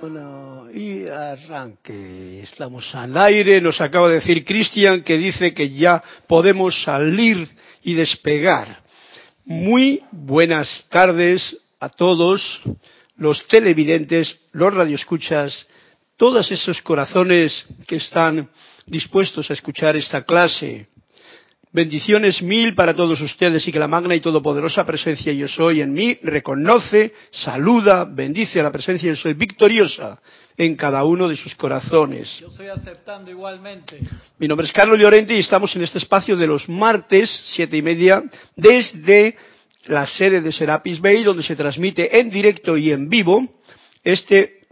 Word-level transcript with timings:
Bueno, 0.00 0.68
y 0.72 1.08
arranque. 1.08 2.40
Estamos 2.44 2.94
al 2.94 3.16
aire. 3.16 3.60
Nos 3.60 3.80
acaba 3.80 4.08
de 4.08 4.16
decir 4.16 4.44
Cristian 4.44 5.02
que 5.02 5.18
dice 5.18 5.52
que 5.52 5.70
ya 5.70 6.00
podemos 6.28 6.80
salir 6.84 7.48
y 7.82 7.94
despegar. 7.94 8.80
Muy 9.44 10.00
buenas 10.12 10.86
tardes 10.88 11.56
a 11.80 11.88
todos 11.88 12.60
los 13.16 13.44
televidentes, 13.48 14.38
los 14.52 14.72
radioescuchas, 14.72 15.66
todos 16.16 16.48
esos 16.52 16.80
corazones 16.80 17.66
que 17.88 17.96
están 17.96 18.48
dispuestos 18.86 19.50
a 19.50 19.54
escuchar 19.54 19.96
esta 19.96 20.22
clase. 20.22 20.86
Bendiciones 21.78 22.42
mil 22.42 22.74
para 22.74 22.92
todos 22.92 23.20
ustedes 23.20 23.68
y 23.68 23.70
que 23.70 23.78
la 23.78 23.86
magna 23.86 24.12
y 24.16 24.20
todopoderosa 24.20 24.84
presencia 24.84 25.32
yo 25.32 25.46
soy 25.46 25.80
en 25.80 25.92
mí 25.92 26.18
reconoce, 26.24 27.12
saluda, 27.30 28.04
bendice 28.04 28.58
a 28.58 28.64
la 28.64 28.72
presencia 28.72 29.08
yo 29.08 29.14
soy 29.14 29.34
victoriosa 29.34 30.18
en 30.56 30.74
cada 30.74 31.04
uno 31.04 31.28
de 31.28 31.36
sus 31.36 31.54
corazones. 31.54 32.36
Yo 32.40 32.48
estoy 32.48 32.66
aceptando 32.66 33.30
igualmente. 33.30 34.00
Mi 34.40 34.48
nombre 34.48 34.66
es 34.66 34.72
Carlos 34.72 34.98
Llorente 34.98 35.36
y 35.36 35.38
estamos 35.38 35.76
en 35.76 35.82
este 35.82 35.98
espacio 35.98 36.36
de 36.36 36.48
los 36.48 36.68
martes, 36.68 37.30
siete 37.44 37.76
y 37.76 37.82
media, 37.82 38.24
desde 38.56 39.36
la 39.86 40.04
sede 40.04 40.40
de 40.40 40.50
Serapis 40.50 41.00
Bay, 41.00 41.22
donde 41.22 41.44
se 41.44 41.54
transmite 41.54 42.18
en 42.18 42.28
directo 42.28 42.76
y 42.76 42.90
en 42.90 43.08
vivo 43.08 43.46
este 44.02 44.62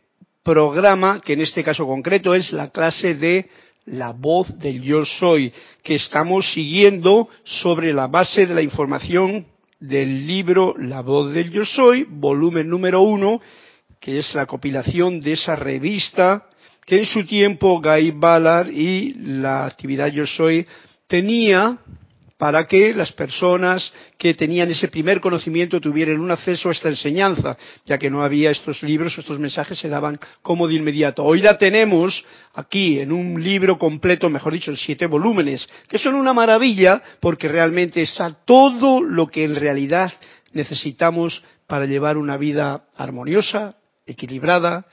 programa, 0.42 1.20
que 1.20 1.34
en 1.34 1.42
este 1.42 1.62
caso 1.62 1.86
concreto 1.86 2.34
es 2.34 2.52
la 2.52 2.70
clase 2.70 3.14
de 3.14 3.48
la 3.86 4.12
voz 4.12 4.58
del 4.58 4.82
yo 4.82 5.04
soy, 5.04 5.52
que 5.82 5.94
estamos 5.94 6.52
siguiendo 6.52 7.28
sobre 7.44 7.92
la 7.92 8.08
base 8.08 8.46
de 8.46 8.54
la 8.54 8.62
información 8.62 9.46
del 9.78 10.26
libro 10.26 10.74
La 10.78 11.02
voz 11.02 11.32
del 11.32 11.50
yo 11.50 11.64
soy, 11.64 12.04
volumen 12.08 12.68
número 12.68 13.02
uno, 13.02 13.40
que 14.00 14.18
es 14.18 14.34
la 14.34 14.46
compilación 14.46 15.20
de 15.20 15.32
esa 15.32 15.56
revista 15.56 16.46
que 16.84 16.98
en 16.98 17.04
su 17.04 17.26
tiempo 17.26 17.80
Guy 17.82 18.12
Ballard 18.12 18.70
y 18.70 19.14
la 19.14 19.66
actividad 19.66 20.06
yo 20.08 20.26
soy 20.26 20.66
tenía 21.08 21.78
para 22.38 22.66
que 22.66 22.92
las 22.92 23.12
personas 23.12 23.92
que 24.18 24.34
tenían 24.34 24.70
ese 24.70 24.88
primer 24.88 25.20
conocimiento 25.20 25.80
tuvieran 25.80 26.20
un 26.20 26.30
acceso 26.30 26.68
a 26.68 26.72
esta 26.72 26.88
enseñanza, 26.88 27.56
ya 27.86 27.98
que 27.98 28.10
no 28.10 28.22
había 28.22 28.50
estos 28.50 28.82
libros, 28.82 29.16
estos 29.16 29.38
mensajes 29.38 29.78
se 29.78 29.88
daban 29.88 30.20
como 30.42 30.68
de 30.68 30.74
inmediato. 30.74 31.24
Hoy 31.24 31.40
la 31.40 31.56
tenemos 31.56 32.24
aquí 32.54 33.00
en 33.00 33.12
un 33.12 33.42
libro 33.42 33.78
completo, 33.78 34.28
mejor 34.28 34.52
dicho, 34.52 34.70
en 34.70 34.76
siete 34.76 35.06
volúmenes, 35.06 35.66
que 35.88 35.98
son 35.98 36.14
una 36.14 36.34
maravilla 36.34 37.02
porque 37.20 37.48
realmente 37.48 38.02
está 38.02 38.34
todo 38.44 39.00
lo 39.00 39.28
que 39.28 39.44
en 39.44 39.54
realidad 39.54 40.12
necesitamos 40.52 41.42
para 41.66 41.86
llevar 41.86 42.18
una 42.18 42.36
vida 42.36 42.84
armoniosa, 42.96 43.76
equilibrada, 44.06 44.86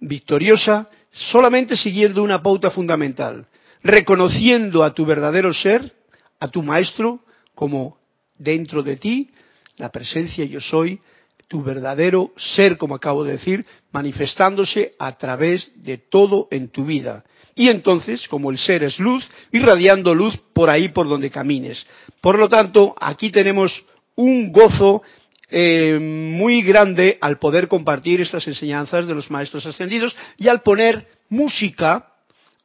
victoriosa, 0.00 0.88
solamente 1.10 1.76
siguiendo 1.76 2.22
una 2.22 2.42
pauta 2.42 2.70
fundamental, 2.70 3.46
reconociendo 3.82 4.82
a 4.82 4.92
tu 4.94 5.06
verdadero 5.06 5.52
ser, 5.52 5.95
a 6.40 6.48
tu 6.48 6.62
maestro 6.62 7.20
como 7.54 7.98
dentro 8.38 8.82
de 8.82 8.96
ti, 8.96 9.30
la 9.76 9.90
presencia 9.90 10.44
yo 10.44 10.60
soy, 10.60 11.00
tu 11.48 11.62
verdadero 11.62 12.32
ser, 12.36 12.76
como 12.76 12.94
acabo 12.94 13.24
de 13.24 13.32
decir, 13.32 13.64
manifestándose 13.92 14.94
a 14.98 15.16
través 15.16 15.72
de 15.82 15.98
todo 15.98 16.48
en 16.50 16.68
tu 16.68 16.84
vida. 16.84 17.24
Y 17.54 17.68
entonces, 17.68 18.26
como 18.28 18.50
el 18.50 18.58
ser 18.58 18.82
es 18.82 18.98
luz, 18.98 19.26
irradiando 19.52 20.14
luz 20.14 20.36
por 20.52 20.68
ahí 20.68 20.88
por 20.88 21.08
donde 21.08 21.30
camines. 21.30 21.86
Por 22.20 22.38
lo 22.38 22.48
tanto, 22.48 22.94
aquí 23.00 23.30
tenemos 23.30 23.84
un 24.16 24.52
gozo 24.52 25.02
eh, 25.48 25.98
muy 26.00 26.62
grande 26.62 27.18
al 27.20 27.38
poder 27.38 27.68
compartir 27.68 28.20
estas 28.20 28.46
enseñanzas 28.48 29.06
de 29.06 29.14
los 29.14 29.30
maestros 29.30 29.64
ascendidos 29.64 30.14
y 30.36 30.48
al 30.48 30.62
poner 30.62 31.06
música 31.28 32.08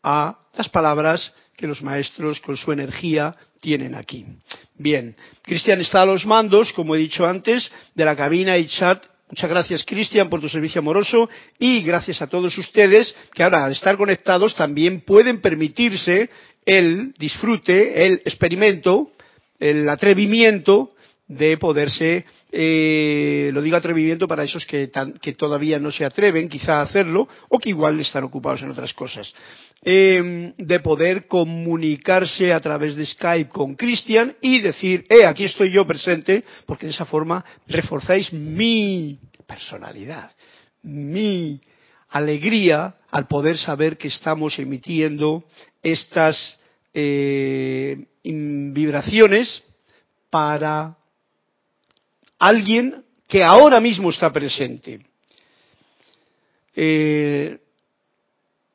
a 0.01 0.39
las 0.55 0.67
palabras 0.69 1.31
que 1.61 1.67
los 1.67 1.83
maestros 1.83 2.41
con 2.41 2.57
su 2.57 2.71
energía 2.71 3.35
tienen 3.61 3.93
aquí. 3.93 4.25
Bien, 4.77 5.15
Cristian 5.43 5.79
está 5.79 6.01
a 6.01 6.05
los 6.07 6.25
mandos, 6.25 6.73
como 6.73 6.95
he 6.95 6.99
dicho 6.99 7.25
antes, 7.25 7.71
de 7.93 8.03
la 8.03 8.15
cabina 8.15 8.57
y 8.57 8.65
chat. 8.65 9.05
Muchas 9.29 9.49
gracias, 9.49 9.85
Cristian, 9.85 10.27
por 10.27 10.41
tu 10.41 10.49
servicio 10.49 10.79
amoroso 10.79 11.29
y 11.59 11.83
gracias 11.83 12.21
a 12.21 12.27
todos 12.27 12.57
ustedes 12.57 13.15
que 13.33 13.43
ahora, 13.43 13.63
al 13.63 13.71
estar 13.71 13.95
conectados, 13.95 14.55
también 14.55 15.01
pueden 15.01 15.39
permitirse 15.39 16.29
el 16.65 17.13
disfrute, 17.17 18.05
el 18.05 18.13
experimento, 18.25 19.11
el 19.59 19.87
atrevimiento 19.87 20.91
de 21.31 21.57
poderse, 21.57 22.25
eh, 22.51 23.51
lo 23.53 23.61
digo 23.61 23.77
atrevimiento 23.77 24.27
para 24.27 24.43
esos 24.43 24.65
que, 24.65 24.87
tan, 24.87 25.13
que, 25.13 25.31
todavía 25.33 25.79
no 25.79 25.89
se 25.89 26.03
atreven 26.03 26.49
quizá 26.49 26.79
a 26.79 26.81
hacerlo 26.81 27.25
o 27.47 27.57
que 27.57 27.69
igual 27.69 27.97
están 28.01 28.25
ocupados 28.25 28.61
en 28.61 28.71
otras 28.71 28.93
cosas, 28.93 29.33
eh, 29.81 30.53
de 30.57 30.79
poder 30.81 31.27
comunicarse 31.27 32.51
a 32.51 32.59
través 32.59 32.97
de 32.97 33.05
Skype 33.05 33.49
con 33.49 33.75
Cristian 33.75 34.35
y 34.41 34.59
decir, 34.59 35.05
eh, 35.09 35.25
aquí 35.25 35.45
estoy 35.45 35.71
yo 35.71 35.87
presente, 35.87 36.43
porque 36.65 36.85
de 36.85 36.91
esa 36.91 37.05
forma 37.05 37.45
reforzáis 37.65 38.33
mi 38.33 39.17
personalidad, 39.47 40.31
mi 40.83 41.61
alegría 42.09 42.95
al 43.09 43.27
poder 43.27 43.57
saber 43.57 43.97
que 43.97 44.09
estamos 44.09 44.59
emitiendo 44.59 45.45
estas 45.81 46.59
eh, 46.93 48.05
vibraciones 48.21 49.63
para 50.29 50.97
alguien 52.41 53.05
que 53.27 53.43
ahora 53.43 53.79
mismo 53.79 54.09
está 54.09 54.33
presente. 54.33 54.99
Eh, 56.75 57.57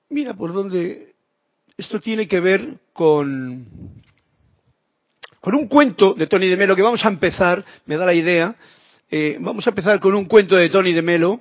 mira 0.09 0.35
por 0.35 0.53
dónde 0.53 1.15
esto 1.77 2.01
tiene 2.01 2.29
que 2.29 2.41
ver 2.41 2.75
con, 2.93 3.67
con 5.41 5.55
un 5.55 5.67
cuento 5.67 6.15
de 6.15 6.29
Tony 6.29 6.47
de 6.47 6.57
Melo 6.57 6.77
que 6.77 6.83
vamos 6.83 7.05
a 7.05 7.09
empezar, 7.09 7.65
me 7.87 7.97
da 7.97 8.07
la 8.07 8.15
idea, 8.15 8.55
eh, 9.11 9.37
vamos 9.41 9.67
a 9.67 9.71
empezar 9.71 9.99
con 9.99 10.15
un 10.15 10.27
cuento 10.27 10.57
de 10.57 10.71
Tony 10.71 10.93
de 10.93 11.03
Melo. 11.03 11.41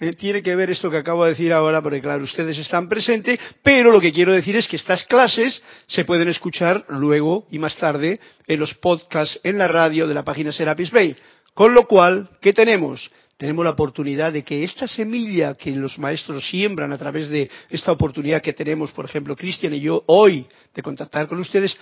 Eh, 0.00 0.12
tiene 0.14 0.42
que 0.42 0.56
ver 0.56 0.70
esto 0.70 0.90
que 0.90 0.96
acabo 0.96 1.24
de 1.24 1.30
decir 1.30 1.52
ahora, 1.52 1.80
porque 1.80 2.00
claro, 2.00 2.24
ustedes 2.24 2.58
están 2.58 2.88
presentes, 2.88 3.38
pero 3.62 3.92
lo 3.92 4.00
que 4.00 4.12
quiero 4.12 4.32
decir 4.32 4.56
es 4.56 4.66
que 4.66 4.76
estas 4.76 5.04
clases 5.04 5.62
se 5.86 6.04
pueden 6.04 6.28
escuchar 6.28 6.84
luego 6.88 7.46
y 7.50 7.58
más 7.58 7.76
tarde 7.76 8.18
en 8.46 8.60
los 8.60 8.74
podcasts 8.74 9.40
en 9.44 9.58
la 9.58 9.68
radio 9.68 10.08
de 10.08 10.14
la 10.14 10.24
página 10.24 10.52
Serapis 10.52 10.90
Bay. 10.90 11.16
Con 11.54 11.72
lo 11.72 11.86
cual, 11.86 12.28
¿qué 12.40 12.52
tenemos? 12.52 13.10
Tenemos 13.36 13.64
la 13.64 13.72
oportunidad 13.72 14.32
de 14.32 14.42
que 14.42 14.64
esta 14.64 14.88
semilla 14.88 15.54
que 15.54 15.70
los 15.70 15.98
maestros 15.98 16.48
siembran 16.48 16.92
a 16.92 16.98
través 16.98 17.28
de 17.28 17.50
esta 17.70 17.92
oportunidad 17.92 18.42
que 18.42 18.52
tenemos, 18.52 18.92
por 18.92 19.04
ejemplo, 19.04 19.36
Cristian 19.36 19.74
y 19.74 19.80
yo 19.80 20.02
hoy, 20.06 20.46
de 20.74 20.82
contactar 20.82 21.28
con 21.28 21.38
ustedes, 21.38 21.76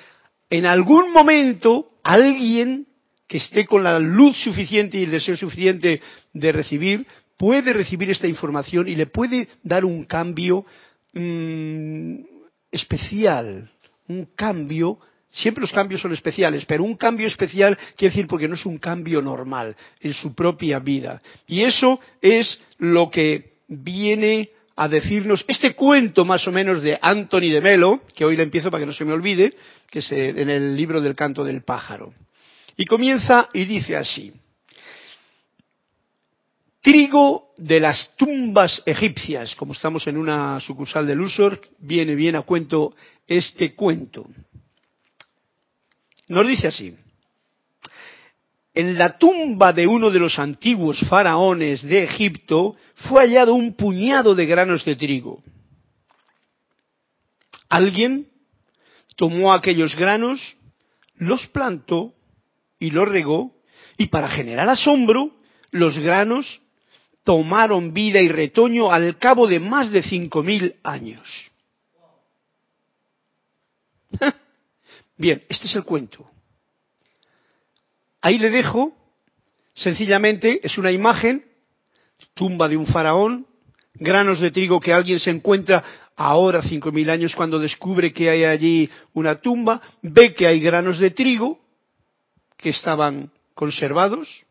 en 0.50 0.66
algún 0.66 1.12
momento 1.12 1.92
alguien 2.02 2.86
que 3.26 3.38
esté 3.38 3.66
con 3.66 3.82
la 3.82 3.98
luz 3.98 4.36
suficiente 4.42 4.98
y 4.98 5.04
el 5.04 5.10
deseo 5.10 5.36
suficiente 5.36 6.02
de 6.34 6.52
recibir, 6.52 7.06
puede 7.38 7.72
recibir 7.72 8.10
esta 8.10 8.26
información 8.26 8.88
y 8.88 8.94
le 8.94 9.06
puede 9.06 9.48
dar 9.62 9.84
un 9.86 10.04
cambio 10.04 10.66
mmm, 11.14 12.16
especial, 12.70 13.70
un 14.08 14.26
cambio 14.36 14.98
Siempre 15.32 15.62
los 15.62 15.72
cambios 15.72 16.02
son 16.02 16.12
especiales, 16.12 16.66
pero 16.66 16.84
un 16.84 16.94
cambio 16.94 17.26
especial 17.26 17.78
quiere 17.96 18.14
decir 18.14 18.26
porque 18.26 18.46
no 18.46 18.54
es 18.54 18.66
un 18.66 18.76
cambio 18.76 19.22
normal 19.22 19.74
en 20.00 20.12
su 20.12 20.34
propia 20.34 20.78
vida. 20.78 21.22
Y 21.46 21.62
eso 21.62 21.98
es 22.20 22.60
lo 22.78 23.10
que 23.10 23.54
viene 23.66 24.50
a 24.76 24.88
decirnos 24.88 25.42
este 25.48 25.74
cuento 25.74 26.26
más 26.26 26.46
o 26.46 26.52
menos 26.52 26.82
de 26.82 26.98
Anthony 27.00 27.50
de 27.50 27.62
Melo, 27.62 28.02
que 28.14 28.26
hoy 28.26 28.36
le 28.36 28.42
empiezo 28.42 28.70
para 28.70 28.82
que 28.82 28.86
no 28.86 28.92
se 28.92 29.06
me 29.06 29.12
olvide, 29.12 29.54
que 29.90 30.00
es 30.00 30.12
en 30.12 30.50
el 30.50 30.76
libro 30.76 31.00
del 31.00 31.14
canto 31.14 31.42
del 31.44 31.62
pájaro. 31.62 32.12
Y 32.76 32.84
comienza 32.84 33.48
y 33.54 33.64
dice 33.64 33.96
así. 33.96 34.34
Trigo 36.82 37.52
de 37.56 37.80
las 37.80 38.16
tumbas 38.16 38.82
egipcias, 38.84 39.54
como 39.54 39.72
estamos 39.72 40.06
en 40.08 40.18
una 40.18 40.60
sucursal 40.60 41.06
del 41.06 41.20
Usor, 41.20 41.60
viene 41.78 42.14
bien 42.14 42.36
a 42.36 42.42
cuento 42.42 42.94
este 43.26 43.74
cuento. 43.74 44.26
Nos 46.32 46.48
dice 46.48 46.68
así. 46.68 46.96
En 48.72 48.96
la 48.96 49.18
tumba 49.18 49.74
de 49.74 49.86
uno 49.86 50.10
de 50.10 50.18
los 50.18 50.38
antiguos 50.38 50.98
faraones 51.06 51.82
de 51.82 52.04
Egipto 52.04 52.74
fue 53.06 53.20
hallado 53.20 53.52
un 53.52 53.74
puñado 53.74 54.34
de 54.34 54.46
granos 54.46 54.82
de 54.86 54.96
trigo. 54.96 55.42
Alguien 57.68 58.28
tomó 59.14 59.52
aquellos 59.52 59.94
granos, 59.94 60.56
los 61.16 61.48
plantó 61.48 62.14
y 62.78 62.92
los 62.92 63.06
regó, 63.06 63.54
y 63.98 64.06
para 64.06 64.30
generar 64.30 64.70
asombro, 64.70 65.36
los 65.70 65.98
granos 65.98 66.62
tomaron 67.24 67.92
vida 67.92 68.22
y 68.22 68.28
retoño 68.28 68.90
al 68.90 69.18
cabo 69.18 69.46
de 69.46 69.60
más 69.60 69.92
de 69.92 70.02
cinco 70.02 70.42
mil 70.42 70.76
años. 70.82 71.28
Bien, 75.22 75.40
este 75.48 75.68
es 75.68 75.76
el 75.76 75.84
cuento. 75.84 76.28
Ahí 78.20 78.40
le 78.40 78.50
dejo, 78.50 78.92
sencillamente, 79.72 80.58
es 80.66 80.76
una 80.78 80.90
imagen, 80.90 81.44
tumba 82.34 82.66
de 82.68 82.76
un 82.76 82.88
faraón, 82.88 83.46
granos 83.94 84.40
de 84.40 84.50
trigo 84.50 84.80
que 84.80 84.92
alguien 84.92 85.20
se 85.20 85.30
encuentra 85.30 85.84
ahora, 86.16 86.60
cinco 86.60 86.90
mil 86.90 87.08
años, 87.08 87.36
cuando 87.36 87.60
descubre 87.60 88.12
que 88.12 88.30
hay 88.30 88.42
allí 88.42 88.90
una 89.12 89.36
tumba, 89.36 89.80
ve 90.02 90.34
que 90.34 90.48
hay 90.48 90.58
granos 90.58 90.98
de 90.98 91.12
trigo 91.12 91.60
que 92.56 92.70
estaban 92.70 93.30
conservados, 93.54 94.44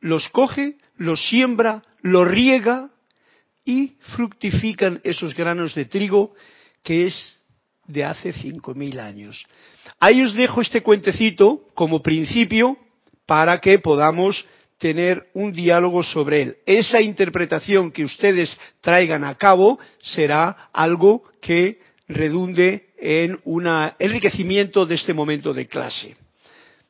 los 0.00 0.30
coge, 0.30 0.78
los 0.96 1.28
siembra, 1.28 1.82
los 2.00 2.26
riega 2.26 2.88
y 3.66 3.98
fructifican 4.16 5.02
esos 5.04 5.34
granos 5.34 5.74
de 5.74 5.84
trigo 5.84 6.34
que 6.82 7.04
es 7.04 7.38
de 7.86 8.04
hace 8.04 8.32
cinco 8.32 8.74
mil 8.74 8.98
años. 8.98 9.44
Ahí 10.00 10.22
os 10.22 10.34
dejo 10.34 10.60
este 10.60 10.82
cuentecito 10.82 11.62
como 11.74 12.02
principio 12.02 12.76
para 13.26 13.60
que 13.60 13.78
podamos 13.78 14.44
tener 14.78 15.28
un 15.34 15.52
diálogo 15.52 16.02
sobre 16.02 16.42
él. 16.42 16.56
Esa 16.66 17.00
interpretación 17.00 17.90
que 17.90 18.04
ustedes 18.04 18.58
traigan 18.80 19.24
a 19.24 19.34
cabo 19.36 19.78
será 19.98 20.68
algo 20.72 21.22
que 21.40 21.78
redunde 22.08 22.88
en 22.98 23.38
un 23.44 23.66
enriquecimiento 23.98 24.86
de 24.86 24.94
este 24.94 25.14
momento 25.14 25.54
de 25.54 25.66
clase. 25.66 26.16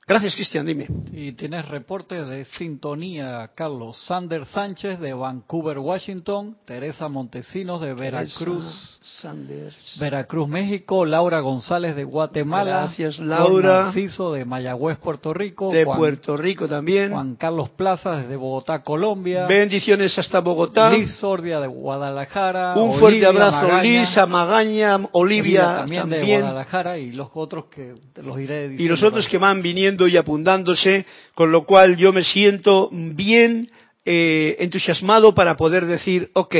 Gracias, 0.06 0.34
Cristian, 0.34 0.66
dime. 0.66 0.86
Y 1.14 1.32
tienes 1.32 1.66
reportes 1.66 2.28
de 2.28 2.44
sintonía, 2.44 3.48
Carlos. 3.54 3.96
Sander 4.04 4.44
Sánchez 4.44 5.00
de 5.00 5.14
Vancouver, 5.14 5.78
Washington. 5.78 6.56
Teresa 6.66 7.08
Montesinos 7.08 7.80
de 7.80 7.94
Veracruz. 7.94 9.00
Sanders. 9.00 9.96
Veracruz, 9.98 10.46
México. 10.46 11.06
Laura 11.06 11.40
González 11.40 11.96
de 11.96 12.04
Guatemala. 12.04 12.80
Gracias, 12.80 13.18
Laura. 13.18 13.84
Narciso 13.84 14.34
de 14.34 14.44
Mayagüez, 14.44 14.98
Puerto 14.98 15.32
Rico. 15.32 15.72
De 15.72 15.84
Juan, 15.86 15.96
Puerto 15.96 16.36
Rico 16.36 16.68
también. 16.68 17.10
Juan 17.10 17.36
Carlos 17.36 17.70
Plaza 17.70 18.16
desde 18.16 18.36
Bogotá, 18.36 18.82
Colombia. 18.82 19.46
Bendiciones 19.46 20.18
hasta 20.18 20.40
Bogotá. 20.40 20.90
Liz 20.90 21.16
Sordia 21.16 21.60
de 21.60 21.66
Guadalajara. 21.66 22.74
Un 22.74 22.98
fuerte 22.98 23.26
Olivia 23.26 23.28
abrazo, 23.28 23.68
Magaña, 23.68 23.82
Lisa, 23.82 24.26
Magaña, 24.26 25.00
Olivia, 25.12 25.76
también, 25.78 26.10
de 26.10 26.16
también. 26.18 26.40
Guadalajara 26.40 26.98
y 26.98 27.12
los 27.12 27.30
otros 27.34 27.66
que 27.66 27.94
los 28.22 28.38
iré 28.38 28.68
diciendo. 28.68 28.82
y 28.82 28.88
los 28.88 29.02
otros 29.02 29.26
que 29.28 29.38
van 29.38 29.62
viniendo 29.62 29.93
y 30.08 30.16
apuntándose, 30.16 31.06
con 31.34 31.52
lo 31.52 31.64
cual 31.64 31.96
yo 31.96 32.12
me 32.12 32.24
siento 32.24 32.90
bien 32.92 33.70
eh, 34.04 34.56
entusiasmado 34.58 35.34
para 35.34 35.56
poder 35.56 35.86
decir, 35.86 36.30
ok, 36.34 36.54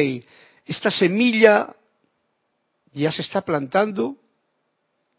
esta 0.66 0.90
semilla 0.90 1.75
ya 2.92 3.12
se 3.12 3.22
está 3.22 3.42
plantando 3.42 4.16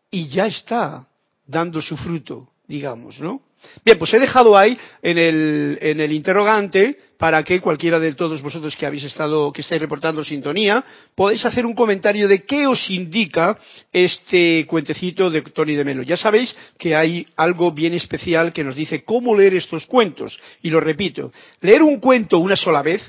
y 0.09 0.27
ya 0.29 0.47
está 0.47 1.07
dando 1.45 1.81
su 1.81 1.97
fruto, 1.97 2.50
digamos, 2.67 3.19
¿no? 3.19 3.41
Bien, 3.83 3.97
pues 3.97 4.13
he 4.13 4.19
dejado 4.19 4.57
ahí 4.57 4.77
en 5.01 5.17
el, 5.17 6.12
interrogante 6.12 6.97
para 7.17 7.44
que 7.44 7.62
cualquiera 7.62 8.00
de 8.00 8.13
todos 8.13 8.41
vosotros 8.41 8.75
que 8.75 8.85
habéis 8.85 9.03
estado, 9.03 9.51
que 9.53 9.62
estáis 9.62 9.81
reportando 9.81 10.23
sintonía, 10.23 10.83
podáis 11.15 11.45
hacer 11.45 11.65
un 11.65 11.73
comentario 11.73 12.27
de 12.27 12.44
qué 12.44 12.67
os 12.67 12.89
indica 12.89 13.57
este 13.91 14.65
cuentecito 14.65 15.29
de 15.29 15.41
Tony 15.41 15.75
de 15.75 15.85
Melo. 15.85 16.03
Ya 16.03 16.17
sabéis 16.17 16.56
que 16.77 16.95
hay 16.95 17.25
algo 17.35 17.71
bien 17.71 17.94
especial 17.94 18.51
que 18.51 18.63
nos 18.63 18.75
dice 18.75 19.03
cómo 19.03 19.35
leer 19.35 19.53
estos 19.56 19.85
cuentos. 19.85 20.39
Y 20.61 20.69
lo 20.69 20.79
repito, 20.79 21.31
leer 21.61 21.83
un 21.83 22.00
cuento 22.00 22.39
una 22.39 22.56
sola 22.56 22.81
vez, 22.81 23.01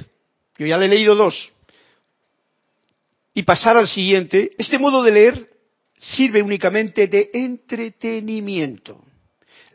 yo 0.58 0.66
ya 0.66 0.78
le 0.78 0.86
he 0.86 0.88
leído 0.88 1.14
dos, 1.14 1.52
y 3.34 3.42
pasar 3.42 3.76
al 3.76 3.86
siguiente, 3.86 4.50
este 4.56 4.78
modo 4.78 5.02
de 5.02 5.12
leer 5.12 5.50
sirve 5.98 6.42
únicamente 6.42 7.06
de 7.06 7.30
entretenimiento 7.32 9.05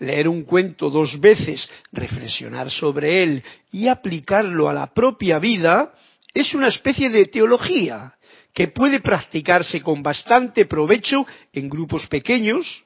leer 0.01 0.27
un 0.27 0.43
cuento 0.43 0.89
dos 0.89 1.19
veces, 1.19 1.69
reflexionar 1.91 2.69
sobre 2.69 3.23
él 3.23 3.43
y 3.71 3.87
aplicarlo 3.87 4.67
a 4.67 4.73
la 4.73 4.87
propia 4.93 5.39
vida, 5.39 5.93
es 6.33 6.53
una 6.53 6.67
especie 6.67 7.09
de 7.09 7.27
teología 7.27 8.15
que 8.53 8.67
puede 8.67 8.99
practicarse 8.99 9.81
con 9.81 10.01
bastante 10.01 10.65
provecho 10.65 11.25
en 11.53 11.69
grupos 11.69 12.07
pequeños, 12.07 12.83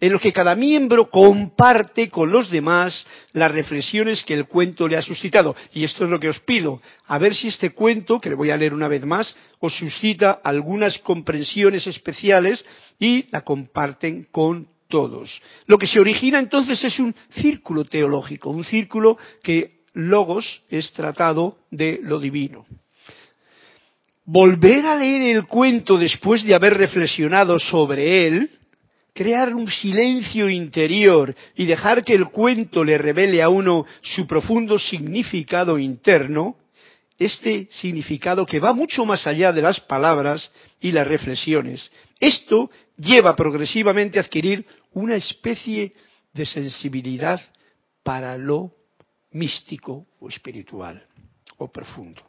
en 0.00 0.12
los 0.12 0.20
que 0.20 0.32
cada 0.32 0.54
miembro 0.54 1.10
comparte 1.10 2.08
con 2.08 2.30
los 2.30 2.50
demás 2.50 3.04
las 3.32 3.50
reflexiones 3.50 4.22
que 4.22 4.34
el 4.34 4.46
cuento 4.46 4.86
le 4.86 4.96
ha 4.96 5.02
suscitado. 5.02 5.56
Y 5.72 5.82
esto 5.82 6.04
es 6.04 6.10
lo 6.10 6.20
que 6.20 6.28
os 6.28 6.38
pido, 6.40 6.80
a 7.06 7.18
ver 7.18 7.34
si 7.34 7.48
este 7.48 7.70
cuento, 7.70 8.20
que 8.20 8.28
le 8.28 8.36
voy 8.36 8.50
a 8.50 8.56
leer 8.56 8.74
una 8.74 8.88
vez 8.88 9.04
más, 9.04 9.34
os 9.58 9.76
suscita 9.76 10.38
algunas 10.44 10.98
comprensiones 10.98 11.86
especiales 11.86 12.64
y 13.00 13.24
la 13.32 13.40
comparten 13.40 14.28
con 14.30 14.68
todos. 14.88 15.40
Lo 15.66 15.78
que 15.78 15.86
se 15.86 16.00
origina 16.00 16.38
entonces 16.38 16.82
es 16.82 16.98
un 16.98 17.14
círculo 17.30 17.84
teológico, 17.84 18.50
un 18.50 18.64
círculo 18.64 19.16
que 19.42 19.78
logos 19.92 20.62
es 20.70 20.92
tratado 20.92 21.58
de 21.70 22.00
lo 22.02 22.18
divino. 22.18 22.64
Volver 24.24 24.86
a 24.86 24.96
leer 24.96 25.36
el 25.36 25.46
cuento 25.46 25.96
después 25.96 26.44
de 26.44 26.54
haber 26.54 26.74
reflexionado 26.76 27.58
sobre 27.58 28.26
él, 28.26 28.50
crear 29.14 29.54
un 29.54 29.66
silencio 29.66 30.48
interior 30.48 31.34
y 31.56 31.64
dejar 31.64 32.04
que 32.04 32.14
el 32.14 32.26
cuento 32.26 32.84
le 32.84 32.98
revele 32.98 33.42
a 33.42 33.48
uno 33.48 33.86
su 34.02 34.26
profundo 34.26 34.78
significado 34.78 35.78
interno, 35.78 36.56
este 37.18 37.66
significado 37.70 38.46
que 38.46 38.60
va 38.60 38.72
mucho 38.72 39.04
más 39.04 39.26
allá 39.26 39.52
de 39.52 39.62
las 39.62 39.80
palabras 39.80 40.50
y 40.80 40.92
las 40.92 41.08
reflexiones. 41.08 41.90
Esto 42.20 42.70
lleva 42.98 43.34
progresivamente 43.34 44.18
a 44.18 44.22
adquirir 44.22 44.66
una 44.92 45.16
especie 45.16 45.94
de 46.32 46.44
sensibilidad 46.44 47.40
para 48.02 48.36
lo 48.36 48.72
místico 49.32 50.06
o 50.20 50.28
espiritual 50.28 51.04
o 51.58 51.68
profundo. 51.68 52.22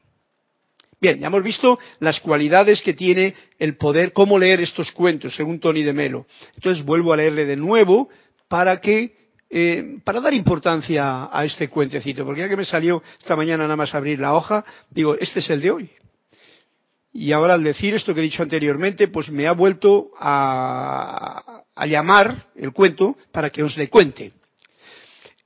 Bien, 1.02 1.18
ya 1.20 1.28
hemos 1.28 1.44
visto 1.44 1.80
las 2.00 2.20
cualidades 2.20 2.82
que 2.82 2.94
tiene 2.94 3.34
el 3.58 3.78
poder, 3.78 4.12
cómo 4.12 4.38
leer 4.38 4.60
estos 4.60 4.92
cuentos, 4.92 5.34
según 5.34 5.60
Tony 5.60 5.84
de 5.84 5.94
Melo. 5.94 6.26
Entonces 6.56 6.84
vuelvo 6.84 7.14
a 7.14 7.18
leerle 7.18 7.46
de 7.46 7.56
nuevo 7.56 8.10
para 8.50 8.82
que, 8.82 9.16
eh, 9.50 10.00
para 10.04 10.20
dar 10.20 10.34
importancia 10.34 11.30
a 11.32 11.46
este 11.46 11.70
cuentecito, 11.70 12.26
porque 12.26 12.42
ya 12.42 12.50
que 12.50 12.58
me 12.58 12.66
salió 12.66 13.02
esta 13.18 13.38
mañana 13.38 13.64
nada 13.64 13.78
más 13.78 13.96
abrir 13.96 14.20
la 14.20 14.34
hoja, 14.34 14.66
digo, 14.90 15.16
este 15.16 15.40
es 15.40 15.50
el 15.50 15.62
de 15.62 15.72
hoy. 15.72 15.90
Y 17.12 17.32
ahora 17.32 17.56
al 17.56 17.64
decir 17.64 17.94
esto 17.94 18.14
que 18.14 18.20
he 18.20 18.24
dicho 18.24 18.44
anteriormente, 18.44 19.08
pues 19.08 19.30
me 19.30 19.48
ha 19.48 19.54
vuelto 19.54 20.12
a, 20.18 21.64
a 21.76 21.86
llamar 21.86 22.48
el 22.56 22.72
cuento 22.72 23.18
para 23.32 23.50
que 23.50 23.64
os 23.64 23.78
le 23.78 23.90
cuente. 23.90 24.34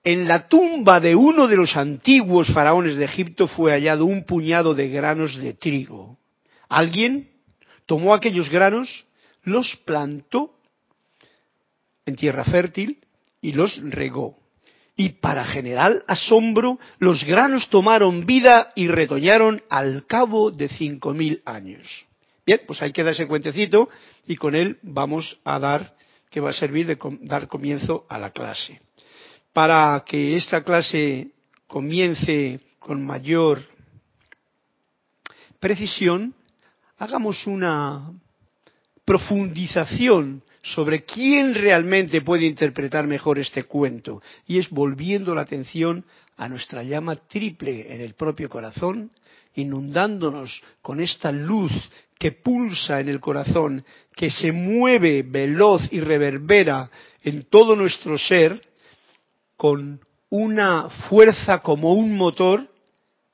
En 0.04 0.27
la 0.27 0.50
tumba 0.50 1.00
de 1.00 1.15
uno 1.15 1.48
de 1.48 1.56
los 1.56 1.77
antiguos 1.77 2.51
faraones 2.51 2.95
de 2.95 3.06
Egipto 3.06 3.48
fue 3.48 3.71
hallado 3.71 4.06
un 4.06 4.25
puñado 4.25 4.74
de 4.74 4.89
granos 4.89 5.38
de 5.38 5.54
trigo. 5.54 6.18
Alguien 6.68 7.30
tomó 7.86 8.13
aquellos 8.13 8.50
granos, 8.50 9.05
los 9.43 9.77
plantó 9.86 10.55
en 12.05 12.15
tierra 12.17 12.43
fértil 12.43 13.00
y 13.41 13.53
los 13.53 13.79
regó. 13.82 14.42
Y 14.95 15.09
para 15.09 15.45
general 15.45 16.03
asombro, 16.07 16.79
los 17.00 17.23
granos 17.23 17.69
tomaron 17.69 18.25
vida 18.25 18.71
y 18.75 18.88
retoñaron 18.88 19.63
al 19.69 20.05
cabo 20.05 20.51
de 20.51 20.69
cinco 20.69 21.13
mil 21.13 21.41
años. 21.45 22.05
Bien, 22.45 22.62
pues 22.67 22.81
ahí 22.81 22.91
queda 22.91 23.12
ese 23.12 23.27
cuentecito 23.27 23.89
y 24.27 24.35
con 24.35 24.55
él 24.55 24.77
vamos 24.83 25.39
a 25.45 25.59
dar, 25.59 25.95
que 26.29 26.41
va 26.41 26.51
a 26.51 26.53
servir 26.53 26.85
de 26.85 26.97
dar 27.21 27.47
comienzo 27.47 28.05
a 28.09 28.19
la 28.19 28.31
clase 28.31 28.81
para 29.53 30.03
que 30.05 30.35
esta 30.35 30.63
clase 30.63 31.29
comience 31.67 32.59
con 32.79 33.05
mayor 33.05 33.62
precisión, 35.59 36.33
hagamos 36.97 37.47
una 37.47 38.12
profundización 39.05 40.43
sobre 40.63 41.03
quién 41.03 41.53
realmente 41.53 42.22
puede 42.22 42.46
interpretar 42.46 43.05
mejor 43.05 43.38
este 43.38 43.65
cuento, 43.65 44.22
y 44.48 44.60
es 44.60 44.70
volviendo 44.70 45.36
la 45.36 45.41
atención 45.41 46.05
a 46.38 46.48
nuestra 46.48 46.84
llama 46.84 47.17
triple 47.17 47.93
en 47.93 48.00
el 48.00 48.13
propio 48.13 48.50
corazón, 48.50 49.12
inundándonos 49.55 50.63
con 50.82 51.01
esta 51.01 51.32
luz 51.32 51.72
que 52.17 52.32
pulsa 52.32 53.01
en 53.01 53.10
el 53.10 53.20
corazón, 53.20 53.84
que 54.15 54.32
se 54.32 54.53
mueve 54.53 55.24
veloz 55.24 55.82
y 55.91 56.00
reverbera 56.00 56.89
en 57.24 57.43
todo 57.43 57.75
nuestro 57.75 58.17
ser, 58.17 58.62
con 59.58 60.00
una 60.29 60.89
fuerza 61.10 61.60
como 61.60 61.93
un 61.93 62.15
motor 62.15 62.67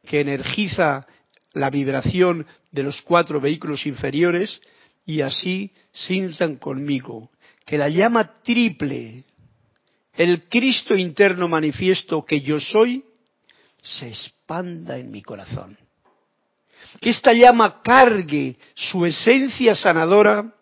que 0.03 0.21
energiza 0.21 1.05
la 1.53 1.69
vibración 1.69 2.45
de 2.71 2.83
los 2.83 3.01
cuatro 3.03 3.39
vehículos 3.39 3.85
inferiores 3.85 4.59
y 5.09 5.23
así 5.23 5.71
sientan 5.91 6.57
conmigo 6.57 7.31
que 7.65 7.79
la 7.79 7.89
llama 7.89 8.43
triple, 8.43 9.23
el 10.13 10.47
Cristo 10.47 10.95
interno 10.95 11.47
manifiesto 11.47 12.23
que 12.23 12.41
yo 12.41 12.59
soy, 12.59 13.03
se 13.81 14.09
expanda 14.09 14.99
en 14.99 15.09
mi 15.09 15.23
corazón. 15.23 15.75
Que 17.01 17.09
esta 17.09 17.33
llama 17.33 17.81
cargue 17.81 18.55
su 18.75 19.03
esencia 19.03 19.73
sanadora 19.73 20.53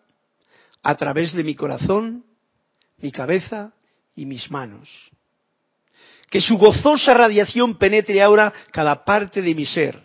a 0.82 0.94
través 0.94 1.34
de 1.34 1.44
mi 1.44 1.54
corazón, 1.54 2.24
mi 2.96 3.12
cabeza 3.12 3.74
y 4.16 4.24
mis 4.24 4.50
manos 4.50 4.88
que 6.30 6.42
su 6.42 6.58
gozosa 6.58 7.14
radiación 7.14 7.78
penetre 7.78 8.20
ahora 8.20 8.52
cada 8.70 9.02
parte 9.02 9.40
de 9.40 9.54
mi 9.54 9.64
ser 9.64 9.98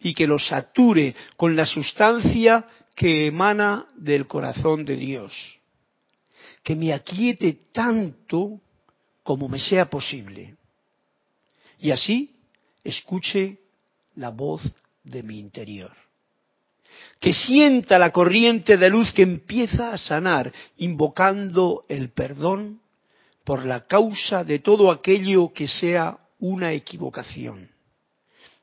y 0.00 0.14
que 0.14 0.26
lo 0.26 0.36
sature 0.36 1.14
con 1.36 1.54
la 1.54 1.64
sustancia 1.64 2.66
que 2.96 3.26
emana 3.26 3.86
del 3.94 4.26
corazón 4.26 4.84
de 4.84 4.96
Dios. 4.96 5.60
Que 6.64 6.74
me 6.74 6.92
aquiete 6.92 7.58
tanto 7.70 8.58
como 9.22 9.48
me 9.48 9.60
sea 9.60 9.88
posible. 9.88 10.56
Y 11.78 11.90
así 11.90 12.34
escuche 12.82 13.58
la 14.14 14.30
voz 14.30 14.62
de 15.04 15.22
mi 15.22 15.38
interior. 15.38 15.92
Que 17.20 17.34
sienta 17.34 17.98
la 17.98 18.12
corriente 18.12 18.78
de 18.78 18.88
luz 18.88 19.12
que 19.12 19.22
empieza 19.22 19.92
a 19.92 19.98
sanar, 19.98 20.50
invocando 20.78 21.84
el 21.88 22.10
perdón 22.10 22.80
por 23.44 23.66
la 23.66 23.82
causa 23.82 24.42
de 24.42 24.58
todo 24.60 24.90
aquello 24.90 25.52
que 25.52 25.68
sea 25.68 26.18
una 26.38 26.72
equivocación. 26.72 27.70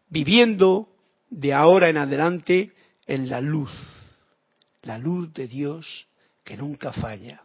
Viviendo 0.09 0.89
de 1.29 1.53
ahora 1.53 1.89
en 1.89 1.97
adelante 1.97 2.71
en 3.05 3.29
la 3.29 3.39
luz, 3.39 3.71
la 4.83 4.97
luz 4.97 5.33
de 5.33 5.47
Dios 5.47 6.07
que 6.43 6.57
nunca 6.57 6.91
falla, 6.91 7.43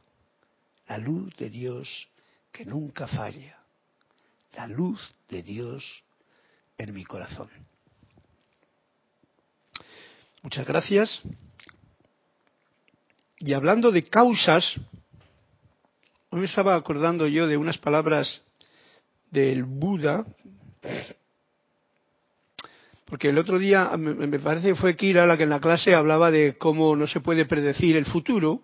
la 0.89 0.99
luz 0.99 1.35
de 1.37 1.51
Dios 1.51 2.09
que 2.53 2.65
nunca 2.65 3.07
falla, 3.07 3.57
la 4.55 4.67
luz 4.67 5.15
de 5.29 5.43
Dios 5.43 6.05
en 6.77 6.95
mi 6.95 7.05
corazón. 7.05 7.49
Muchas 10.43 10.67
gracias. 10.67 11.23
Y 13.39 13.53
hablando 13.53 13.93
de 13.93 14.03
causas, 14.03 14.65
hoy 16.31 16.41
me 16.41 16.47
estaba 16.47 16.75
acordando 16.75 17.27
yo 17.29 17.47
de 17.47 17.57
unas 17.57 17.79
palabras 17.79 18.43
del 19.31 19.63
Buda, 19.63 20.25
porque 23.09 23.31
el 23.31 23.39
otro 23.39 23.59
día 23.59 23.97
me 23.97 24.39
parece 24.39 24.69
que 24.69 24.75
fue 24.75 24.95
Kira 24.95 25.27
la 25.27 25.39
que 25.39 25.45
en 25.45 25.51
la 25.51 25.61
clase 25.61 25.95
hablaba 25.95 26.31
de 26.31 26.57
cómo 26.59 26.95
no 26.95 27.07
se 27.07 27.21
puede 27.21 27.47
predecir 27.47 27.97
el 27.97 28.05
futuro, 28.05 28.61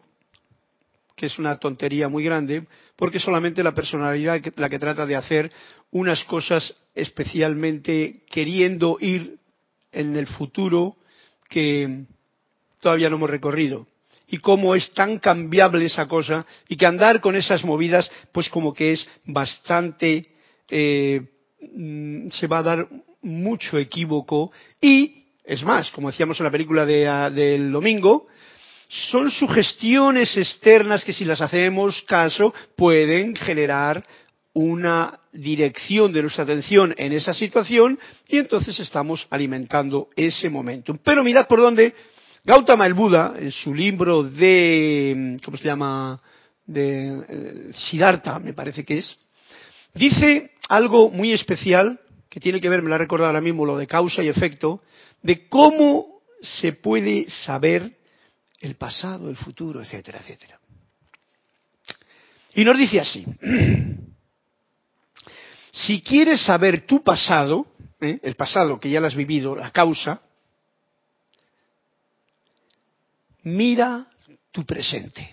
que 1.17 1.27
es 1.27 1.39
una 1.39 1.57
tontería 1.57 2.09
muy 2.09 2.25
grande, 2.25 2.67
porque 2.95 3.19
solamente 3.19 3.63
la 3.63 3.73
personalidad 3.73 4.43
la 4.57 4.69
que 4.69 4.79
trata 4.79 5.07
de 5.07 5.17
hacer 5.17 5.51
unas 5.93 6.25
cosas 6.25 6.75
especialmente 6.95 8.23
queriendo 8.31 8.99
ir 9.01 9.39
en 9.93 10.15
el 10.15 10.27
futuro 10.27 10.97
que 11.49 12.05
todavía 12.81 13.09
no 13.09 13.17
hemos 13.17 13.31
recorrido. 13.31 13.87
Y 14.29 14.39
cómo 14.39 14.75
es 14.75 14.93
tan 14.93 15.21
cambiable 15.21 15.87
esa 15.87 16.07
cosa 16.07 16.45
y 16.69 16.77
que 16.77 16.87
andar 16.87 17.23
con 17.23 17.35
esas 17.35 17.65
movidas, 17.65 18.11
pues 18.33 18.51
como 18.51 18.75
que 18.75 18.93
es 18.93 19.07
bastante, 19.25 20.33
eh, 20.69 21.23
mm, 21.73 22.29
se 22.31 22.47
va 22.47 22.59
a 22.59 22.63
dar 22.63 22.89
mucho 23.23 23.79
equívoco 23.79 24.53
y, 24.81 25.25
es 25.45 25.63
más, 25.65 25.91
como 25.91 26.11
decíamos 26.11 26.39
en 26.41 26.45
la 26.45 26.51
película 26.51 26.85
de, 26.85 27.31
del 27.35 27.73
domingo, 27.73 28.27
son 28.89 29.31
sugestiones 29.31 30.37
externas 30.37 31.05
que 31.05 31.13
si 31.13 31.25
las 31.25 31.41
hacemos 31.41 32.03
caso 32.03 32.55
pueden 32.77 33.35
generar 33.35 34.05
una 34.53 35.19
dirección 35.33 36.13
de 36.13 36.23
nuestra 36.23 36.45
atención 36.45 36.95
en 36.97 37.13
esa 37.13 37.35
situación 37.35 37.99
y 38.29 38.39
entonces 38.39 38.79
estamos 38.79 39.27
alimentando 39.31 40.09
ese 40.15 40.49
momento. 40.49 40.95
Pero 41.03 41.25
mirad 41.25 41.49
por 41.49 41.61
dónde 41.61 41.93
Gautama 42.45 42.87
el 42.87 42.93
Buda, 42.93 43.35
en 43.39 43.51
su 43.51 43.75
libro 43.75 44.23
de, 44.23 45.39
¿cómo 45.43 45.57
se 45.57 45.65
llama? 45.65 46.21
De 46.67 47.25
eh, 47.29 47.71
Siddhartha, 47.73 48.39
me 48.39 48.53
parece 48.53 48.85
que 48.85 48.99
es, 48.99 49.19
dice 49.95 50.53
algo 50.69 51.11
muy 51.11 51.33
especial 51.33 52.01
que 52.29 52.41
tiene 52.41 52.61
que 52.61 52.69
ver, 52.69 52.83
me 52.83 52.89
lo 52.89 52.97
ha 52.97 52.99
recordado 52.99 53.29
ahora 53.29 53.41
mismo, 53.41 53.65
lo 53.65 53.77
de 53.77 53.87
causa 53.87 54.23
y 54.23 54.29
efecto, 54.29 54.83
de 55.23 55.49
cómo 55.49 56.21
se 56.43 56.73
puede 56.73 57.29
saber 57.31 57.97
el 58.61 58.75
pasado, 58.75 59.31
el 59.31 59.37
futuro, 59.37 59.81
etcétera, 59.81 60.19
etcétera. 60.21 60.59
Y 62.55 62.65
nos 62.65 62.77
dice 62.77 63.01
así, 63.01 63.25
si 65.73 66.03
quieres 66.03 66.43
saber 66.43 66.87
tu 66.87 67.03
pasado, 67.03 67.67
¿eh? 68.01 68.19
el 68.23 68.35
pasado 68.37 68.81
que 68.81 68.91
ya 68.91 69.01
lo 69.01 69.07
has 69.07 69.15
vivido, 69.15 69.55
la 69.55 69.71
causa, 69.71 70.23
mira 73.43 74.07
tu 74.51 74.65
presente, 74.65 75.33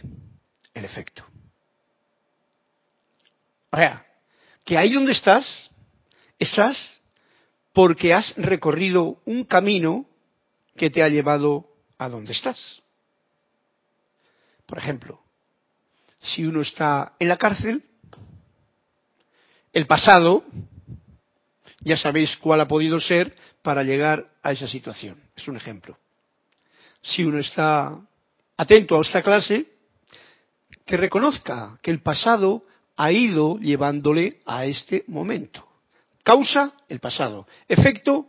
el 0.73 0.85
efecto. 0.85 1.25
O 3.71 3.77
sea, 3.77 4.05
que 4.63 4.77
ahí 4.77 4.93
donde 4.93 5.11
estás, 5.11 5.69
estás 6.39 7.01
porque 7.73 8.13
has 8.13 8.35
recorrido 8.37 9.21
un 9.25 9.45
camino 9.45 10.05
que 10.75 10.89
te 10.89 11.03
ha 11.03 11.09
llevado 11.09 11.67
a 11.97 12.09
donde 12.09 12.33
estás. 12.33 12.81
Por 14.65 14.77
ejemplo, 14.77 15.21
si 16.19 16.45
uno 16.45 16.61
está 16.61 17.13
en 17.19 17.27
la 17.27 17.37
cárcel, 17.37 17.83
el 19.73 19.87
pasado, 19.87 20.43
ya 21.79 21.97
sabéis 21.97 22.35
cuál 22.37 22.61
ha 22.61 22.67
podido 22.67 22.99
ser 22.99 23.35
para 23.61 23.83
llegar 23.83 24.29
a 24.43 24.51
esa 24.51 24.67
situación. 24.67 25.21
Es 25.35 25.47
un 25.47 25.57
ejemplo. 25.57 25.97
Si 27.01 27.23
uno 27.23 27.39
está 27.39 27.99
atento 28.57 28.97
a 28.97 29.01
esta 29.01 29.23
clase, 29.23 29.65
que 30.85 30.97
reconozca 30.97 31.79
que 31.81 31.91
el 31.91 32.01
pasado 32.01 32.65
ha 32.97 33.11
ido 33.11 33.57
llevándole 33.59 34.41
a 34.45 34.65
este 34.65 35.03
momento. 35.07 35.67
Causa, 36.23 36.73
el 36.87 36.99
pasado. 36.99 37.47
Efecto, 37.67 38.27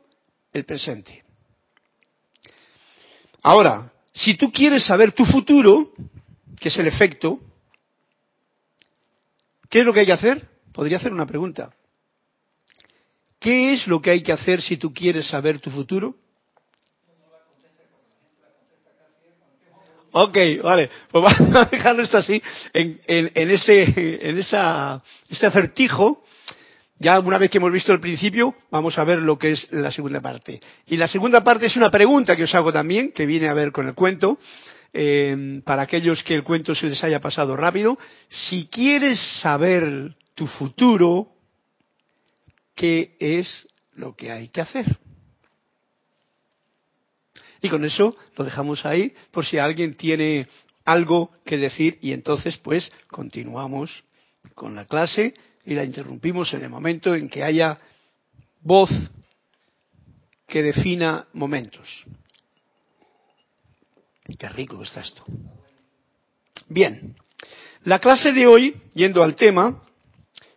el 0.52 0.64
presente. 0.64 1.22
Ahora, 3.42 3.92
si 4.12 4.36
tú 4.36 4.50
quieres 4.50 4.84
saber 4.84 5.12
tu 5.12 5.24
futuro, 5.24 5.90
que 6.58 6.68
es 6.68 6.76
el 6.78 6.86
efecto, 6.86 7.40
¿qué 9.68 9.80
es 9.80 9.86
lo 9.86 9.92
que 9.92 10.00
hay 10.00 10.06
que 10.06 10.12
hacer? 10.12 10.48
Podría 10.72 10.98
hacer 10.98 11.12
una 11.12 11.26
pregunta. 11.26 11.74
¿Qué 13.40 13.72
es 13.72 13.86
lo 13.88 14.00
que 14.00 14.10
hay 14.10 14.22
que 14.22 14.32
hacer 14.32 14.62
si 14.62 14.76
tú 14.76 14.94
quieres 14.94 15.26
saber 15.26 15.58
tu 15.58 15.70
futuro? 15.70 16.14
Ok, 20.14 20.36
vale, 20.62 20.90
pues 21.10 21.24
vamos 21.24 21.56
a 21.56 21.64
dejarlo 21.70 22.02
esto 22.02 22.18
así, 22.18 22.40
en, 22.74 23.00
en, 23.06 23.50
ese, 23.50 24.28
en 24.28 24.38
esa, 24.38 25.02
este 25.28 25.46
acertijo. 25.46 26.22
Ya 26.98 27.18
una 27.18 27.38
vez 27.38 27.50
que 27.50 27.58
hemos 27.58 27.72
visto 27.72 27.92
el 27.92 27.98
principio, 27.98 28.54
vamos 28.70 28.96
a 28.98 29.04
ver 29.04 29.20
lo 29.20 29.38
que 29.38 29.52
es 29.52 29.66
la 29.72 29.90
segunda 29.90 30.20
parte. 30.20 30.60
Y 30.86 30.96
la 30.96 31.08
segunda 31.08 31.42
parte 31.42 31.66
es 31.66 31.76
una 31.76 31.90
pregunta 31.90 32.36
que 32.36 32.44
os 32.44 32.54
hago 32.54 32.72
también, 32.72 33.10
que 33.12 33.26
viene 33.26 33.48
a 33.48 33.54
ver 33.54 33.72
con 33.72 33.88
el 33.88 33.94
cuento, 33.94 34.38
eh, 34.92 35.60
para 35.64 35.82
aquellos 35.82 36.22
que 36.22 36.34
el 36.34 36.44
cuento 36.44 36.74
se 36.74 36.86
les 36.86 37.02
haya 37.02 37.20
pasado 37.20 37.56
rápido. 37.56 37.98
Si 38.28 38.66
quieres 38.66 39.18
saber 39.40 40.14
tu 40.34 40.46
futuro, 40.46 41.28
qué 42.74 43.16
es 43.18 43.66
lo 43.94 44.14
que 44.14 44.30
hay 44.30 44.48
que 44.48 44.60
hacer. 44.60 44.86
Y 47.62 47.68
con 47.68 47.84
eso 47.84 48.16
lo 48.36 48.44
dejamos 48.44 48.84
ahí 48.84 49.14
por 49.30 49.46
si 49.46 49.56
alguien 49.56 49.94
tiene 49.94 50.48
algo 50.84 51.30
que 51.44 51.56
decir 51.56 51.98
y 52.02 52.12
entonces 52.12 52.58
pues 52.58 52.90
continuamos 53.08 54.02
con 54.54 54.74
la 54.74 54.84
clase 54.84 55.32
y 55.64 55.74
la 55.74 55.84
interrumpimos 55.84 56.52
en 56.54 56.64
el 56.64 56.70
momento 56.70 57.14
en 57.14 57.28
que 57.28 57.44
haya 57.44 57.78
voz 58.60 58.90
que 60.46 60.62
defina 60.62 61.28
momentos. 61.32 62.04
Qué 64.38 64.48
rico 64.48 64.82
está 64.82 65.00
esto. 65.00 65.24
Bien, 66.68 67.16
la 67.84 67.98
clase 67.98 68.32
de 68.32 68.46
hoy, 68.46 68.76
yendo 68.94 69.22
al 69.22 69.36
tema, 69.36 69.82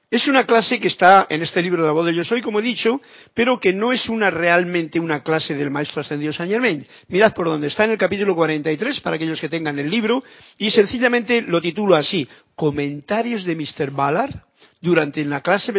es 0.10 0.28
una 0.28 0.46
clase 0.46 0.80
que 0.80 0.88
está 0.88 1.28
en 1.30 1.42
este 1.42 1.62
libro 1.62 1.82
de 1.82 1.88
la 1.88 1.94
voz 1.94 2.06
de 2.06 2.14
Yo 2.14 2.24
Soy, 2.24 2.42
como 2.42 2.60
he 2.60 2.64
dicho, 2.64 3.02
pero 3.34 3.60
que 3.60 3.74
no 3.74 3.92
es 3.92 4.08
una 4.08 4.30
realmente 4.30 5.00
una 5.00 5.24
clase 5.24 5.56
del 5.56 5.72
Maestro 5.72 6.02
Ascendido 6.02 6.32
San 6.32 6.48
Germain. 6.48 6.86
Mirad 7.08 7.34
por 7.34 7.48
donde 7.48 7.68
está 7.68 7.86
en 7.86 7.92
el 7.92 7.98
capítulo 7.98 8.36
43, 8.36 9.02
para 9.02 9.16
aquellos 9.16 9.40
que 9.40 9.50
tengan 9.50 9.80
el 9.80 9.90
libro, 9.90 10.24
y 10.58 10.70
sencillamente 10.70 11.42
lo 11.42 11.62
titulo 11.62 11.96
así, 11.96 12.28
Comentarios 12.56 13.44
de 13.44 13.56
Mr. 13.56 13.92
Ballard 13.92 14.36
durante 14.86 15.26
la 15.26 15.42
clase 15.42 15.74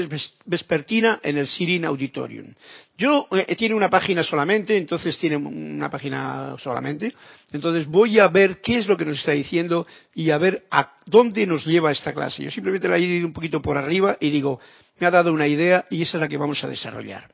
vespertina 0.45 1.21
en 1.23 1.39
el 1.39 1.47
Sirin 1.47 1.85
Auditorium. 1.85 2.53
Yo 2.99 3.29
eh, 3.31 3.55
tiene 3.55 3.77
una 3.77 3.89
página 3.89 4.25
solamente, 4.25 4.77
entonces 4.77 5.17
tiene 5.17 5.37
una 5.37 5.89
página 5.89 6.57
solamente. 6.59 7.15
Entonces 7.53 7.87
voy 7.87 8.19
a 8.19 8.27
ver 8.27 8.61
qué 8.61 8.79
es 8.79 8.89
lo 8.89 8.97
que 8.97 9.05
nos 9.05 9.19
está 9.21 9.31
diciendo 9.31 9.87
y 10.13 10.31
a 10.31 10.39
ver 10.39 10.65
a 10.73 10.95
dónde 11.07 11.47
nos 11.47 11.65
lleva 11.65 11.93
esta 11.93 12.13
clase. 12.13 12.43
Yo 12.43 12.51
simplemente 12.51 12.89
la 12.89 12.97
he 12.97 13.01
ido 13.01 13.27
un 13.27 13.33
poquito 13.33 13.63
por 13.63 13.79
arriba 13.79 14.17
y 14.19 14.31
digo, 14.31 14.59
me 14.99 15.07
ha 15.07 15.13
dado 15.13 15.33
una 15.33 15.47
idea 15.47 15.85
y 15.89 16.03
esa 16.03 16.17
es 16.17 16.21
la 16.23 16.29
que 16.29 16.37
vamos 16.37 16.63
a 16.65 16.69
desarrollar. 16.69 17.29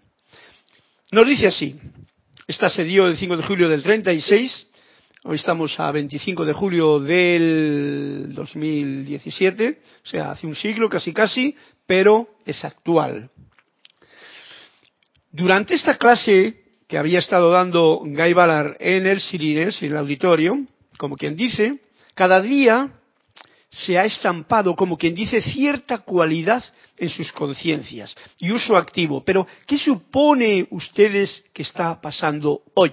Nos 1.10 1.26
dice 1.26 1.46
así. 1.46 1.80
Esta 2.46 2.68
se 2.68 2.84
dio 2.84 3.06
el 3.06 3.16
5 3.16 3.38
de 3.38 3.42
julio 3.44 3.68
del 3.70 3.82
36 3.82 4.66
Hoy 5.24 5.36
estamos 5.36 5.78
a 5.78 5.92
25 5.92 6.44
de 6.44 6.52
julio 6.52 6.98
del 6.98 8.32
2017, 8.34 9.80
o 10.04 10.08
sea, 10.08 10.32
hace 10.32 10.48
un 10.48 10.56
siglo 10.56 10.88
casi 10.88 11.12
casi, 11.12 11.54
pero 11.86 12.26
es 12.44 12.64
actual. 12.64 13.30
Durante 15.30 15.74
esta 15.74 15.96
clase 15.96 16.64
que 16.88 16.98
había 16.98 17.20
estado 17.20 17.52
dando 17.52 18.00
Guy 18.04 18.32
Ballard 18.32 18.76
en 18.80 19.06
el 19.06 19.20
Sirines, 19.20 19.80
en 19.80 19.92
el 19.92 19.98
auditorio, 19.98 20.58
como 20.98 21.16
quien 21.16 21.36
dice, 21.36 21.78
cada 22.14 22.42
día 22.42 22.90
se 23.70 23.96
ha 23.96 24.04
estampado, 24.04 24.74
como 24.74 24.98
quien 24.98 25.14
dice, 25.14 25.40
cierta 25.40 25.98
cualidad 25.98 26.64
en 26.96 27.08
sus 27.08 27.30
conciencias 27.30 28.12
y 28.38 28.50
uso 28.50 28.76
activo. 28.76 29.22
Pero, 29.24 29.46
¿qué 29.68 29.78
supone 29.78 30.66
ustedes 30.70 31.44
que 31.52 31.62
está 31.62 32.00
pasando 32.00 32.62
hoy? 32.74 32.90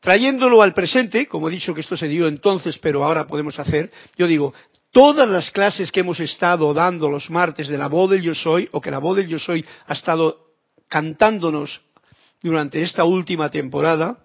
Trayéndolo 0.00 0.62
al 0.62 0.72
presente, 0.72 1.26
como 1.26 1.48
he 1.48 1.52
dicho 1.52 1.74
que 1.74 1.82
esto 1.82 1.96
se 1.96 2.08
dio 2.08 2.26
entonces, 2.26 2.78
pero 2.78 3.04
ahora 3.04 3.26
podemos 3.26 3.58
hacer, 3.58 3.90
yo 4.16 4.26
digo, 4.26 4.54
todas 4.90 5.28
las 5.28 5.50
clases 5.50 5.92
que 5.92 6.00
hemos 6.00 6.20
estado 6.20 6.72
dando 6.72 7.10
los 7.10 7.28
martes 7.28 7.68
de 7.68 7.76
la 7.76 7.88
voz 7.88 8.10
del 8.10 8.22
yo 8.22 8.34
soy, 8.34 8.68
o 8.72 8.80
que 8.80 8.90
la 8.90 8.98
voz 8.98 9.18
del 9.18 9.28
yo 9.28 9.38
soy 9.38 9.64
ha 9.86 9.92
estado 9.92 10.54
cantándonos 10.88 11.82
durante 12.42 12.80
esta 12.80 13.04
última 13.04 13.50
temporada, 13.50 14.18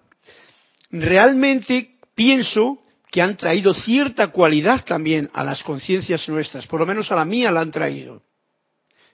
realmente 0.90 1.98
pienso 2.14 2.78
que 3.10 3.20
han 3.20 3.36
traído 3.36 3.74
cierta 3.74 4.28
cualidad 4.28 4.84
también 4.84 5.30
a 5.34 5.44
las 5.44 5.62
conciencias 5.62 6.28
nuestras, 6.28 6.66
por 6.66 6.80
lo 6.80 6.86
menos 6.86 7.12
a 7.12 7.16
la 7.16 7.24
mía 7.24 7.52
la 7.52 7.60
han 7.60 7.70
traído. 7.70 8.22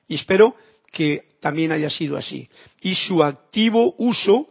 Y 0.07 0.15
espero 0.15 0.57
que 0.93 1.29
también 1.41 1.73
haya 1.73 1.91
sido 1.91 2.17
así. 2.17 2.49
Y 2.81 2.95
su 2.95 3.23
activo 3.23 3.95
uso, 3.99 4.49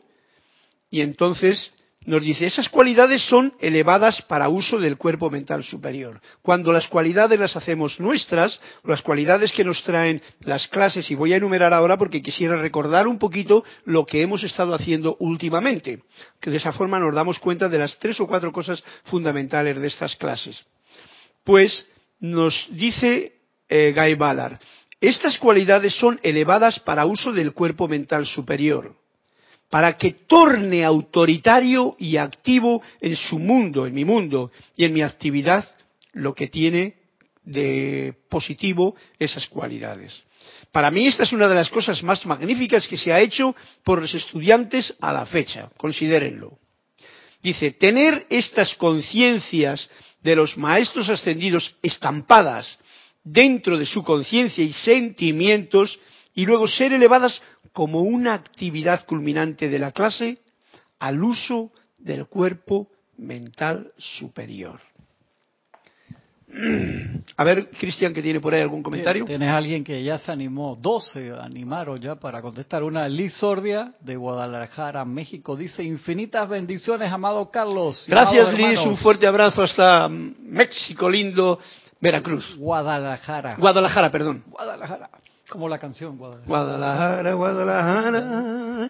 y 0.89 1.01
entonces 1.01 1.74
nos 2.05 2.24
dice, 2.24 2.48
esas 2.48 2.67
cualidades 2.67 3.22
son 3.27 3.53
elevadas 3.60 4.24
para 4.24 4.50
uso 4.50 4.79
del 4.79 4.98
cuerpo 4.98 5.29
mental 5.29 5.63
superior. 5.63 6.20
Cuando 6.41 6.74
las 6.74 6.88
cualidades 6.88 7.39
las 7.39 7.55
hacemos 7.55 8.00
nuestras, 8.00 8.60
las 8.84 9.03
cualidades 9.03 9.51
que 9.51 9.63
nos 9.63 9.84
traen 9.84 10.20
las 10.39 10.67
clases, 10.67 11.12
y 11.12 11.15
voy 11.15 11.34
a 11.34 11.38
enumerar 11.38 11.74
ahora 11.74 11.98
porque 11.98 12.24
quisiera 12.24 12.60
recordar 12.60 13.08
un 13.08 13.20
poquito 13.20 13.63
lo 13.86 14.03
que 14.03 14.24
hemos 14.24 14.43
estado 14.43 14.74
haciendo 14.74 15.15
últimamente, 15.20 16.01
que 16.39 16.50
de 16.50 16.58
esa 16.58 16.74
forma 16.74 17.00
nos 17.00 17.13
damos 17.13 17.38
cuenta 17.38 17.70
de 17.70 17.77
las 17.77 18.00
tres 18.00 18.20
o 18.20 18.25
cuatro 18.25 18.51
cosas 18.51 18.84
fundamentales 19.03 19.79
de 19.79 19.88
estas 19.88 20.15
clases. 20.15 20.65
Pues 21.43 21.86
nos 22.20 22.67
dice 22.72 23.34
eh, 23.70 23.93
Guy 23.96 24.15
Ballard, 24.15 24.60
estas 25.00 25.38
cualidades 25.38 25.93
son 25.93 26.20
elevadas 26.24 26.79
para 26.79 27.05
uso 27.05 27.31
del 27.31 27.53
cuerpo 27.53 27.88
mental 27.88 28.25
superior 28.25 29.00
para 29.72 29.98
que 29.98 30.12
torne 30.28 30.84
autoritario 30.84 31.96
y 31.98 32.18
activo 32.18 32.84
en 33.00 33.16
su 33.16 33.40
mundo, 33.40 33.88
en 33.88 33.94
mi 33.96 34.04
mundo 34.04 34.51
y 34.75 34.84
en 34.84 34.94
mi 34.94 35.01
actividad 35.01 35.66
lo 36.12 36.36
que 36.36 36.48
tiene 36.48 36.96
de 37.46 38.13
positivo 38.30 38.96
esas 39.18 39.48
cualidades. 39.48 40.22
Para 40.74 40.92
mí 40.92 41.08
esta 41.08 41.24
es 41.24 41.32
una 41.32 41.48
de 41.48 41.56
las 41.56 41.70
cosas 41.70 42.04
más 42.04 42.25
magníficas 42.25 42.86
que 42.86 42.98
se 42.98 43.13
ha 43.13 43.22
hecho 43.22 43.56
por 43.86 44.01
los 44.01 44.13
estudiantes 44.13 44.94
a 45.00 45.13
la 45.13 45.25
fecha, 45.25 45.70
considérenlo. 45.78 46.60
Dice, 47.42 47.72
tener 47.72 48.25
estas 48.30 48.75
conciencias 48.75 49.90
de 50.22 50.36
los 50.36 50.58
maestros 50.58 51.08
ascendidos 51.08 51.74
estampadas 51.82 52.78
dentro 53.24 53.78
de 53.78 53.86
su 53.86 54.04
conciencia 54.04 54.66
y 54.66 54.74
sentimientos 54.74 55.98
y 56.34 56.46
luego 56.46 56.68
ser 56.68 56.94
elevadas 56.94 57.42
como 57.74 58.02
una 58.02 58.34
actividad 58.34 59.06
culminante 59.06 59.70
de 59.70 59.80
la 59.80 59.92
clase 59.92 60.40
al 61.00 61.24
uso 61.24 61.72
del 61.98 62.28
cuerpo 62.28 62.88
mental 63.18 63.92
superior. 63.98 64.80
A 67.38 67.44
ver, 67.44 67.70
Cristian, 67.72 68.14
que 68.14 68.22
tiene 68.22 68.40
por 68.40 68.54
ahí 68.54 68.62
algún 68.62 68.84
comentario. 68.84 69.26
Tienes 69.26 69.50
alguien 69.50 69.84
que 69.84 70.04
ya 70.04 70.18
se 70.18 70.32
animó, 70.32 70.76
12 70.80 71.34
animaron 71.40 72.00
ya 72.00 72.16
para 72.16 72.42
contestar. 72.42 72.84
Una 72.84 73.08
Liz 73.08 73.34
Sordia 73.36 73.94
de 74.02 74.16
Guadalajara, 74.16 75.06
México, 75.06 75.56
dice 75.56 75.84
infinitas 75.84 76.48
bendiciones, 76.50 77.12
amado 77.12 77.50
Carlos. 77.50 78.06
Gracias, 78.08 78.54
Liz, 78.54 78.80
un 78.80 78.98
fuerte 78.98 79.28
abrazo 79.28 79.62
hasta 79.64 80.10
México 80.10 81.10
lindo, 81.10 81.60
Veracruz. 82.00 82.55
Guadalajara. 82.58 83.55
Guadalajara, 83.58 84.12
perdón. 84.12 84.44
Guadalajara. 84.48 85.10
Como 85.51 85.68
la 85.68 85.77
canción 85.77 86.18
Guadalajara. 86.18 86.48
Guadalajara, 86.48 87.33
Guadalajara, 87.33 88.90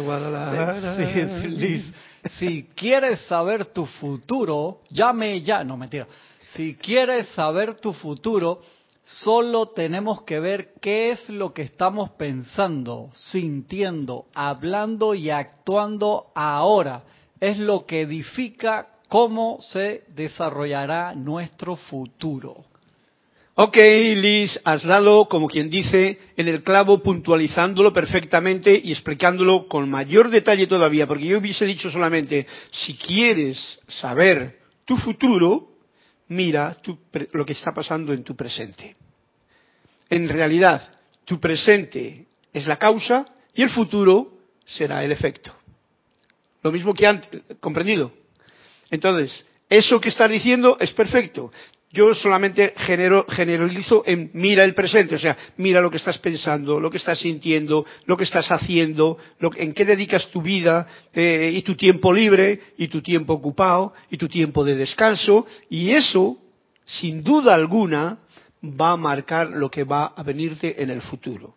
Guadalajara, 0.00 0.96
Sí, 0.96 1.48
Liz. 1.48 1.92
Si 2.38 2.62
quieres 2.74 3.20
saber 3.26 3.66
tu 3.66 3.84
futuro, 3.84 4.80
llame 4.88 5.42
ya. 5.42 5.62
No, 5.62 5.76
mentira. 5.76 6.06
Si 6.54 6.74
quieres 6.74 7.28
saber 7.28 7.74
tu 7.74 7.92
futuro, 7.92 8.62
solo 9.04 9.66
tenemos 9.66 10.22
que 10.22 10.40
ver 10.40 10.72
qué 10.80 11.10
es 11.10 11.28
lo 11.28 11.52
que 11.52 11.62
estamos 11.62 12.08
pensando, 12.12 13.10
sintiendo, 13.12 14.24
hablando 14.34 15.14
y 15.14 15.28
actuando 15.28 16.28
ahora. 16.34 17.02
Es 17.40 17.58
lo 17.58 17.84
que 17.84 18.00
edifica 18.00 18.88
cómo 19.10 19.58
se 19.60 20.04
desarrollará 20.14 21.14
nuestro 21.14 21.76
futuro. 21.76 22.71
Ok, 23.64 23.76
Liz, 23.76 24.58
has 24.64 24.82
dado, 24.82 25.28
como 25.28 25.46
quien 25.46 25.70
dice, 25.70 26.18
en 26.36 26.48
el 26.48 26.64
clavo 26.64 27.00
puntualizándolo 27.00 27.92
perfectamente 27.92 28.80
y 28.82 28.90
explicándolo 28.90 29.68
con 29.68 29.88
mayor 29.88 30.30
detalle 30.30 30.66
todavía, 30.66 31.06
porque 31.06 31.26
yo 31.26 31.38
hubiese 31.38 31.64
dicho 31.64 31.88
solamente, 31.88 32.44
si 32.72 32.94
quieres 32.94 33.78
saber 33.86 34.58
tu 34.84 34.96
futuro, 34.96 35.76
mira 36.26 36.76
lo 37.34 37.46
que 37.46 37.52
está 37.52 37.72
pasando 37.72 38.12
en 38.12 38.24
tu 38.24 38.34
presente. 38.34 38.96
En 40.10 40.28
realidad, 40.28 40.98
tu 41.24 41.38
presente 41.38 42.26
es 42.52 42.66
la 42.66 42.78
causa 42.78 43.28
y 43.54 43.62
el 43.62 43.70
futuro 43.70 44.38
será 44.64 45.04
el 45.04 45.12
efecto. 45.12 45.54
Lo 46.64 46.72
mismo 46.72 46.92
que 46.94 47.06
antes, 47.06 47.42
comprendido. 47.60 48.10
Entonces, 48.90 49.46
eso 49.68 50.00
que 50.00 50.08
estás 50.08 50.28
diciendo 50.28 50.76
es 50.80 50.92
perfecto 50.92 51.52
yo 51.92 52.14
solamente 52.14 52.74
generalizo 52.76 54.02
en 54.06 54.30
mira 54.32 54.64
el 54.64 54.74
presente, 54.74 55.16
o 55.16 55.18
sea, 55.18 55.36
mira 55.58 55.80
lo 55.80 55.90
que 55.90 55.98
estás 55.98 56.18
pensando, 56.18 56.80
lo 56.80 56.90
que 56.90 56.96
estás 56.96 57.18
sintiendo, 57.18 57.84
lo 58.06 58.16
que 58.16 58.24
estás 58.24 58.50
haciendo, 58.50 59.18
en 59.56 59.74
qué 59.74 59.84
dedicas 59.84 60.28
tu 60.28 60.40
vida 60.40 60.86
eh, 61.12 61.50
y 61.54 61.62
tu 61.62 61.74
tiempo 61.74 62.12
libre 62.12 62.60
y 62.78 62.88
tu 62.88 63.02
tiempo 63.02 63.34
ocupado 63.34 63.92
y 64.10 64.16
tu 64.16 64.26
tiempo 64.28 64.64
de 64.64 64.74
descanso 64.74 65.46
y 65.68 65.90
eso, 65.90 66.38
sin 66.86 67.22
duda 67.22 67.54
alguna, 67.54 68.18
va 68.62 68.92
a 68.92 68.96
marcar 68.96 69.50
lo 69.50 69.70
que 69.70 69.84
va 69.84 70.06
a 70.16 70.22
venirte 70.22 70.82
en 70.82 70.90
el 70.90 71.02
futuro 71.02 71.54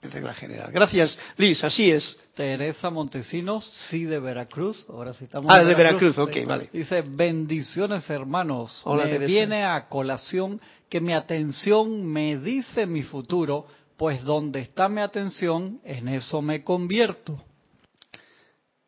en 0.00 0.10
regla 0.10 0.32
general. 0.34 0.70
Gracias, 0.72 1.18
Liz, 1.36 1.62
así 1.64 1.90
es. 1.90 2.16
Teresa 2.34 2.88
Montesinos, 2.90 3.64
sí 3.88 4.04
de 4.04 4.20
Veracruz, 4.20 4.86
ahora 4.88 5.12
sí 5.12 5.24
estamos. 5.24 5.52
Ah, 5.52 5.64
de 5.64 5.74
Veracruz, 5.74 6.16
ok, 6.16 6.36
vale. 6.46 6.68
Dice, 6.72 7.02
bendiciones 7.06 8.08
hermanos, 8.08 8.80
Hola, 8.84 9.06
me 9.06 9.18
viene 9.18 9.64
a 9.64 9.88
colación 9.88 10.60
que 10.88 11.00
mi 11.00 11.12
atención 11.12 12.06
me 12.06 12.38
dice 12.38 12.86
mi 12.86 13.02
futuro, 13.02 13.66
pues 13.96 14.22
donde 14.22 14.60
está 14.60 14.88
mi 14.88 15.00
atención, 15.00 15.80
en 15.84 16.08
eso 16.08 16.40
me 16.40 16.62
convierto. 16.62 17.42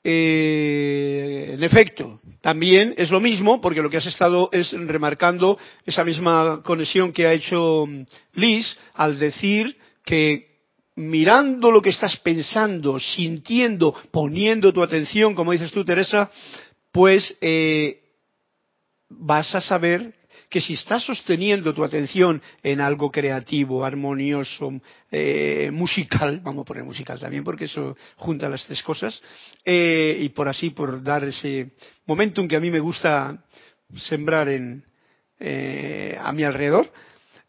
Eh, 0.03 1.51
en 1.55 1.63
efecto, 1.65 2.21
también 2.41 2.95
es 2.97 3.11
lo 3.11 3.21
mismo, 3.21 3.61
porque 3.61 3.83
lo 3.83 3.91
que 3.91 3.99
has 3.99 4.07
estado 4.07 4.49
es 4.53 4.73
remarcando 4.73 5.59
esa 5.85 6.05
misma 6.05 6.63
conexión 6.65 7.13
que 7.13 7.27
ha 7.27 7.33
hecho 7.33 7.87
Liz 8.35 8.79
al 8.95 9.19
decir 9.19 9.77
que 10.05 10.50
mirando 11.01 11.71
lo 11.71 11.81
que 11.81 11.91
estás 11.91 12.17
pensando, 12.19 13.01
sintiendo, 13.01 13.95
poniendo 14.11 14.73
tu 14.73 14.83
atención, 14.83 15.35
como 15.35 15.53
dices 15.53 15.73
tú, 15.73 15.85
Teresa, 15.85 16.31
pues 16.93 17.37
eh, 17.41 18.03
vas 19.09 19.55
a 19.55 19.61
saber 19.61 20.15
que 20.51 20.61
si 20.61 20.75
estás 20.75 21.05
sosteniendo 21.05 21.73
tu 21.73 21.85
atención 21.85 22.43
en 22.63 22.81
algo 22.81 23.11
creativo, 23.11 23.85
armonioso, 23.85 24.73
eh, 25.11 25.71
musical, 25.73 26.41
vamos 26.41 26.63
a 26.63 26.67
poner 26.67 26.85
musical 26.85 27.19
también 27.19 27.45
porque 27.45 27.65
eso 27.65 27.97
junta 28.17 28.49
las 28.49 28.67
tres 28.67 28.83
cosas, 28.83 29.23
eh, 29.65 30.19
y 30.21 30.29
por 30.31 30.49
así, 30.49 30.71
por 30.71 31.03
dar 31.03 31.25
ese 31.25 31.71
momentum 32.07 32.49
que 32.49 32.57
a 32.57 32.61
mí 32.61 32.71
me 32.71 32.81
gusta 32.81 33.45
sembrar 33.97 34.49
en, 34.49 34.85
a 36.21 36.33
mi 36.33 36.43
alrededor, 36.45 36.93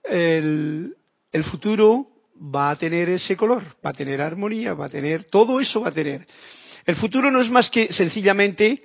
el, 0.03 0.95
el 1.31 1.43
futuro 1.43 2.10
va 2.41 2.71
a 2.71 2.75
tener 2.75 3.09
ese 3.09 3.37
color, 3.37 3.63
va 3.85 3.91
a 3.91 3.93
tener 3.93 4.21
armonía, 4.21 4.73
va 4.73 4.85
a 4.85 4.89
tener, 4.89 5.25
todo 5.25 5.59
eso 5.59 5.81
va 5.81 5.89
a 5.89 5.93
tener. 5.93 6.25
El 6.85 6.95
futuro 6.95 7.29
no 7.29 7.41
es 7.41 7.49
más 7.49 7.69
que 7.69 7.93
sencillamente 7.93 8.81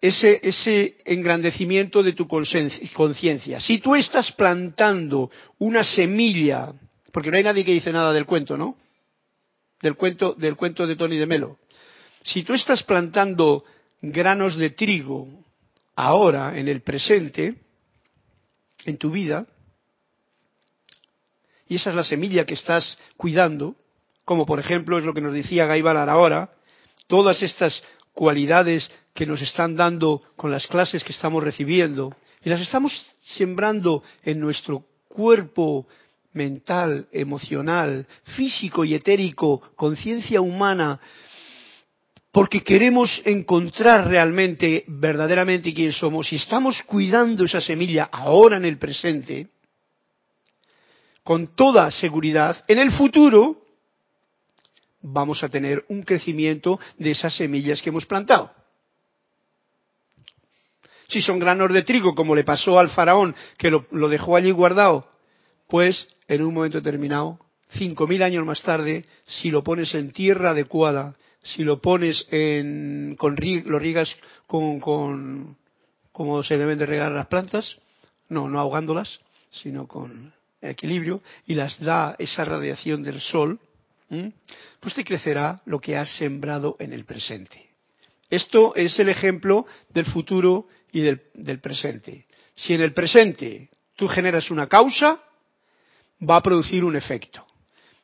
ese, 0.00 0.40
ese 0.42 0.96
engrandecimiento 1.04 2.02
de 2.02 2.12
tu 2.12 2.26
conciencia. 2.26 3.60
Si 3.60 3.78
tú 3.78 3.94
estás 3.94 4.32
plantando 4.32 5.30
una 5.58 5.84
semilla, 5.84 6.72
porque 7.12 7.30
no 7.30 7.36
hay 7.36 7.44
nadie 7.44 7.64
que 7.64 7.72
dice 7.72 7.92
nada 7.92 8.12
del 8.12 8.24
cuento, 8.24 8.56
¿no? 8.56 8.76
Del 9.82 9.94
cuento, 9.96 10.34
del 10.34 10.56
cuento 10.56 10.86
de 10.86 10.96
Tony 10.96 11.18
de 11.18 11.26
Melo. 11.26 11.58
Si 12.22 12.42
tú 12.42 12.54
estás 12.54 12.82
plantando 12.82 13.64
granos 14.00 14.56
de 14.56 14.70
trigo 14.70 15.28
ahora, 15.94 16.58
en 16.58 16.68
el 16.68 16.80
presente, 16.80 17.56
en 18.86 18.96
tu 18.96 19.10
vida, 19.10 19.46
y 21.68 21.76
esa 21.76 21.90
es 21.90 21.96
la 21.96 22.04
semilla 22.04 22.44
que 22.44 22.54
estás 22.54 22.98
cuidando, 23.16 23.76
como 24.24 24.46
por 24.46 24.58
ejemplo 24.58 24.98
es 24.98 25.04
lo 25.04 25.14
que 25.14 25.20
nos 25.20 25.34
decía 25.34 25.66
Gaibalar 25.66 26.08
ahora, 26.08 26.50
todas 27.06 27.42
estas 27.42 27.82
cualidades 28.12 28.90
que 29.14 29.26
nos 29.26 29.42
están 29.42 29.76
dando 29.76 30.22
con 30.36 30.50
las 30.50 30.66
clases 30.66 31.04
que 31.04 31.12
estamos 31.12 31.42
recibiendo, 31.42 32.14
y 32.44 32.48
las 32.48 32.60
estamos 32.60 32.92
sembrando 33.20 34.02
en 34.22 34.40
nuestro 34.40 34.84
cuerpo 35.08 35.86
mental, 36.32 37.08
emocional, 37.12 38.06
físico 38.36 38.84
y 38.84 38.94
etérico, 38.94 39.60
conciencia 39.74 40.40
humana, 40.40 41.00
porque 42.30 42.60
queremos 42.62 43.22
encontrar 43.24 44.06
realmente, 44.08 44.84
verdaderamente 44.86 45.72
quién 45.72 45.92
somos, 45.92 46.30
y 46.32 46.36
estamos 46.36 46.82
cuidando 46.82 47.44
esa 47.44 47.60
semilla 47.60 48.10
ahora 48.12 48.58
en 48.58 48.66
el 48.66 48.78
presente, 48.78 49.48
con 51.26 51.56
toda 51.56 51.90
seguridad, 51.90 52.64
en 52.68 52.78
el 52.78 52.92
futuro 52.92 53.60
vamos 55.02 55.42
a 55.42 55.48
tener 55.48 55.84
un 55.88 56.04
crecimiento 56.04 56.78
de 56.98 57.10
esas 57.10 57.34
semillas 57.34 57.82
que 57.82 57.88
hemos 57.88 58.06
plantado. 58.06 58.52
Si 61.08 61.20
son 61.20 61.40
granos 61.40 61.72
de 61.72 61.82
trigo, 61.82 62.14
como 62.14 62.36
le 62.36 62.44
pasó 62.44 62.78
al 62.78 62.90
faraón, 62.90 63.34
que 63.58 63.72
lo, 63.72 64.08
dejó 64.08 64.36
allí 64.36 64.52
guardado, 64.52 65.10
pues 65.66 66.06
en 66.28 66.42
un 66.42 66.54
momento 66.54 66.80
determinado, 66.80 67.40
cinco 67.70 68.06
mil 68.06 68.22
años 68.22 68.46
más 68.46 68.62
tarde, 68.62 69.04
si 69.24 69.50
lo 69.50 69.64
pones 69.64 69.96
en 69.96 70.12
tierra 70.12 70.50
adecuada, 70.50 71.16
si 71.42 71.64
lo 71.64 71.80
pones 71.80 72.24
en, 72.30 73.16
con, 73.18 73.34
lo 73.64 73.80
riegas 73.80 74.16
con, 74.46 74.78
con, 74.78 75.56
como 76.12 76.44
se 76.44 76.56
deben 76.56 76.78
de 76.78 76.86
regar 76.86 77.10
las 77.10 77.26
plantas, 77.26 77.78
no, 78.28 78.48
no 78.48 78.60
ahogándolas, 78.60 79.18
sino 79.50 79.88
con 79.88 80.35
equilibrio, 80.60 81.22
y 81.46 81.54
las 81.54 81.78
da 81.80 82.16
esa 82.18 82.44
radiación 82.44 83.02
del 83.02 83.20
sol, 83.20 83.60
pues 84.80 84.94
te 84.94 85.04
crecerá 85.04 85.60
lo 85.66 85.80
que 85.80 85.96
has 85.96 86.08
sembrado 86.16 86.76
en 86.78 86.92
el 86.92 87.04
presente. 87.04 87.70
Esto 88.30 88.74
es 88.74 88.98
el 88.98 89.08
ejemplo 89.08 89.66
del 89.90 90.06
futuro 90.06 90.68
y 90.92 91.00
del, 91.00 91.22
del 91.34 91.60
presente. 91.60 92.26
Si 92.54 92.72
en 92.72 92.80
el 92.80 92.92
presente 92.92 93.68
tú 93.96 94.08
generas 94.08 94.50
una 94.50 94.66
causa, 94.66 95.20
va 96.28 96.36
a 96.36 96.42
producir 96.42 96.84
un 96.84 96.96
efecto. 96.96 97.46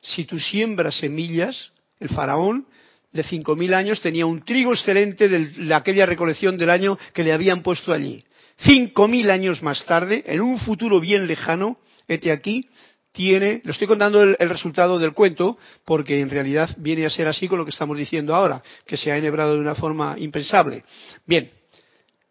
Si 0.01 0.25
tú 0.25 0.39
siembras 0.39 0.99
semillas, 0.99 1.73
el 2.01 2.09
faraón 2.09 2.67
de 3.13 3.23
cinco 3.23 3.55
mil 3.57 3.75
años 3.75 4.01
tenía 4.01 4.27
un 4.27 4.43
trigo 4.43 4.73
excelente 4.73 5.29
de 5.29 5.75
aquella 5.75 6.07
recolección 6.07 6.57
del 6.57 6.71
año 6.71 6.99
que 7.13 7.23
le 7.23 7.33
habían 7.33 7.63
puesto 7.63 7.93
allí. 7.93 8.25
Cinco 8.59 9.07
mil 9.09 9.31
años 9.31 9.63
más 9.63 9.85
tarde, 9.85 10.25
en 10.27 10.41
un 10.41 10.59
futuro 10.59 10.99
bien 11.01 11.27
lejano, 11.27 11.79
este 12.09 12.33
aquí, 12.33 12.69
tiene, 13.13 13.61
lo 13.65 13.73
estoy 13.73 13.87
contando 13.87 14.23
el, 14.23 14.37
resultado 14.49 14.99
del 14.99 15.13
cuento, 15.13 15.59
porque 15.85 16.21
en 16.21 16.31
realidad 16.31 16.71
viene 16.79 17.05
a 17.05 17.11
ser 17.11 17.29
así 17.29 17.47
con 17.47 17.59
lo 17.59 17.65
que 17.65 17.71
estamos 17.71 17.97
diciendo 17.99 18.35
ahora, 18.35 18.63
que 18.87 18.97
se 18.97 19.13
ha 19.13 19.19
enhebrado 19.19 19.55
de 19.55 19.61
una 19.61 19.75
forma 19.75 20.17
impensable. 20.19 20.83
Bien, 21.27 21.51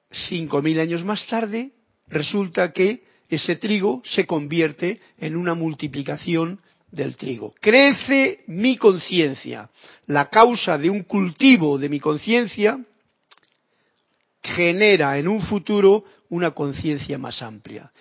cinco 0.09 0.61
mil 0.61 0.79
años 0.79 1.03
más 1.03 1.25
tarde, 1.27 1.71
resulta 2.07 2.71
que 2.71 3.03
ese 3.29 3.55
trigo 3.55 4.01
se 4.03 4.25
convierte 4.25 4.99
en 5.19 5.35
una 5.35 5.53
multiplicación 5.53 6.59
del 6.91 7.15
trigo. 7.15 7.53
Crece 7.61 8.43
mi 8.47 8.75
conciencia. 8.75 9.69
La 10.07 10.29
causa 10.29 10.77
de 10.77 10.89
un 10.89 11.03
cultivo 11.03 11.77
de 11.77 11.89
mi 11.89 11.99
conciencia 11.99 12.79
genera 14.43 15.17
en 15.17 15.27
un 15.27 15.41
futuro 15.41 16.03
una 16.29 16.51
conciencia 16.51 17.17
más 17.17 17.41
amplia. 17.41 17.91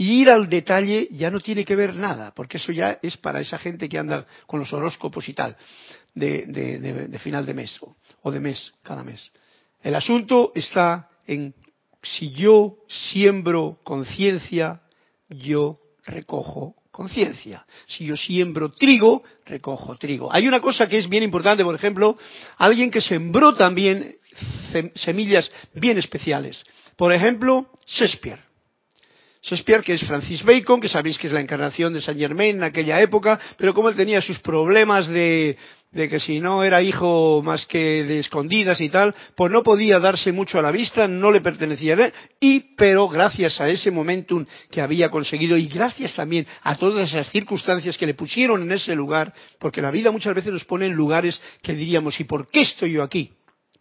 Y 0.00 0.22
ir 0.22 0.30
al 0.30 0.48
detalle 0.48 1.08
ya 1.10 1.30
no 1.30 1.40
tiene 1.40 1.62
que 1.62 1.76
ver 1.76 1.94
nada, 1.94 2.32
porque 2.34 2.56
eso 2.56 2.72
ya 2.72 2.98
es 3.02 3.18
para 3.18 3.38
esa 3.38 3.58
gente 3.58 3.86
que 3.86 3.98
anda 3.98 4.26
con 4.46 4.58
los 4.58 4.72
horóscopos 4.72 5.28
y 5.28 5.34
tal, 5.34 5.54
de, 6.14 7.18
final 7.22 7.44
de 7.44 7.52
mes 7.52 7.78
o 8.22 8.30
de 8.30 8.40
mes, 8.40 8.72
cada 8.82 9.04
mes. 9.04 9.30
El 9.82 9.94
asunto 9.94 10.52
está 10.54 11.10
en 11.26 11.54
si 12.02 12.30
yo 12.30 12.76
siembro 12.88 13.78
conciencia, 13.84 14.80
yo 15.28 15.78
recojo 16.06 16.76
conciencia. 16.90 17.66
Si 17.86 18.06
yo 18.06 18.16
siembro 18.16 18.70
trigo, 18.70 19.22
recojo 19.44 19.96
trigo. 19.96 20.32
Hay 20.32 20.48
una 20.48 20.62
cosa 20.62 20.88
que 20.88 20.96
es 20.96 21.10
bien 21.10 21.24
importante, 21.24 21.62
por 21.62 21.74
ejemplo, 21.74 22.16
alguien 22.56 22.90
que 22.90 23.02
sembró 23.02 23.54
también 23.54 24.16
semillas 24.94 25.52
bien 25.74 25.98
especiales. 25.98 26.64
Por 26.96 27.12
ejemplo, 27.12 27.70
Shakespeare. 27.86 28.49
Shakespeare, 29.42 29.82
que 29.82 29.94
es 29.94 30.02
Francis 30.02 30.42
Bacon, 30.44 30.80
que 30.80 30.88
sabéis 30.88 31.16
que 31.16 31.26
es 31.26 31.32
la 31.32 31.40
encarnación 31.40 31.94
de 31.94 32.02
Saint 32.02 32.20
Germain 32.20 32.56
en 32.56 32.62
aquella 32.62 33.00
época, 33.00 33.40
pero 33.56 33.72
como 33.72 33.88
él 33.88 33.96
tenía 33.96 34.20
sus 34.20 34.38
problemas 34.40 35.08
de, 35.08 35.56
que 35.94 36.20
si 36.20 36.40
no 36.40 36.62
era 36.62 36.82
hijo 36.82 37.40
más 37.42 37.64
que 37.64 38.04
de 38.04 38.18
escondidas 38.18 38.82
y 38.82 38.90
tal, 38.90 39.14
pues 39.34 39.50
no 39.50 39.62
podía 39.62 39.98
darse 39.98 40.30
mucho 40.30 40.58
a 40.58 40.62
la 40.62 40.70
vista, 40.70 41.08
no 41.08 41.30
le 41.30 41.40
pertenecía 41.40 41.94
a 41.94 42.04
él, 42.04 42.12
y 42.38 42.60
pero 42.76 43.08
gracias 43.08 43.58
a 43.62 43.68
ese 43.70 43.90
momentum 43.90 44.44
que 44.70 44.82
había 44.82 45.08
conseguido 45.08 45.56
y 45.56 45.68
gracias 45.68 46.14
también 46.14 46.46
a 46.62 46.76
todas 46.76 47.08
esas 47.08 47.30
circunstancias 47.30 47.96
que 47.96 48.06
le 48.06 48.14
pusieron 48.14 48.60
en 48.60 48.72
ese 48.72 48.94
lugar, 48.94 49.32
porque 49.58 49.80
la 49.80 49.90
vida 49.90 50.10
muchas 50.10 50.34
veces 50.34 50.52
nos 50.52 50.66
pone 50.66 50.84
en 50.84 50.92
lugares 50.92 51.40
que 51.62 51.72
diríamos, 51.72 52.20
¿y 52.20 52.24
por 52.24 52.50
qué 52.50 52.60
estoy 52.60 52.92
yo 52.92 53.02
aquí? 53.02 53.32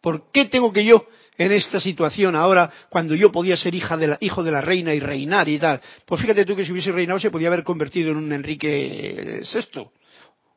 ¿Por 0.02 0.32
qué 0.32 0.46
tengo 0.46 0.72
que 0.72 0.86
yo 0.86 1.06
en 1.40 1.54
esta 1.54 1.80
situación 1.80 2.36
ahora 2.36 2.70
cuando 2.90 3.16
yo 3.16 3.32
podía 3.32 3.56
ser 3.56 3.74
hija 3.74 3.96
de 3.96 4.08
la, 4.08 4.18
hijo 4.20 4.44
de 4.44 4.52
la 4.52 4.60
reina 4.60 4.94
y 4.94 5.00
reinar 5.00 5.48
y 5.48 5.58
tal? 5.58 5.82
Pues 6.06 6.22
fíjate 6.22 6.46
tú 6.46 6.56
que 6.56 6.66
si 6.66 6.72
hubiese 6.74 6.92
reinado 6.92 7.18
se 7.18 7.32
podía 7.32 7.48
haber 7.48 7.64
convertido 7.64 8.12
en 8.12 8.18
un 8.18 8.32
Enrique 8.34 9.42
VI 9.42 9.88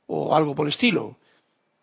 o 0.08 0.34
algo 0.34 0.54
por 0.56 0.66
el 0.66 0.72
estilo. 0.72 1.16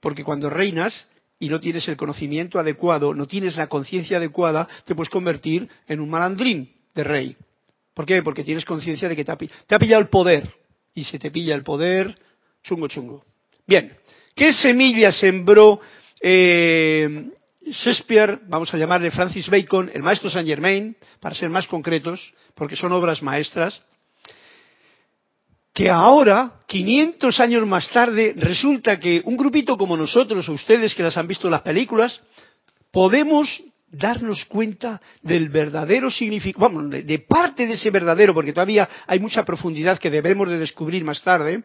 Porque 0.01 0.23
cuando 0.23 0.49
reinas 0.49 1.07
y 1.39 1.47
no 1.47 1.62
tienes 1.62 1.88
el 1.88 1.95
conocimiento 1.95 2.59
adecuado, 2.59 3.13
no 3.13 3.25
tienes 3.25 3.55
la 3.55 3.67
conciencia 3.67 4.17
adecuada, 4.17 4.67
te 4.85 4.93
puedes 4.95 5.09
convertir 5.09 5.69
en 5.88 6.01
un 6.01 6.09
malandrín 6.09 6.69
de 6.93 7.03
rey. 7.05 7.38
¿Por 7.93 8.05
qué? 8.05 8.21
Porque 8.21 8.43
tienes 8.43 8.65
conciencia 8.65 9.07
de 9.07 9.15
que 9.15 9.23
te 9.23 9.31
ha, 9.31 9.79
pillado 9.79 10.01
el 10.01 10.09
poder. 10.09 10.53
Y 10.93 11.05
si 11.05 11.17
te 11.17 11.31
pilla 11.31 11.55
el 11.55 11.63
poder, 11.63 12.17
chungo 12.63 12.89
chungo. 12.89 13.23
Bien, 13.65 13.93
¿qué 14.35 14.51
semilla 14.51 15.13
sembró 15.13 15.79
eh, 16.21 17.29
Shakespeare, 17.71 18.39
vamos 18.47 18.73
a 18.73 18.77
llamarle 18.77 19.12
Francis 19.12 19.49
Bacon, 19.49 19.91
el 19.93 20.03
maestro 20.03 20.29
Saint 20.29 20.47
Germain, 20.47 20.95
para 21.19 21.36
ser 21.36 21.49
más 21.49 21.67
concretos, 21.67 22.34
porque 22.55 22.75
son 22.75 22.91
obras 22.91 23.21
maestras, 23.21 23.82
que 25.73 25.89
ahora, 25.89 26.60
500 26.67 27.39
años 27.39 27.65
más 27.65 27.89
tarde, 27.89 28.34
resulta 28.36 28.99
que 28.99 29.21
un 29.23 29.38
grupito 29.38 29.77
como 29.77 29.95
nosotros 29.95 30.49
o 30.49 30.53
ustedes 30.53 30.93
que 30.93 31.03
las 31.03 31.15
han 31.17 31.27
visto 31.27 31.47
en 31.47 31.51
las 31.51 31.62
películas, 31.62 32.19
podemos 32.91 33.62
darnos 33.91 34.45
cuenta 34.45 35.01
del 35.21 35.49
verdadero 35.49 36.12
significado, 36.12 36.69
vamos, 36.69 36.89
de, 36.89 37.19
parte 37.19 37.65
de 37.65 37.73
ese 37.73 37.89
verdadero, 37.91 38.34
porque 38.34 38.53
todavía 38.53 38.88
hay 39.08 39.19
mucha 39.19 39.45
profundidad 39.45 39.99
que 39.99 40.10
debemos 40.10 40.49
de 40.49 40.60
descubrir 40.60 41.03
más 41.03 41.21
tarde, 41.23 41.63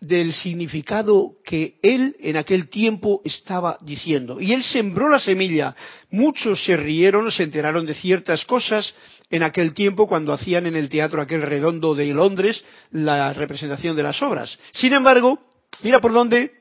del 0.00 0.32
significado 0.32 1.32
que 1.44 1.76
él 1.82 2.16
en 2.20 2.36
aquel 2.36 2.68
tiempo 2.68 3.22
estaba 3.24 3.78
diciendo. 3.80 4.40
Y 4.40 4.52
él 4.52 4.62
sembró 4.62 5.08
la 5.08 5.20
semilla. 5.20 5.74
Muchos 6.10 6.64
se 6.64 6.76
rieron, 6.76 7.30
se 7.30 7.42
enteraron 7.42 7.86
de 7.86 7.94
ciertas 7.94 8.44
cosas 8.44 8.94
en 9.30 9.42
aquel 9.42 9.74
tiempo 9.74 10.06
cuando 10.06 10.32
hacían 10.32 10.66
en 10.66 10.76
el 10.76 10.88
teatro 10.88 11.20
aquel 11.20 11.42
redondo 11.42 11.94
de 11.94 12.06
Londres 12.06 12.64
la 12.92 13.32
representación 13.32 13.96
de 13.96 14.02
las 14.02 14.22
obras. 14.22 14.58
Sin 14.72 14.92
embargo, 14.92 15.38
mira 15.82 16.00
por 16.00 16.12
dónde 16.12 16.52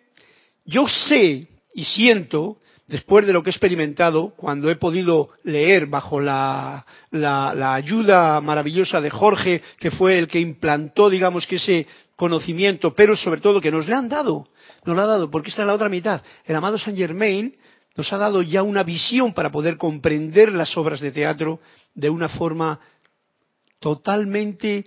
yo 0.65 0.87
sé 0.87 1.47
y 1.73 1.83
siento 1.83 2.57
después 2.87 3.25
de 3.25 3.33
lo 3.33 3.41
que 3.41 3.49
he 3.49 3.51
experimentado, 3.51 4.33
cuando 4.35 4.69
he 4.69 4.75
podido 4.75 5.29
leer 5.43 5.87
bajo 5.87 6.19
la, 6.19 6.85
ayuda 7.11 8.39
maravillosa 8.41 9.01
de 9.01 9.09
Jorge, 9.09 9.61
que 9.77 9.91
fue 9.91 10.19
el 10.19 10.27
que 10.27 10.39
implantó, 10.39 11.09
digamos, 11.09 11.47
que 11.47 11.55
ese 11.55 11.87
conocimiento, 12.15 12.93
pero 12.93 13.15
sobre 13.15 13.41
todo 13.41 13.61
que 13.61 13.71
nos 13.71 13.87
le 13.87 13.95
han 13.95 14.07
dado, 14.09 14.47
nos 14.85 14.95
lo 14.95 15.01
ha 15.01 15.07
dado, 15.07 15.31
porque 15.31 15.49
esta 15.49 15.63
es 15.63 15.67
la 15.67 15.73
otra 15.73 15.89
mitad. 15.89 16.21
El 16.45 16.55
amado 16.55 16.77
Saint 16.77 16.97
Germain 16.97 17.55
nos 17.97 18.11
ha 18.13 18.17
dado 18.17 18.41
ya 18.41 18.61
una 18.61 18.83
visión 18.83 19.33
para 19.33 19.51
poder 19.51 19.77
comprender 19.77 20.51
las 20.51 20.77
obras 20.77 20.99
de 20.99 21.11
teatro 21.11 21.59
de 21.93 22.09
una 22.09 22.29
forma 22.29 22.79
totalmente 23.79 24.85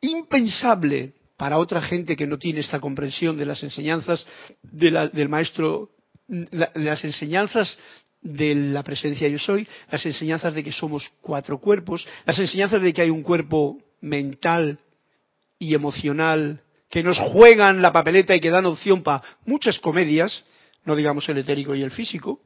impensable 0.00 1.14
para 1.36 1.58
otra 1.58 1.80
gente 1.82 2.16
que 2.16 2.26
no 2.26 2.38
tiene 2.38 2.60
esta 2.60 2.80
comprensión 2.80 3.36
de 3.36 3.46
las 3.46 3.62
enseñanzas 3.62 4.26
del 4.62 5.28
maestro 5.28 5.90
las 6.74 7.04
enseñanzas 7.04 7.78
de 8.22 8.54
la 8.54 8.82
presencia 8.82 9.28
yo 9.28 9.38
soy, 9.38 9.66
las 9.90 10.04
enseñanzas 10.06 10.54
de 10.54 10.62
que 10.62 10.72
somos 10.72 11.10
cuatro 11.20 11.58
cuerpos, 11.58 12.06
las 12.24 12.38
enseñanzas 12.38 12.80
de 12.80 12.92
que 12.92 13.02
hay 13.02 13.10
un 13.10 13.22
cuerpo 13.22 13.78
mental 14.00 14.78
y 15.58 15.74
emocional 15.74 16.62
que 16.88 17.02
nos 17.02 17.18
juegan 17.18 17.82
la 17.82 17.92
papeleta 17.92 18.34
y 18.34 18.40
que 18.40 18.50
dan 18.50 18.66
opción 18.66 19.02
para 19.02 19.22
muchas 19.44 19.78
comedias, 19.78 20.44
no 20.84 20.94
digamos 20.94 21.28
el 21.28 21.38
etérico 21.38 21.74
y 21.74 21.82
el 21.82 21.90
físico, 21.90 22.40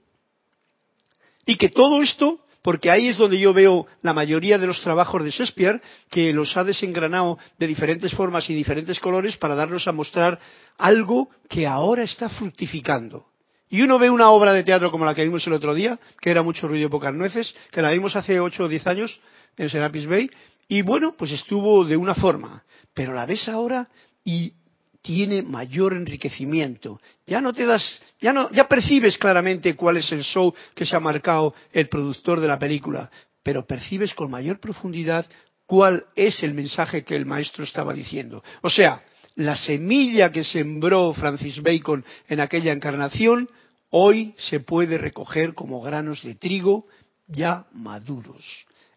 y 1.44 1.56
que 1.56 1.68
todo 1.68 2.02
esto 2.02 2.40
porque 2.66 2.90
ahí 2.90 3.06
es 3.06 3.16
donde 3.16 3.38
yo 3.38 3.54
veo 3.54 3.86
la 4.02 4.12
mayoría 4.12 4.58
de 4.58 4.66
los 4.66 4.80
trabajos 4.80 5.22
de 5.22 5.30
Shakespeare, 5.30 5.80
que 6.10 6.32
los 6.32 6.56
ha 6.56 6.64
desengranado 6.64 7.38
de 7.60 7.68
diferentes 7.68 8.12
formas 8.12 8.50
y 8.50 8.54
diferentes 8.54 8.98
colores 8.98 9.36
para 9.36 9.54
darnos 9.54 9.86
a 9.86 9.92
mostrar 9.92 10.40
algo 10.76 11.30
que 11.48 11.64
ahora 11.64 12.02
está 12.02 12.28
fructificando. 12.28 13.26
Y 13.68 13.82
uno 13.82 13.98
ve 13.98 14.10
una 14.10 14.30
obra 14.30 14.52
de 14.52 14.64
teatro 14.64 14.90
como 14.90 15.04
la 15.04 15.14
que 15.14 15.24
vimos 15.24 15.46
el 15.46 15.52
otro 15.52 15.74
día, 15.74 15.98
que 16.20 16.30
era 16.30 16.42
mucho 16.42 16.68
ruido 16.68 16.86
y 16.86 16.90
pocas 16.90 17.14
nueces, 17.14 17.54
que 17.70 17.82
la 17.82 17.90
vimos 17.90 18.14
hace 18.14 18.38
8 18.38 18.64
o 18.64 18.68
10 18.68 18.86
años 18.86 19.20
en 19.56 19.70
Serapis 19.70 20.06
Bay, 20.06 20.30
y 20.68 20.82
bueno, 20.82 21.14
pues 21.16 21.30
estuvo 21.32 21.84
de 21.84 21.96
una 21.96 22.14
forma, 22.14 22.64
pero 22.94 23.12
la 23.12 23.26
ves 23.26 23.48
ahora 23.48 23.88
y 24.24 24.52
tiene 25.00 25.42
mayor 25.42 25.92
enriquecimiento. 25.92 27.00
Ya 27.26 27.40
no 27.40 27.52
te 27.52 27.64
das, 27.64 28.02
ya 28.20 28.32
no, 28.32 28.50
ya 28.50 28.66
percibes 28.66 29.16
claramente 29.18 29.76
cuál 29.76 29.98
es 29.98 30.10
el 30.10 30.24
show 30.24 30.52
que 30.74 30.84
se 30.84 30.96
ha 30.96 31.00
marcado 31.00 31.54
el 31.72 31.88
productor 31.88 32.40
de 32.40 32.48
la 32.48 32.58
película, 32.58 33.08
pero 33.42 33.64
percibes 33.64 34.14
con 34.14 34.30
mayor 34.30 34.58
profundidad 34.58 35.24
cuál 35.66 36.06
es 36.16 36.42
el 36.42 36.54
mensaje 36.54 37.04
que 37.04 37.14
el 37.14 37.26
maestro 37.26 37.62
estaba 37.62 37.92
diciendo. 37.92 38.42
O 38.62 38.70
sea, 38.70 39.02
la 39.36 39.54
semilla 39.56 40.32
que 40.32 40.44
sembró 40.44 41.12
Francis 41.12 41.62
Bacon 41.62 42.04
en 42.28 42.40
aquella 42.40 42.72
encarnación, 42.72 43.48
hoy 43.90 44.34
se 44.36 44.60
puede 44.60 44.98
recoger 44.98 45.54
como 45.54 45.80
granos 45.80 46.22
de 46.22 46.34
trigo 46.34 46.86
ya 47.28 47.66
maduros 47.72 48.44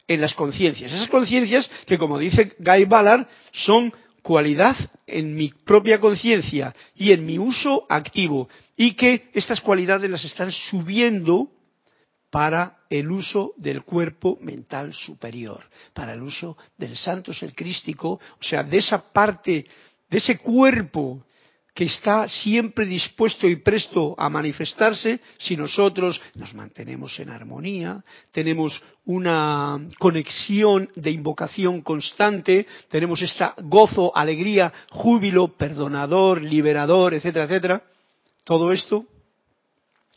en 0.08 0.22
las 0.22 0.34
conciencias. 0.34 0.92
Esas 0.92 1.10
conciencias 1.10 1.70
que, 1.86 1.98
como 1.98 2.18
dice 2.18 2.56
Guy 2.60 2.86
Ballard, 2.86 3.28
son 3.52 3.94
cualidad 4.24 4.76
en 5.06 5.36
mi 5.36 5.50
propia 5.50 6.00
conciencia 6.00 6.74
y 6.96 7.12
en 7.12 7.26
mi 7.26 7.38
uso 7.38 7.86
activo 7.90 8.50
y 8.78 8.94
que 8.94 9.30
estas 9.34 9.62
cualidades 9.62 10.10
las 10.10 10.24
están 10.24 10.52
subiendo 10.52 11.50
para 12.30 12.78
el 12.90 13.12
uso 13.12 13.54
del 13.58 13.84
cuerpo 13.84 14.38
mental 14.42 14.94
superior, 14.94 15.64
para 15.94 16.14
el 16.14 16.22
uso 16.22 16.58
del 16.78 16.96
santo 16.96 17.34
ser 17.34 17.54
crístico, 17.54 18.12
o 18.12 18.44
sea, 18.44 18.64
de 18.64 18.78
esa 18.78 19.12
parte, 19.12 19.66
de 20.10 20.18
ese 20.18 20.38
cuerpo 20.40 21.24
que 21.74 21.86
está 21.86 22.28
siempre 22.28 22.86
dispuesto 22.86 23.48
y 23.48 23.56
presto 23.58 24.14
a 24.18 24.30
manifestarse 24.30 25.22
si 25.38 25.56
nosotros 25.56 26.22
nos 26.36 26.54
mantenemos 26.54 27.18
en 27.20 27.30
armonía, 27.30 28.04
tenemos 28.32 28.84
una 29.06 29.80
conexión 29.98 30.90
de 30.96 31.12
invocación 31.12 31.82
constante, 31.82 32.68
tenemos 32.90 33.22
esta 33.22 33.54
gozo, 33.60 34.12
alegría, 34.14 34.74
júbilo, 34.90 35.56
perdonador, 35.56 36.42
liberador, 36.42 37.14
etcétera, 37.14 37.46
etcétera. 37.46 37.84
Todo 38.44 38.74
esto 38.74 39.06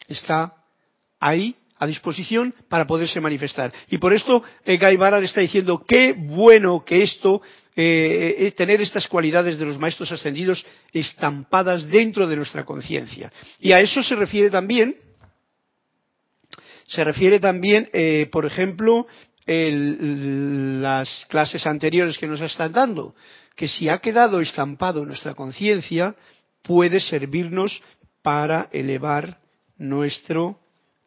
está 0.09 0.55
ahí 1.21 1.55
a 1.83 1.87
disposición 1.87 2.55
para 2.69 2.87
poderse 2.87 3.21
manifestar. 3.21 3.73
Y 3.91 3.99
por 3.99 4.13
esto 4.13 4.43
eh, 4.65 4.79
Guy 4.79 4.97
Ballard 4.97 5.25
está 5.25 5.41
diciendo 5.41 5.85
qué 5.87 6.13
bueno 6.13 6.85
que 6.85 7.03
esto, 7.03 7.43
eh, 7.75 8.37
eh, 8.39 8.53
tener 8.53 8.81
estas 8.81 9.09
cualidades 9.09 9.59
de 9.59 9.65
los 9.65 9.79
maestros 9.79 10.13
ascendidos 10.13 10.65
estampadas 10.93 11.89
dentro 11.89 12.27
de 12.27 12.37
nuestra 12.37 12.65
conciencia. 12.65 13.33
Y 13.59 13.73
a 13.73 13.81
eso 13.81 14.03
se 14.03 14.15
refiere 14.15 14.51
también, 14.51 14.97
se 16.87 17.05
refiere 17.05 17.41
también, 17.41 17.89
por 18.31 18.45
ejemplo, 18.45 19.07
las 19.47 21.27
clases 21.31 21.67
anteriores 21.67 22.19
que 22.19 22.27
nos 22.27 22.41
están 22.43 22.73
dando, 22.73 23.15
que 23.57 23.69
si 23.69 23.89
ha 23.89 23.99
quedado 23.99 24.41
estampado 24.41 25.01
en 25.01 25.09
nuestra 25.09 25.35
conciencia, 25.35 26.15
puede 26.63 27.01
servirnos 27.01 27.83
para 28.23 28.69
elevar 28.73 29.39
nuestro 29.79 30.59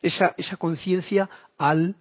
esa, 0.01 0.57
conciencia 0.57 1.29
al, 1.57 1.95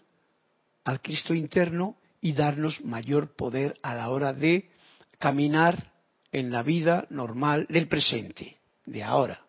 al 0.85 1.00
Cristo 1.00 1.35
interno 1.35 1.96
y 2.24 2.32
darnos 2.32 2.82
mayor 2.82 3.37
poder 3.37 3.76
a 3.82 3.94
la 3.94 4.08
hora 4.08 4.32
de 4.32 4.70
caminar 5.18 5.92
en 6.32 6.50
la 6.50 6.62
vida 6.62 7.06
normal 7.10 7.66
del 7.68 7.87
presente, 7.87 8.56
de 8.87 9.02
ahora, 9.02 9.42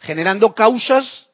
generando 0.00 0.54
causas, 0.54 1.28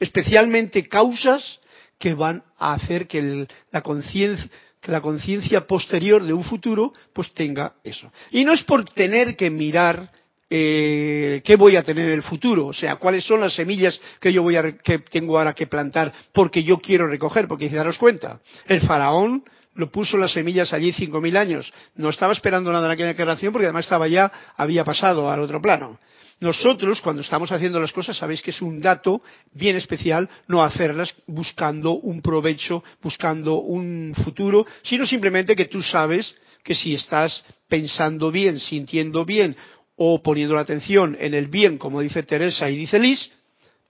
especialmente 0.00 0.88
causas 0.88 1.60
que 1.98 2.14
van 2.14 2.42
a 2.56 2.72
hacer 2.72 3.06
que 3.06 3.46
la 3.70 3.82
conciencia 3.82 4.50
que 4.80 4.92
la 4.92 5.02
conciencia 5.02 5.66
posterior 5.66 6.22
de 6.22 6.32
un 6.32 6.44
futuro 6.44 6.92
pues 7.12 7.34
tenga 7.34 7.74
eso. 7.82 8.10
Y 8.30 8.44
no 8.44 8.52
es 8.52 8.62
por 8.62 8.84
tener 8.84 9.36
que 9.36 9.50
mirar 9.50 10.08
eh, 10.48 11.42
qué 11.44 11.56
voy 11.56 11.76
a 11.76 11.82
tener 11.82 12.06
en 12.06 12.12
el 12.12 12.22
futuro, 12.22 12.68
o 12.68 12.72
sea, 12.72 12.96
cuáles 12.96 13.24
son 13.24 13.40
las 13.40 13.54
semillas 13.54 14.00
que 14.20 14.32
yo 14.32 14.42
voy 14.42 14.56
a, 14.56 14.78
que 14.78 15.00
tengo 15.00 15.36
ahora 15.36 15.54
que 15.54 15.66
plantar 15.66 16.12
porque 16.32 16.62
yo 16.62 16.78
quiero 16.78 17.08
recoger, 17.08 17.46
porque 17.48 17.68
daros 17.68 17.98
cuenta, 17.98 18.40
el 18.66 18.80
faraón 18.80 19.44
lo 19.76 19.90
puso 19.90 20.16
las 20.16 20.32
semillas 20.32 20.72
allí 20.72 20.92
cinco 20.92 21.20
mil 21.20 21.36
años, 21.36 21.72
no 21.94 22.08
estaba 22.08 22.32
esperando 22.32 22.72
nada 22.72 22.86
en 22.86 22.92
aquella 22.92 23.14
creación 23.14 23.52
porque 23.52 23.66
además 23.66 23.84
estaba 23.84 24.08
ya, 24.08 24.30
había 24.56 24.84
pasado 24.84 25.30
al 25.30 25.40
otro 25.40 25.60
plano. 25.60 25.98
Nosotros, 26.38 27.00
cuando 27.00 27.22
estamos 27.22 27.50
haciendo 27.50 27.80
las 27.80 27.92
cosas, 27.92 28.16
sabéis 28.16 28.42
que 28.42 28.50
es 28.50 28.60
un 28.60 28.80
dato 28.80 29.22
bien 29.54 29.76
especial 29.76 30.28
no 30.48 30.62
hacerlas 30.62 31.14
buscando 31.26 31.92
un 31.92 32.20
provecho, 32.20 32.84
buscando 33.02 33.54
un 33.54 34.12
futuro, 34.22 34.66
sino 34.82 35.06
simplemente 35.06 35.56
que 35.56 35.64
tú 35.64 35.82
sabes 35.82 36.34
que 36.62 36.74
si 36.74 36.94
estás 36.94 37.42
pensando 37.68 38.30
bien, 38.30 38.60
sintiendo 38.60 39.24
bien 39.24 39.56
o 39.96 40.22
poniendo 40.22 40.54
la 40.54 40.60
atención 40.60 41.16
en 41.18 41.32
el 41.32 41.46
bien, 41.46 41.78
como 41.78 42.02
dice 42.02 42.22
Teresa 42.22 42.68
y 42.68 42.76
dice 42.76 42.98
Liz, 42.98 43.30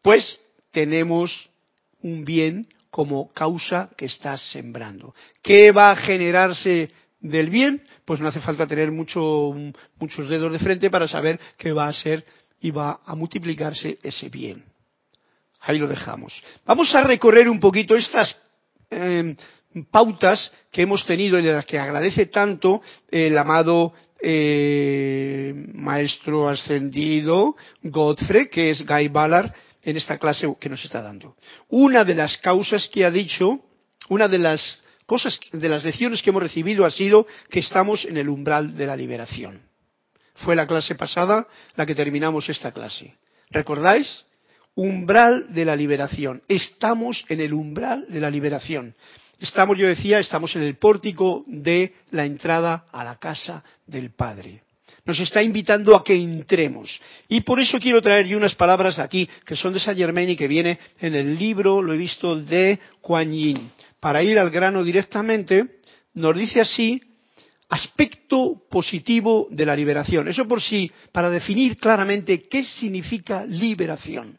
pues 0.03 0.39
tenemos 0.71 1.49
un 2.03 2.25
bien 2.25 2.69
como 2.91 3.33
causa 3.33 3.91
que 3.97 4.07
estás 4.07 4.41
sembrando. 4.51 5.15
¿Qué 5.43 5.73
va 5.73 5.91
a 5.91 5.97
generarse 5.97 6.91
del 7.21 7.51
bien? 7.51 7.83
Pues 8.05 8.21
no 8.21 8.29
hace 8.29 8.41
falta 8.41 8.67
tener 8.67 8.91
muchos 8.93 10.29
dedos 10.29 10.53
de 10.53 10.59
frente 10.59 10.91
para 10.91 11.09
saber 11.09 11.39
que 11.57 11.73
va 11.73 11.89
a 11.89 11.93
ser 11.93 12.25
y 12.61 12.71
va 12.71 13.01
a 13.05 13.15
multiplicarse 13.15 13.99
ese 14.03 14.29
bien. 14.29 14.65
Ahí 15.61 15.79
lo 15.79 15.89
dejamos. 15.89 16.43
Vamos 16.65 16.95
a 16.95 17.03
recorrer 17.03 17.49
un 17.49 17.59
poquito 17.59 17.97
estas 17.97 18.37
em, 18.91 19.37
pautas 19.91 20.53
que 20.71 20.83
hemos 20.83 21.05
tenido 21.05 21.39
y 21.39 21.43
de 21.43 21.53
las 21.53 21.67
que 21.67 21.79
agradece 21.79 22.27
tanto 22.27 22.81
el 23.11 23.37
amado 23.37 23.93
eh, 24.21 25.53
maestro 25.75 26.49
ascendido 26.49 27.57
Godfrey, 27.83 28.49
que 28.49 28.71
es 28.71 28.87
Guy 28.87 29.09
Ballard, 29.09 29.53
en 29.87 29.97
esta 29.97 30.19
clase 30.19 30.53
que 30.61 30.69
nos 30.69 30.85
está 30.85 31.01
dando. 31.01 31.37
Una 31.69 32.05
de 32.05 32.17
las 32.17 32.37
causas 32.39 32.89
que 32.89 33.05
ha 33.05 33.11
dicho, 33.11 33.61
una 34.09 34.27
de 34.27 34.39
las 34.39 34.83
cosas, 35.07 35.39
de 35.53 35.69
las 35.69 35.85
lecciones 35.85 36.23
que 36.23 36.31
hemos 36.31 36.43
recibido 36.43 36.85
ha 36.85 36.91
sido 36.91 37.25
que 37.49 37.61
estamos 37.61 38.05
en 38.05 38.17
el 38.17 38.29
umbral 38.29 38.77
de 38.77 38.85
la 38.85 38.97
liberación. 38.97 39.63
Fue 40.35 40.57
la 40.57 40.67
clase 40.67 40.97
pasada 40.97 41.47
la 41.77 41.87
que 41.87 41.95
terminamos 41.95 42.49
esta 42.49 42.73
clase. 42.73 43.15
¿Recordáis? 43.51 44.25
Umbral 44.75 45.55
de 45.55 45.65
la 45.65 45.77
liberación. 45.77 46.43
Estamos 46.49 47.25
en 47.29 47.41
el 47.41 47.55
umbral 47.55 48.07
de 48.09 48.21
la 48.21 48.29
liberación. 48.29 48.97
Estamos, 49.39 49.79
yo 49.79 49.87
decía, 49.87 50.19
estamos 50.19 50.57
en 50.57 50.63
el 50.63 50.77
pórtico 50.77 51.45
de 51.47 51.95
la 52.11 52.25
entrada 52.25 52.87
a 52.91 53.05
la 53.05 53.17
casa 53.17 53.63
del 53.87 54.11
Padre. 54.11 54.66
Nos 55.07 55.21
está 55.21 55.41
invitando 55.41 55.95
a 55.95 56.03
que 56.03 56.15
entremos. 56.15 57.01
Y 57.29 57.43
por 57.43 57.61
eso 57.61 57.79
quiero 57.79 58.03
traer 58.03 58.37
unas 58.37 58.57
palabras 58.57 58.99
aquí, 58.99 59.29
que 59.45 59.55
son 59.55 59.73
de 59.73 59.79
Saint 59.79 59.99
Germain 59.99 60.29
y 60.29 60.37
que 60.37 60.49
viene 60.49 60.79
en 61.01 61.15
el 61.15 61.39
libro, 61.39 61.81
lo 61.81 61.95
he 61.95 61.97
visto, 61.97 62.35
de 62.35 62.79
Kuan 63.01 63.33
Yin. 63.33 63.71
Para 64.01 64.23
ir 64.23 64.37
al 64.37 64.51
grano 64.51 64.83
directamente, 64.83 65.79
nos 66.15 66.37
dice 66.37 66.61
así, 66.61 67.01
aspecto 67.69 68.63
positivo 68.69 69.47
de 69.51 69.65
la 69.65 69.77
liberación. 69.77 70.27
Eso 70.27 70.47
por 70.49 70.61
sí, 70.61 70.91
para 71.13 71.31
definir 71.31 71.77
claramente 71.79 72.43
qué 72.43 72.65
significa 72.65 73.47
liberación, 73.47 74.39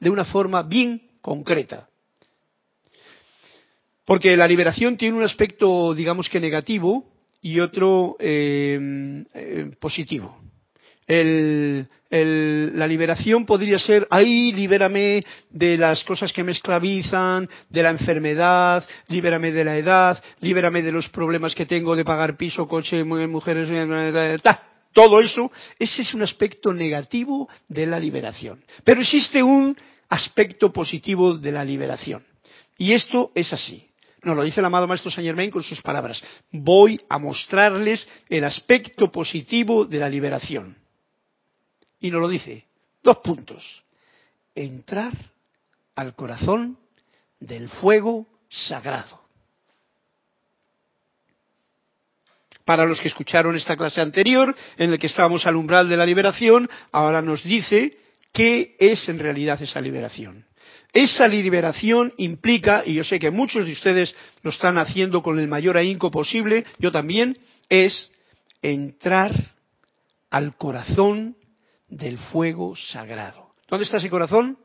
de 0.00 0.08
una 0.10 0.24
forma 0.24 0.62
bien 0.62 1.02
concreta. 1.20 1.86
Porque 4.06 4.34
la 4.34 4.48
liberación 4.48 4.96
tiene 4.96 5.18
un 5.18 5.24
aspecto, 5.24 5.92
digamos 5.92 6.30
que 6.30 6.40
negativo 6.40 7.17
y 7.40 7.60
otro 7.60 8.16
eh, 8.18 9.24
eh, 9.34 9.70
positivo. 9.80 10.36
la 11.06 12.86
liberación 12.86 13.46
podría 13.46 13.78
ser, 13.78 14.06
ay, 14.10 14.52
libérame 14.52 15.24
de 15.50 15.78
las 15.78 16.04
cosas 16.04 16.32
que 16.32 16.42
me 16.42 16.52
esclavizan, 16.52 17.48
de 17.68 17.82
la 17.82 17.90
enfermedad, 17.90 18.86
libérame 19.08 19.52
de 19.52 19.64
la 19.64 19.76
edad, 19.76 20.22
libérame 20.40 20.82
de 20.82 20.92
los 20.92 21.08
problemas 21.08 21.54
que 21.54 21.66
tengo 21.66 21.96
de 21.96 22.04
pagar 22.04 22.36
piso, 22.36 22.68
coche, 22.68 23.04
mujeres, 23.04 23.68
todo 24.92 25.20
eso, 25.20 25.50
ese 25.78 26.02
es 26.02 26.14
un 26.14 26.22
aspecto 26.22 26.72
negativo 26.72 27.48
de 27.68 27.86
la 27.86 28.00
liberación. 28.00 28.64
Pero 28.84 29.00
existe 29.00 29.42
un 29.42 29.76
aspecto 30.08 30.72
positivo 30.72 31.34
de 31.34 31.52
la 31.52 31.64
liberación. 31.64 32.24
Y 32.76 32.92
esto 32.92 33.30
es 33.34 33.52
así. 33.52 33.87
Nos 34.22 34.36
lo 34.36 34.42
dice 34.42 34.60
el 34.60 34.66
amado 34.66 34.88
Maestro 34.88 35.10
Saint 35.10 35.26
Germain 35.26 35.50
con 35.50 35.62
sus 35.62 35.80
palabras. 35.80 36.22
Voy 36.50 37.00
a 37.08 37.18
mostrarles 37.18 38.08
el 38.28 38.44
aspecto 38.44 39.12
positivo 39.12 39.84
de 39.84 39.98
la 39.98 40.08
liberación. 40.08 40.76
Y 42.00 42.10
nos 42.10 42.20
lo 42.20 42.28
dice. 42.28 42.66
Dos 43.02 43.18
puntos. 43.18 43.84
Entrar 44.54 45.12
al 45.94 46.14
corazón 46.14 46.78
del 47.38 47.68
fuego 47.68 48.26
sagrado. 48.48 49.22
Para 52.64 52.84
los 52.84 53.00
que 53.00 53.08
escucharon 53.08 53.56
esta 53.56 53.76
clase 53.76 54.00
anterior, 54.00 54.54
en 54.76 54.90
la 54.90 54.98
que 54.98 55.06
estábamos 55.06 55.46
al 55.46 55.56
umbral 55.56 55.88
de 55.88 55.96
la 55.96 56.04
liberación, 56.04 56.68
ahora 56.92 57.22
nos 57.22 57.42
dice 57.42 57.98
qué 58.32 58.76
es 58.78 59.08
en 59.08 59.18
realidad 59.18 59.62
esa 59.62 59.80
liberación. 59.80 60.47
Esa 60.98 61.28
liberación 61.28 62.12
implica, 62.16 62.82
y 62.84 62.94
yo 62.94 63.04
sé 63.04 63.20
que 63.20 63.30
muchos 63.30 63.64
de 63.64 63.70
ustedes 63.70 64.12
lo 64.42 64.50
están 64.50 64.78
haciendo 64.78 65.22
con 65.22 65.38
el 65.38 65.46
mayor 65.46 65.76
ahínco 65.76 66.10
posible, 66.10 66.64
yo 66.80 66.90
también, 66.90 67.38
es 67.68 68.10
entrar 68.62 69.32
al 70.28 70.56
corazón 70.56 71.36
del 71.86 72.18
fuego 72.18 72.74
sagrado. 72.74 73.54
¿Dónde 73.68 73.84
está 73.84 73.98
ese 73.98 74.10
corazón? 74.10 74.58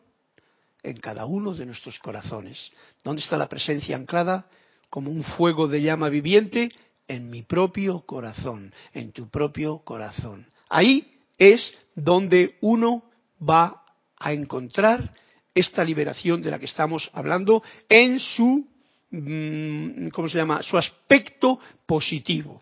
En 0.82 0.98
cada 1.00 1.28
uno 1.28 1.54
de 1.54 1.68
nuestros 1.68 2.00
corazones. 2.00 2.72
¿Dónde 3.04 3.22
está 3.22 3.38
la 3.38 3.48
presencia 3.48 3.96
anclada 3.96 4.48
como 4.90 5.12
un 5.12 5.24
fuego 5.24 5.68
de 5.68 5.84
llama 5.84 6.10
viviente? 6.10 6.72
En 7.08 7.30
mi 7.30 7.44
propio 7.44 8.08
corazón, 8.08 8.74
en 8.96 9.12
tu 9.12 9.30
propio 9.30 9.84
corazón. 9.86 10.48
Ahí 10.68 11.14
es 11.38 11.76
donde 11.94 12.58
uno 12.62 13.04
va 13.40 13.84
a 14.18 14.34
encontrar 14.34 15.14
esta 15.54 15.84
liberación 15.84 16.42
de 16.42 16.52
la 16.52 16.60
que 16.60 16.66
estamos 16.66 17.10
hablando 17.14 17.64
en 17.88 18.20
su, 18.20 18.68
mm, 19.12 20.08
¿cómo 20.10 20.30
se 20.30 20.38
llama?, 20.38 20.64
su 20.64 20.78
aspecto 20.78 21.60
positivo. 21.86 22.62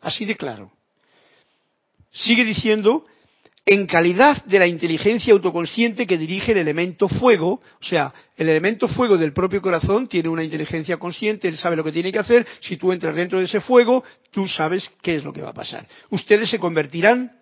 Así 0.00 0.24
de 0.24 0.36
claro. 0.36 0.70
Sigue 2.10 2.44
diciendo, 2.44 3.06
en 3.66 3.86
calidad 3.86 4.44
de 4.44 4.58
la 4.58 4.66
inteligencia 4.66 5.32
autoconsciente 5.32 6.06
que 6.06 6.18
dirige 6.18 6.52
el 6.52 6.58
elemento 6.58 7.08
fuego, 7.08 7.62
o 7.80 7.84
sea, 7.84 8.12
el 8.36 8.48
elemento 8.48 8.88
fuego 8.88 9.16
del 9.16 9.32
propio 9.32 9.62
corazón 9.62 10.06
tiene 10.06 10.28
una 10.28 10.44
inteligencia 10.44 10.98
consciente, 10.98 11.48
él 11.48 11.56
sabe 11.56 11.76
lo 11.76 11.84
que 11.84 11.92
tiene 11.92 12.12
que 12.12 12.18
hacer, 12.18 12.46
si 12.60 12.76
tú 12.76 12.92
entras 12.92 13.16
dentro 13.16 13.38
de 13.38 13.46
ese 13.46 13.60
fuego, 13.60 14.04
tú 14.30 14.46
sabes 14.46 14.90
qué 15.00 15.16
es 15.16 15.24
lo 15.24 15.32
que 15.32 15.40
va 15.40 15.50
a 15.50 15.54
pasar. 15.54 15.88
Ustedes 16.10 16.50
se 16.50 16.58
convertirán 16.58 17.32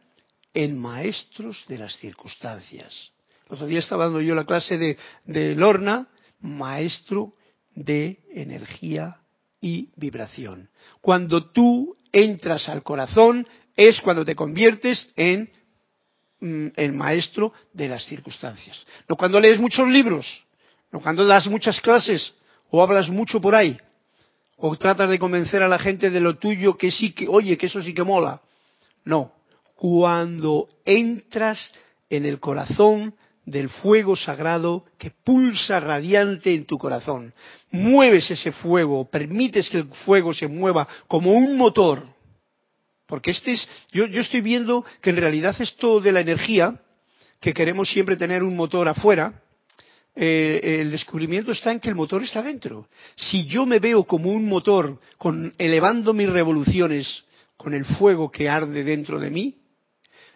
en 0.55 0.79
maestros 0.79 1.65
de 1.67 1.79
las 1.79 1.97
circunstancias. 1.99 3.11
El 3.53 3.57
otro 3.57 3.67
día 3.67 3.81
estaba 3.81 4.05
dando 4.05 4.23
yo 4.23 4.35
la 4.35 4.47
clase 4.47 4.79
de, 4.79 4.97
de 5.27 5.55
Lorna, 5.55 6.09
maestro 6.41 7.35
de 7.75 8.21
energía 8.33 9.19
y 9.61 9.91
vibración. 9.95 10.71
Cuando 11.03 11.51
tú 11.51 11.95
entras 12.13 12.71
al 12.71 12.83
corazón 12.83 13.47
es 13.77 14.01
cuando 14.01 14.25
te 14.25 14.35
conviertes 14.35 15.13
en 15.17 15.51
mm, 16.41 16.69
el 16.77 16.93
maestro 16.95 17.53
de 17.75 17.91
las 17.91 18.07
circunstancias. 18.07 18.87
No 19.07 19.17
cuando 19.17 19.39
lees 19.39 19.61
muchos 19.61 19.87
libros, 19.87 20.43
no 20.91 21.01
cuando 21.01 21.27
das 21.27 21.47
muchas 21.47 21.79
clases 21.83 22.33
o 22.71 22.83
hablas 22.83 23.11
mucho 23.11 23.39
por 23.39 23.55
ahí, 23.55 23.79
o 24.57 24.75
tratas 24.77 25.11
de 25.11 25.19
convencer 25.19 25.63
a 25.63 25.69
la 25.69 25.79
gente 25.79 26.09
de 26.09 26.21
lo 26.21 26.39
tuyo 26.39 26.79
que 26.79 26.91
sí 26.91 27.13
que, 27.13 27.29
oye, 27.29 27.59
que 27.59 27.67
eso 27.67 27.83
sí 27.83 27.93
que 27.93 28.03
mola. 28.03 28.41
No, 29.05 29.35
cuando 29.75 30.71
entras 30.87 31.71
en 32.09 32.25
el 32.25 32.41
corazón 32.41 33.15
del 33.45 33.69
fuego 33.69 34.15
sagrado 34.15 34.85
que 34.99 35.11
pulsa 35.11 35.81
radiante 35.81 36.55
en 36.55 36.65
tu 36.65 36.79
corazón. 36.79 37.35
Mueves 37.71 38.31
ese 38.31 38.53
fuego, 38.53 39.09
permites 39.11 39.69
que 39.69 39.79
el 39.79 39.89
fuego 40.05 40.33
se 40.33 40.47
mueva 40.47 40.87
como 41.09 41.33
un 41.33 41.57
motor. 41.57 42.07
Porque 43.07 43.33
este 43.33 43.53
es, 43.53 43.69
yo, 43.91 44.05
estoy 44.05 44.41
viendo 44.41 44.85
que 45.01 45.11
en 45.11 45.17
realidad 45.17 45.57
esto 45.59 46.01
de 46.01 46.13
la 46.13 46.21
energía, 46.21 46.81
que 47.41 47.53
queremos 47.53 47.91
siempre 47.91 48.17
tener 48.17 48.43
un 48.43 48.57
motor 48.57 48.89
afuera, 48.89 49.43
eh, 50.15 50.79
el 50.81 50.91
descubrimiento 50.91 51.53
está 51.53 51.73
en 51.73 51.81
que 51.81 51.89
el 51.89 51.95
motor 51.95 52.23
está 52.23 52.43
dentro. 52.43 52.89
Si 53.17 53.47
yo 53.47 53.67
me 53.67 53.81
veo 53.81 54.05
como 54.05 54.31
un 54.31 54.47
motor 54.49 55.01
con, 55.19 55.53
elevando 55.59 56.13
mis 56.13 56.29
revoluciones 56.29 57.25
con 57.57 57.75
el 57.75 57.85
fuego 57.85 58.31
que 58.31 58.49
arde 58.49 58.85
dentro 58.85 59.19
de 59.19 59.31
mí, 59.31 59.57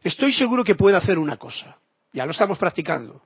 estoy 0.02 0.32
seguro 0.32 0.64
que 0.64 0.74
puedo 0.74 0.96
hacer 0.96 1.18
una 1.18 1.36
cosa 1.36 1.78
ya 2.16 2.24
lo 2.24 2.32
estamos 2.32 2.56
practicando, 2.56 3.20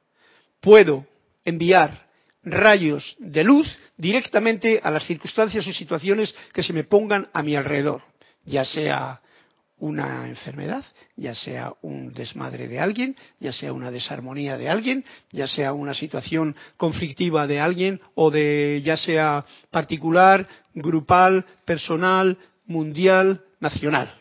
puedo 0.61 1.07
enviar 1.44 2.09
rayos 2.42 3.14
de 3.20 3.44
luz 3.44 3.68
directamente 3.96 4.81
a 4.83 4.90
las 4.90 5.05
circunstancias 5.05 5.64
o 5.64 5.72
situaciones 5.72 6.35
que 6.53 6.64
se 6.64 6.72
me 6.72 6.83
pongan 6.83 7.29
a 7.33 7.44
mi 7.44 7.55
alrededor, 7.55 8.03
ya 8.44 8.64
sea 8.64 9.20
una 9.79 10.29
enfermedad, 10.29 10.85
ya 11.14 11.37
sea 11.37 11.72
un 11.83 12.12
desmadre 12.12 12.66
de 12.66 12.81
alguien, 12.81 13.16
ya 13.38 13.53
sea 13.53 13.72
una 13.72 13.92
desarmonía 13.92 14.59
de 14.59 14.68
alguien, 14.68 15.05
ya 15.31 15.46
sea 15.46 15.72
una 15.72 15.94
situación 15.94 16.57
conflictiva 16.76 17.46
de 17.46 17.61
alguien 17.61 18.00
o 18.16 18.33
de 18.33 18.83
ya 18.85 18.96
sea 18.96 19.46
particular, 19.70 20.48
grupal, 20.74 21.46
personal, 21.64 22.37
mundial, 22.66 23.44
nacional. 23.61 24.12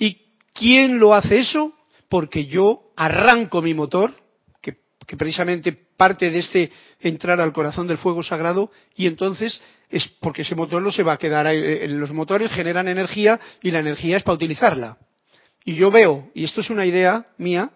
¿Y 0.00 0.20
quién 0.52 0.98
lo 0.98 1.14
hace 1.14 1.38
eso? 1.38 1.72
Porque 2.08 2.46
yo 2.46 2.92
arranco 2.96 3.62
mi 3.62 3.74
motor, 3.74 4.12
que, 4.60 5.16
precisamente 5.16 5.72
parte 5.96 6.30
de 6.30 6.40
este 6.40 6.72
entrar 7.00 7.40
al 7.40 7.52
corazón 7.52 7.86
del 7.86 7.98
fuego 7.98 8.22
sagrado, 8.22 8.70
y 8.96 9.06
entonces 9.06 9.60
es 9.88 10.08
porque 10.20 10.42
ese 10.42 10.54
motor 10.54 10.82
no 10.82 10.90
se 10.90 11.02
va 11.02 11.12
a 11.12 11.18
quedar 11.18 11.46
ahí. 11.46 11.58
Eh, 11.58 11.88
los 11.88 12.12
motores 12.12 12.50
generan 12.50 12.88
energía 12.88 13.38
y 13.62 13.70
la 13.70 13.78
energía 13.78 14.16
es 14.16 14.22
para 14.24 14.34
utilizarla. 14.34 14.98
Y 15.64 15.74
yo 15.74 15.90
veo, 15.90 16.30
y 16.34 16.44
esto 16.44 16.60
es 16.60 16.70
una 16.70 16.86
idea 16.86 17.24
mía, 17.38 17.70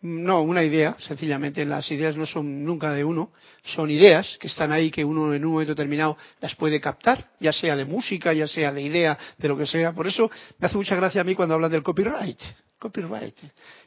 no, 0.00 0.42
una 0.42 0.62
idea, 0.62 0.96
sencillamente 0.98 1.64
las 1.64 1.90
ideas 1.90 2.16
no 2.16 2.24
son 2.24 2.64
nunca 2.64 2.92
de 2.92 3.04
uno, 3.04 3.32
son 3.64 3.90
ideas 3.90 4.36
que 4.40 4.46
están 4.46 4.70
ahí 4.70 4.90
que 4.90 5.04
uno 5.04 5.34
en 5.34 5.44
un 5.44 5.52
momento 5.52 5.74
determinado 5.74 6.16
las 6.40 6.54
puede 6.54 6.80
captar, 6.80 7.30
ya 7.40 7.52
sea 7.52 7.74
de 7.74 7.84
música, 7.84 8.32
ya 8.32 8.46
sea 8.46 8.72
de 8.72 8.82
idea, 8.82 9.18
de 9.36 9.48
lo 9.48 9.56
que 9.56 9.66
sea. 9.66 9.92
Por 9.92 10.06
eso 10.06 10.30
me 10.58 10.66
hace 10.68 10.76
mucha 10.76 10.94
gracia 10.94 11.20
a 11.20 11.24
mí 11.24 11.34
cuando 11.34 11.56
hablan 11.56 11.72
del 11.72 11.82
copyright. 11.82 12.40
Copyright. 12.78 13.36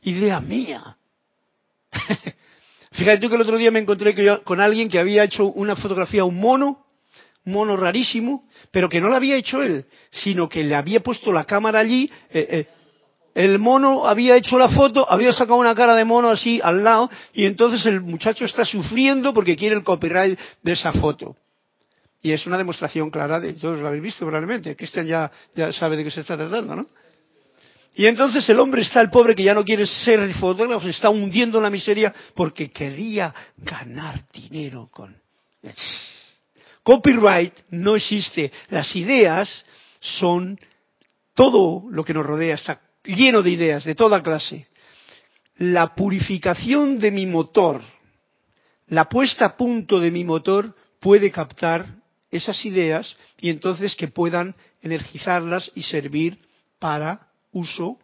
Idea 0.04 0.40
mía. 0.40 0.98
Fíjate 2.92 3.20
tú 3.20 3.30
que 3.30 3.36
el 3.36 3.42
otro 3.42 3.58
día 3.58 3.72
me 3.72 3.80
encontré 3.80 4.14
con 4.44 4.60
alguien 4.60 4.90
que 4.90 5.00
había 5.00 5.24
hecho 5.24 5.46
una 5.46 5.76
fotografía 5.76 6.24
a 6.24 6.26
un 6.26 6.40
mono, 6.40 6.86
un 7.46 7.54
mono 7.54 7.78
rarísimo, 7.78 8.50
pero 8.70 8.90
que 8.90 9.00
no 9.00 9.08
la 9.08 9.16
había 9.16 9.38
hecho 9.38 9.64
él, 9.64 9.86
sino 10.12 10.50
que 10.50 10.64
le 10.64 10.76
había 10.76 11.00
puesto 11.00 11.32
la 11.32 11.46
cámara 11.46 11.80
allí. 11.80 12.12
Eh, 12.30 12.48
eh, 12.50 12.68
el 13.34 13.60
mono 13.60 14.06
había 14.06 14.36
hecho 14.36 14.58
la 14.58 14.68
foto, 14.68 15.10
había 15.10 15.32
sacado 15.32 15.58
una 15.58 15.74
cara 15.74 15.96
de 15.96 16.04
mono 16.04 16.30
así 16.30 16.60
al 16.62 16.84
lado, 16.84 17.10
y 17.34 17.46
entonces 17.46 17.86
el 17.86 18.02
muchacho 18.02 18.44
está 18.44 18.66
sufriendo 18.66 19.34
porque 19.34 19.56
quiere 19.56 19.76
el 19.76 19.86
copyright 19.86 20.38
de 20.62 20.72
esa 20.74 20.92
foto. 20.92 21.38
Y 22.22 22.34
es 22.34 22.46
una 22.46 22.58
demostración 22.58 23.10
clara 23.10 23.40
de, 23.40 23.54
todos 23.54 23.80
lo 23.80 23.88
habéis 23.88 24.04
visto 24.04 24.26
probablemente, 24.26 24.76
Cristian 24.76 25.08
ya, 25.08 25.32
ya 25.56 25.72
sabe 25.72 25.96
de 25.96 26.04
qué 26.04 26.12
se 26.12 26.22
está 26.22 26.36
tratando, 26.36 26.76
¿no? 26.76 26.88
Y 27.94 28.06
entonces 28.06 28.48
el 28.50 28.60
hombre 28.60 28.82
está, 28.82 29.02
el 29.02 29.10
pobre 29.10 29.36
que 29.36 29.44
ya 29.44 29.54
no 29.54 29.66
quiere 29.66 29.86
ser 29.86 30.34
fotógrafo, 30.36 30.86
se 30.86 30.92
está 30.92 31.10
hundiendo 31.10 31.58
en 31.58 31.64
la 31.64 31.70
miseria 31.70 32.14
porque 32.36 32.72
quería 32.72 33.34
ganar 33.58 34.24
dinero 34.34 34.88
con... 34.92 35.16
Copyright 36.84 37.54
no 37.72 37.96
existe. 37.96 38.52
Las 38.70 38.96
ideas 38.96 39.66
son 40.00 40.60
todo 41.34 41.84
lo 41.92 42.04
que 42.04 42.14
nos 42.14 42.26
rodea, 42.26 42.56
está 42.56 42.82
lleno 43.04 43.42
de 43.42 43.52
ideas 43.52 43.84
de 43.84 43.96
toda 43.96 44.24
clase. 44.24 44.68
La 45.58 45.94
purificación 45.94 46.98
de 46.98 47.12
mi 47.12 47.26
motor, 47.26 47.82
la 48.88 49.08
puesta 49.10 49.46
a 49.46 49.58
punto 49.58 50.00
de 50.00 50.12
mi 50.12 50.24
motor 50.24 50.76
puede 51.00 51.32
captar 51.32 51.86
esas 52.32 52.66
ideas 52.66 53.18
y 53.40 53.50
entonces 53.50 53.96
que 53.96 54.08
puedan 54.08 54.56
energizarlas 54.82 55.72
y 55.76 55.84
servir 55.84 56.40
para 56.80 57.31
uso, 57.52 58.00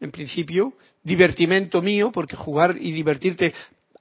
en 0.00 0.10
principio, 0.10 0.74
divertimento 1.02 1.82
mío, 1.82 2.10
porque 2.12 2.36
jugar 2.36 2.76
y 2.78 2.92
divertirte, 2.92 3.52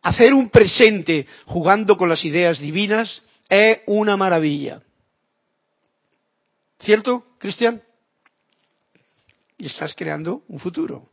hacer 0.01 0.33
un 0.33 0.49
presente 0.49 1.27
jugando 1.45 1.97
con 1.97 2.09
las 2.09 2.23
ideas 2.25 2.59
divinas 2.59 3.21
es 3.49 3.79
una 3.87 4.17
maravilla. 4.17 4.81
¿Cierto, 6.79 7.23
Cristian? 7.37 7.81
Y 9.57 9.67
estás 9.67 9.93
creando 9.95 10.43
un 10.47 10.59
futuro. 10.59 11.11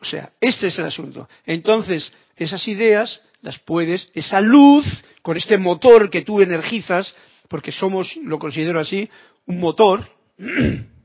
O 0.00 0.04
sea, 0.04 0.30
este 0.40 0.68
es 0.68 0.78
el 0.78 0.84
asunto. 0.84 1.28
Entonces, 1.44 2.12
esas 2.36 2.66
ideas 2.68 3.20
las 3.40 3.58
puedes, 3.58 4.10
esa 4.14 4.40
luz, 4.40 4.86
con 5.22 5.36
este 5.36 5.58
motor 5.58 6.08
que 6.10 6.22
tú 6.22 6.40
energizas, 6.40 7.14
porque 7.48 7.72
somos, 7.72 8.16
lo 8.16 8.38
considero 8.38 8.78
así, 8.78 9.08
un 9.46 9.58
motor, 9.58 10.08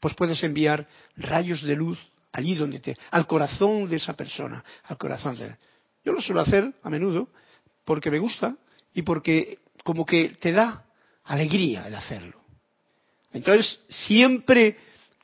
pues 0.00 0.14
puedes 0.14 0.42
enviar 0.42 0.86
rayos 1.16 1.62
de 1.62 1.76
luz 1.76 1.98
allí 2.32 2.54
donde 2.54 2.80
te, 2.80 2.96
al 3.10 3.26
corazón 3.26 3.88
de 3.88 3.96
esa 3.96 4.14
persona, 4.14 4.62
al 4.84 4.96
corazón 4.98 5.36
de 5.36 5.56
Yo 6.04 6.12
lo 6.12 6.20
suelo 6.20 6.42
hacer 6.42 6.72
a 6.82 6.90
menudo 6.90 7.28
porque 7.84 8.10
me 8.10 8.18
gusta 8.18 8.56
y 8.94 9.02
porque 9.02 9.58
como 9.84 10.04
que 10.04 10.30
te 10.40 10.52
da 10.52 10.84
alegría 11.24 11.86
el 11.86 11.94
hacerlo. 11.94 12.40
Entonces, 13.32 13.80
siempre 13.88 14.76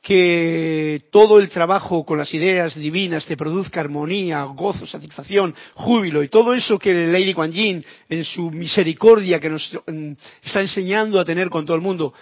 que 0.03 1.05
todo 1.11 1.39
el 1.39 1.49
trabajo 1.49 2.05
con 2.05 2.17
las 2.17 2.33
ideas 2.33 2.75
divinas 2.75 3.25
te 3.25 3.37
produzca 3.37 3.79
armonía, 3.79 4.43
gozo, 4.43 4.85
satisfacción, 4.85 5.55
júbilo 5.75 6.21
y 6.21 6.27
todo 6.27 6.53
eso 6.53 6.77
que 6.77 6.93
Lady 7.07 7.33
Kuan 7.33 7.53
Yin 7.53 7.85
en 8.09 8.23
su 8.25 8.51
misericordia 8.51 9.39
que 9.39 9.49
nos 9.49 9.71
mm, 9.87 10.11
está 10.43 10.59
enseñando 10.59 11.19
a 11.19 11.25
tener 11.25 11.49
con 11.49 11.65
todo 11.65 11.77
el 11.77 11.81
mundo, 11.81 12.13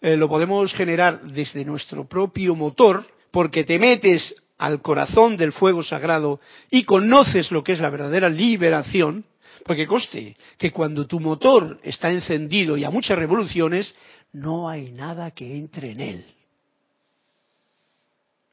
eh, 0.00 0.16
lo 0.16 0.28
podemos 0.28 0.72
generar 0.72 1.22
desde 1.22 1.64
nuestro 1.64 2.08
propio 2.08 2.54
motor 2.54 3.06
porque 3.30 3.64
te 3.64 3.78
metes 3.78 4.34
al 4.58 4.82
corazón 4.82 5.36
del 5.36 5.52
fuego 5.52 5.82
sagrado 5.82 6.40
y 6.70 6.84
conoces 6.84 7.50
lo 7.50 7.62
que 7.62 7.72
es 7.72 7.80
la 7.80 7.90
verdadera 7.90 8.28
liberación, 8.28 9.24
porque 9.64 9.86
coste 9.86 10.36
que 10.58 10.70
cuando 10.70 11.06
tu 11.06 11.20
motor 11.20 11.78
está 11.82 12.10
encendido 12.10 12.76
y 12.76 12.84
a 12.84 12.90
muchas 12.90 13.18
revoluciones, 13.18 13.94
no 14.32 14.68
hay 14.68 14.90
nada 14.92 15.30
que 15.32 15.56
entre 15.56 15.90
en 15.90 16.00
él. 16.00 16.24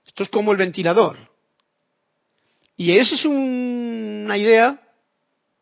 Esto 0.06 0.24
es 0.24 0.30
como 0.30 0.52
el 0.52 0.58
ventilador. 0.58 1.18
Y 2.76 2.98
esa 2.98 3.16
es 3.16 3.26
una 3.26 4.38
idea, 4.38 4.80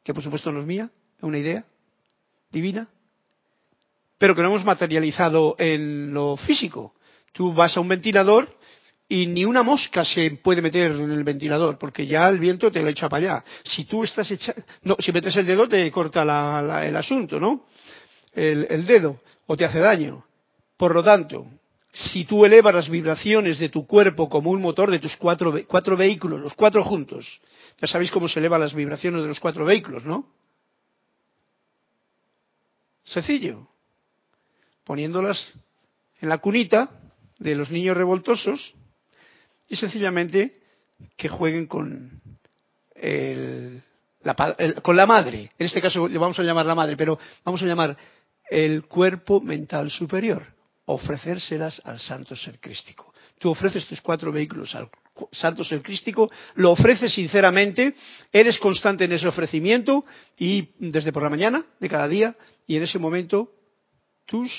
que 0.04 0.14
por 0.14 0.24
supuesto 0.24 0.52
no 0.52 0.60
es 0.62 0.66
mía, 0.66 0.90
es 1.18 1.24
una 1.24 1.38
idea 1.38 1.66
divina, 2.52 2.88
pero 4.18 4.36
que 4.36 4.42
no 4.42 4.48
hemos 4.48 4.66
materializado 4.66 5.56
en 5.60 6.14
lo 6.14 6.38
físico. 6.38 6.94
Tú 7.34 7.54
vas 7.54 7.76
a 7.76 7.82
un 7.82 7.88
ventilador 7.88 8.48
y 9.08 9.28
ni 9.28 9.46
una 9.46 9.62
mosca 9.62 10.04
se 10.04 10.32
puede 10.32 10.62
meter 10.62 10.92
en 10.92 11.12
el 11.12 11.24
ventilador, 11.24 11.78
porque 11.78 12.08
ya 12.08 12.28
el 12.28 12.40
viento 12.40 12.72
te 12.72 12.82
lo 12.82 12.90
echa 12.90 13.08
para 13.10 13.36
allá. 13.36 13.46
Si 13.64 13.86
tú 13.86 14.04
estás 14.04 14.30
echando, 14.32 14.64
no, 14.84 14.96
si 15.00 15.12
metes 15.12 15.36
el 15.36 15.46
dedo 15.46 15.68
te 15.68 15.92
corta 15.92 16.24
el 16.84 16.96
asunto, 16.96 17.40
¿no? 17.40 17.66
El, 18.34 18.66
el 18.70 18.86
dedo, 18.86 19.22
o 19.48 19.56
te 19.56 19.66
hace 19.66 19.80
daño. 19.80 20.26
Por 20.78 20.94
lo 20.94 21.04
tanto, 21.04 21.46
si 21.92 22.26
tú 22.26 22.46
elevas 22.46 22.74
las 22.76 22.90
vibraciones 22.90 23.60
de 23.60 23.70
tu 23.70 23.86
cuerpo 23.86 24.28
como 24.28 24.50
un 24.50 24.62
motor 24.62 24.92
de 24.92 25.00
tus 25.00 25.16
cuatro, 25.16 25.54
cuatro 25.68 25.96
vehículos, 25.96 26.42
los 26.42 26.54
cuatro 26.54 26.84
juntos, 26.84 27.40
ya 27.80 27.88
sabéis 27.88 28.12
cómo 28.12 28.28
se 28.28 28.40
elevan 28.40 28.60
las 28.62 28.74
vibraciones 28.74 29.22
de 29.22 29.28
los 29.28 29.40
cuatro 29.40 29.66
vehículos, 29.66 30.04
¿no? 30.04 30.28
Sencillo. 33.04 33.70
Poniéndolas 34.86 35.54
en 36.22 36.30
la 36.30 36.38
cunita 36.38 36.90
de 37.40 37.56
los 37.56 37.70
niños 37.72 37.98
revoltosos 37.98 38.74
y 39.68 39.76
sencillamente 39.76 40.54
que 41.18 41.28
jueguen 41.28 41.68
con, 41.68 42.22
la, 42.96 44.56
con 44.82 44.96
la 44.96 45.06
madre. 45.06 45.52
En 45.60 45.66
este 45.66 45.82
caso 45.82 46.08
le 46.08 46.18
vamos 46.18 46.40
a 46.40 46.44
llamar 46.44 46.66
la 46.66 46.76
madre, 46.76 46.96
pero 46.96 47.20
vamos 47.44 47.62
a 47.62 47.66
llamar 47.66 47.98
el 48.50 48.86
cuerpo 48.86 49.42
mental 49.42 49.90
superior 49.90 50.56
ofrecérselas 50.86 51.82
al 51.84 52.00
santo 52.00 52.36
ser 52.36 52.60
crístico. 52.60 53.14
Tú 53.40 53.50
ofreces 53.50 53.88
tus 53.88 54.02
cuatro 54.02 54.32
vehículos 54.32 54.74
al 54.76 54.90
santo 55.32 55.64
ser 55.64 55.82
crístico, 55.82 56.30
lo 56.56 56.72
ofreces 56.72 57.14
sinceramente, 57.14 57.96
eres 58.32 58.60
constante 58.60 59.06
en 59.06 59.14
ese 59.14 59.28
ofrecimiento 59.28 60.06
y 60.38 60.70
desde 60.78 61.12
por 61.12 61.24
la 61.24 61.30
mañana 61.30 61.66
de 61.80 61.90
cada 61.90 62.08
día 62.08 62.36
y 62.68 62.76
en 62.76 62.84
ese 62.84 63.00
momento 63.00 63.50
tus 64.26 64.52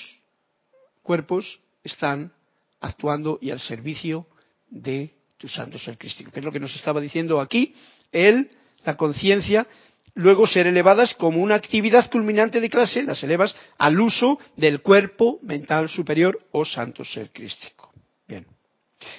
cuerpos 1.06 1.60
están 1.82 2.32
actuando 2.80 3.38
y 3.40 3.50
al 3.50 3.60
servicio 3.60 4.26
de 4.68 5.10
tu 5.38 5.48
santo 5.48 5.78
ser 5.78 5.96
crístico, 5.96 6.30
que 6.30 6.40
es 6.40 6.44
lo 6.44 6.52
que 6.52 6.60
nos 6.60 6.74
estaba 6.74 7.00
diciendo 7.00 7.40
aquí, 7.40 7.74
él, 8.12 8.50
la 8.84 8.96
conciencia 8.96 9.66
luego 10.14 10.46
ser 10.46 10.66
elevadas 10.66 11.14
como 11.14 11.40
una 11.40 11.54
actividad 11.54 12.10
culminante 12.10 12.60
de 12.60 12.70
clase, 12.70 13.02
las 13.02 13.22
elevas 13.22 13.54
al 13.78 14.00
uso 14.00 14.38
del 14.56 14.80
cuerpo 14.80 15.38
mental 15.42 15.88
superior 15.88 16.40
o 16.52 16.64
santo 16.64 17.04
ser 17.04 17.30
crístico. 17.30 17.85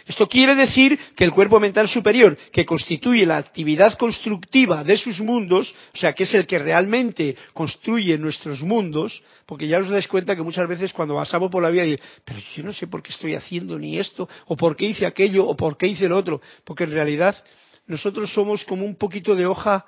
Esto 0.07 0.27
quiere 0.27 0.55
decir 0.55 0.97
que 1.15 1.23
el 1.23 1.31
cuerpo 1.31 1.59
mental 1.59 1.87
superior, 1.87 2.35
que 2.51 2.65
constituye 2.65 3.25
la 3.25 3.37
actividad 3.37 3.97
constructiva 3.97 4.83
de 4.83 4.97
sus 4.97 5.19
mundos, 5.19 5.73
o 5.93 5.97
sea, 5.97 6.13
que 6.13 6.23
es 6.23 6.33
el 6.33 6.47
que 6.47 6.57
realmente 6.57 7.35
construye 7.53 8.17
nuestros 8.17 8.61
mundos, 8.61 9.21
porque 9.45 9.67
ya 9.67 9.79
os 9.79 9.89
dais 9.89 10.07
cuenta 10.07 10.35
que 10.35 10.41
muchas 10.41 10.67
veces 10.67 10.93
cuando 10.93 11.15
pasamos 11.15 11.51
por 11.51 11.61
la 11.61 11.69
vida, 11.69 11.83
digo, 11.83 12.01
pero 12.25 12.39
yo 12.55 12.63
no 12.63 12.73
sé 12.73 12.87
por 12.87 13.03
qué 13.03 13.11
estoy 13.11 13.35
haciendo 13.35 13.77
ni 13.77 13.99
esto, 13.99 14.27
o 14.47 14.55
por 14.55 14.75
qué 14.75 14.85
hice 14.85 15.05
aquello, 15.05 15.45
o 15.45 15.55
por 15.55 15.77
qué 15.77 15.87
hice 15.87 16.07
lo 16.07 16.17
otro, 16.17 16.41
porque 16.63 16.85
en 16.85 16.91
realidad 16.91 17.35
nosotros 17.85 18.33
somos 18.33 18.63
como 18.63 18.83
un 18.83 18.95
poquito 18.95 19.35
de 19.35 19.45
hoja 19.45 19.85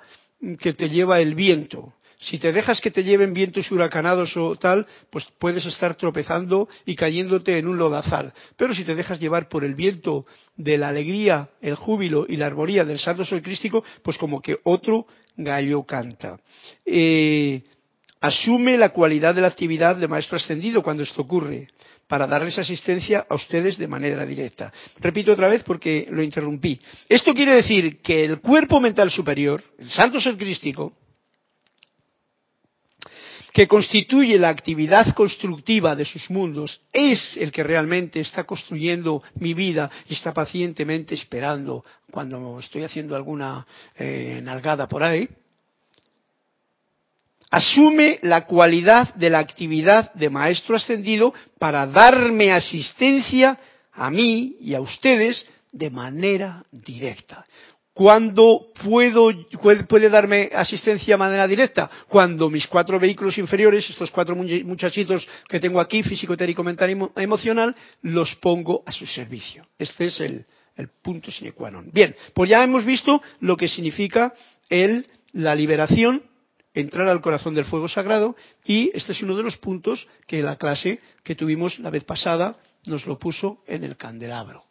que 0.60 0.72
te 0.72 0.88
lleva 0.88 1.20
el 1.20 1.34
viento. 1.34 1.94
Si 2.20 2.38
te 2.38 2.52
dejas 2.52 2.82
que 2.82 2.90
te 2.90 3.02
lleven 3.02 3.32
vientos 3.32 3.70
huracanados 3.72 4.36
o 4.36 4.54
tal, 4.56 4.86
pues 5.08 5.26
puedes 5.38 5.64
estar 5.64 5.94
tropezando 5.94 6.68
y 6.84 6.94
cayéndote 6.94 7.56
en 7.56 7.66
un 7.66 7.78
lodazal. 7.78 8.34
Pero 8.58 8.74
si 8.74 8.84
te 8.84 8.94
dejas 8.94 9.18
llevar 9.18 9.48
por 9.48 9.64
el 9.64 9.74
viento 9.74 10.26
de 10.54 10.76
la 10.76 10.88
alegría, 10.88 11.48
el 11.62 11.76
júbilo 11.76 12.26
y 12.28 12.36
la 12.36 12.46
armonía 12.46 12.84
del 12.84 12.98
Santo 12.98 13.24
Sol 13.24 13.40
Crístico, 13.40 13.82
pues 14.02 14.18
como 14.18 14.42
que 14.42 14.58
otro 14.64 15.06
gallo 15.34 15.82
canta. 15.84 16.38
Eh, 16.84 17.62
asume 18.20 18.76
la 18.76 18.90
cualidad 18.90 19.34
de 19.34 19.40
la 19.40 19.48
actividad 19.48 19.96
de 19.96 20.06
maestro 20.06 20.36
ascendido 20.36 20.82
cuando 20.82 21.02
esto 21.02 21.22
ocurre 21.22 21.68
para 22.06 22.26
darles 22.26 22.58
asistencia 22.58 23.24
a 23.30 23.34
ustedes 23.34 23.78
de 23.78 23.88
manera 23.88 24.26
directa. 24.26 24.70
Repito 24.98 25.32
otra 25.32 25.48
vez 25.48 25.62
porque 25.62 26.06
lo 26.10 26.22
interrumpí. 26.22 26.78
Esto 27.08 27.32
quiere 27.32 27.54
decir 27.54 28.02
que 28.02 28.24
el 28.24 28.40
cuerpo 28.40 28.78
mental 28.78 29.10
superior, 29.10 29.62
el 29.78 29.88
santo 29.88 30.20
ser 30.20 30.36
crístico, 30.36 30.92
que 33.52 33.66
constituye 33.66 34.38
la 34.38 34.48
actividad 34.48 35.14
constructiva 35.14 35.96
de 35.96 36.04
sus 36.04 36.30
mundos, 36.30 36.80
es 36.92 37.36
el 37.36 37.50
que 37.50 37.62
realmente 37.62 38.20
está 38.20 38.44
construyendo 38.44 39.22
mi 39.36 39.54
vida 39.54 39.90
y 40.08 40.14
está 40.14 40.32
pacientemente 40.32 41.14
esperando 41.14 41.84
cuando 42.10 42.60
estoy 42.60 42.84
haciendo 42.84 43.16
alguna 43.16 43.66
eh, 43.98 44.40
nalgada 44.42 44.88
por 44.88 45.02
ahí, 45.02 45.28
asume 47.50 48.20
la 48.22 48.46
cualidad 48.46 49.14
de 49.14 49.30
la 49.30 49.40
actividad 49.40 50.12
de 50.14 50.30
maestro 50.30 50.76
ascendido 50.76 51.34
para 51.58 51.86
darme 51.86 52.52
asistencia 52.52 53.58
a 53.92 54.10
mí 54.10 54.56
y 54.60 54.74
a 54.74 54.80
ustedes 54.80 55.44
de 55.72 55.90
manera 55.90 56.62
directa. 56.70 57.44
¿Cuándo 57.92 58.68
puedo, 58.82 59.30
puede 59.88 60.08
darme 60.08 60.48
asistencia 60.54 61.14
de 61.14 61.18
manera 61.18 61.46
directa? 61.46 61.90
Cuando 62.08 62.48
mis 62.48 62.66
cuatro 62.66 63.00
vehículos 63.00 63.36
inferiores, 63.36 63.90
estos 63.90 64.10
cuatro 64.10 64.36
muchachitos 64.36 65.26
que 65.48 65.58
tengo 65.58 65.80
aquí, 65.80 66.02
físico, 66.02 66.34
etérico, 66.34 66.62
mental 66.62 66.90
y 66.90 67.22
emocional, 67.22 67.74
los 68.02 68.36
pongo 68.36 68.82
a 68.86 68.92
su 68.92 69.06
servicio. 69.06 69.66
Este 69.76 70.06
es 70.06 70.20
el, 70.20 70.46
el 70.76 70.88
punto 71.02 71.30
sine 71.30 71.52
qua 71.52 71.70
non. 71.70 71.90
Bien, 71.92 72.14
pues 72.32 72.48
ya 72.48 72.62
hemos 72.62 72.84
visto 72.84 73.20
lo 73.40 73.56
que 73.56 73.68
significa 73.68 74.32
el, 74.68 75.06
la 75.32 75.54
liberación 75.54 76.22
entrar 76.72 77.08
al 77.08 77.20
corazón 77.20 77.54
del 77.54 77.64
fuego 77.64 77.88
sagrado 77.88 78.36
y 78.64 78.90
este 78.94 79.12
es 79.12 79.22
uno 79.22 79.36
de 79.36 79.42
los 79.42 79.56
puntos 79.56 80.06
que 80.28 80.42
la 80.42 80.56
clase 80.56 81.00
que 81.24 81.34
tuvimos 81.34 81.80
la 81.80 81.90
vez 81.90 82.04
pasada 82.04 82.56
nos 82.86 83.06
lo 83.06 83.18
puso 83.18 83.62
en 83.66 83.82
el 83.82 83.96
candelabro. 83.96 84.62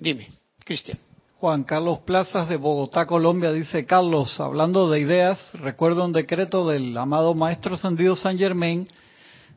Dime, 0.00 0.28
Cristian. 0.64 0.98
Juan 1.44 1.64
Carlos 1.64 1.98
Plazas 2.06 2.48
de 2.48 2.56
Bogotá, 2.56 3.04
Colombia, 3.04 3.52
dice 3.52 3.84
Carlos, 3.84 4.40
hablando 4.40 4.88
de 4.88 4.98
ideas, 5.00 5.38
recuerdo 5.52 6.02
un 6.02 6.14
decreto 6.14 6.66
del 6.66 6.96
amado 6.96 7.34
Maestro 7.34 7.74
Ascendido 7.74 8.16
San 8.16 8.38
Germain 8.38 8.88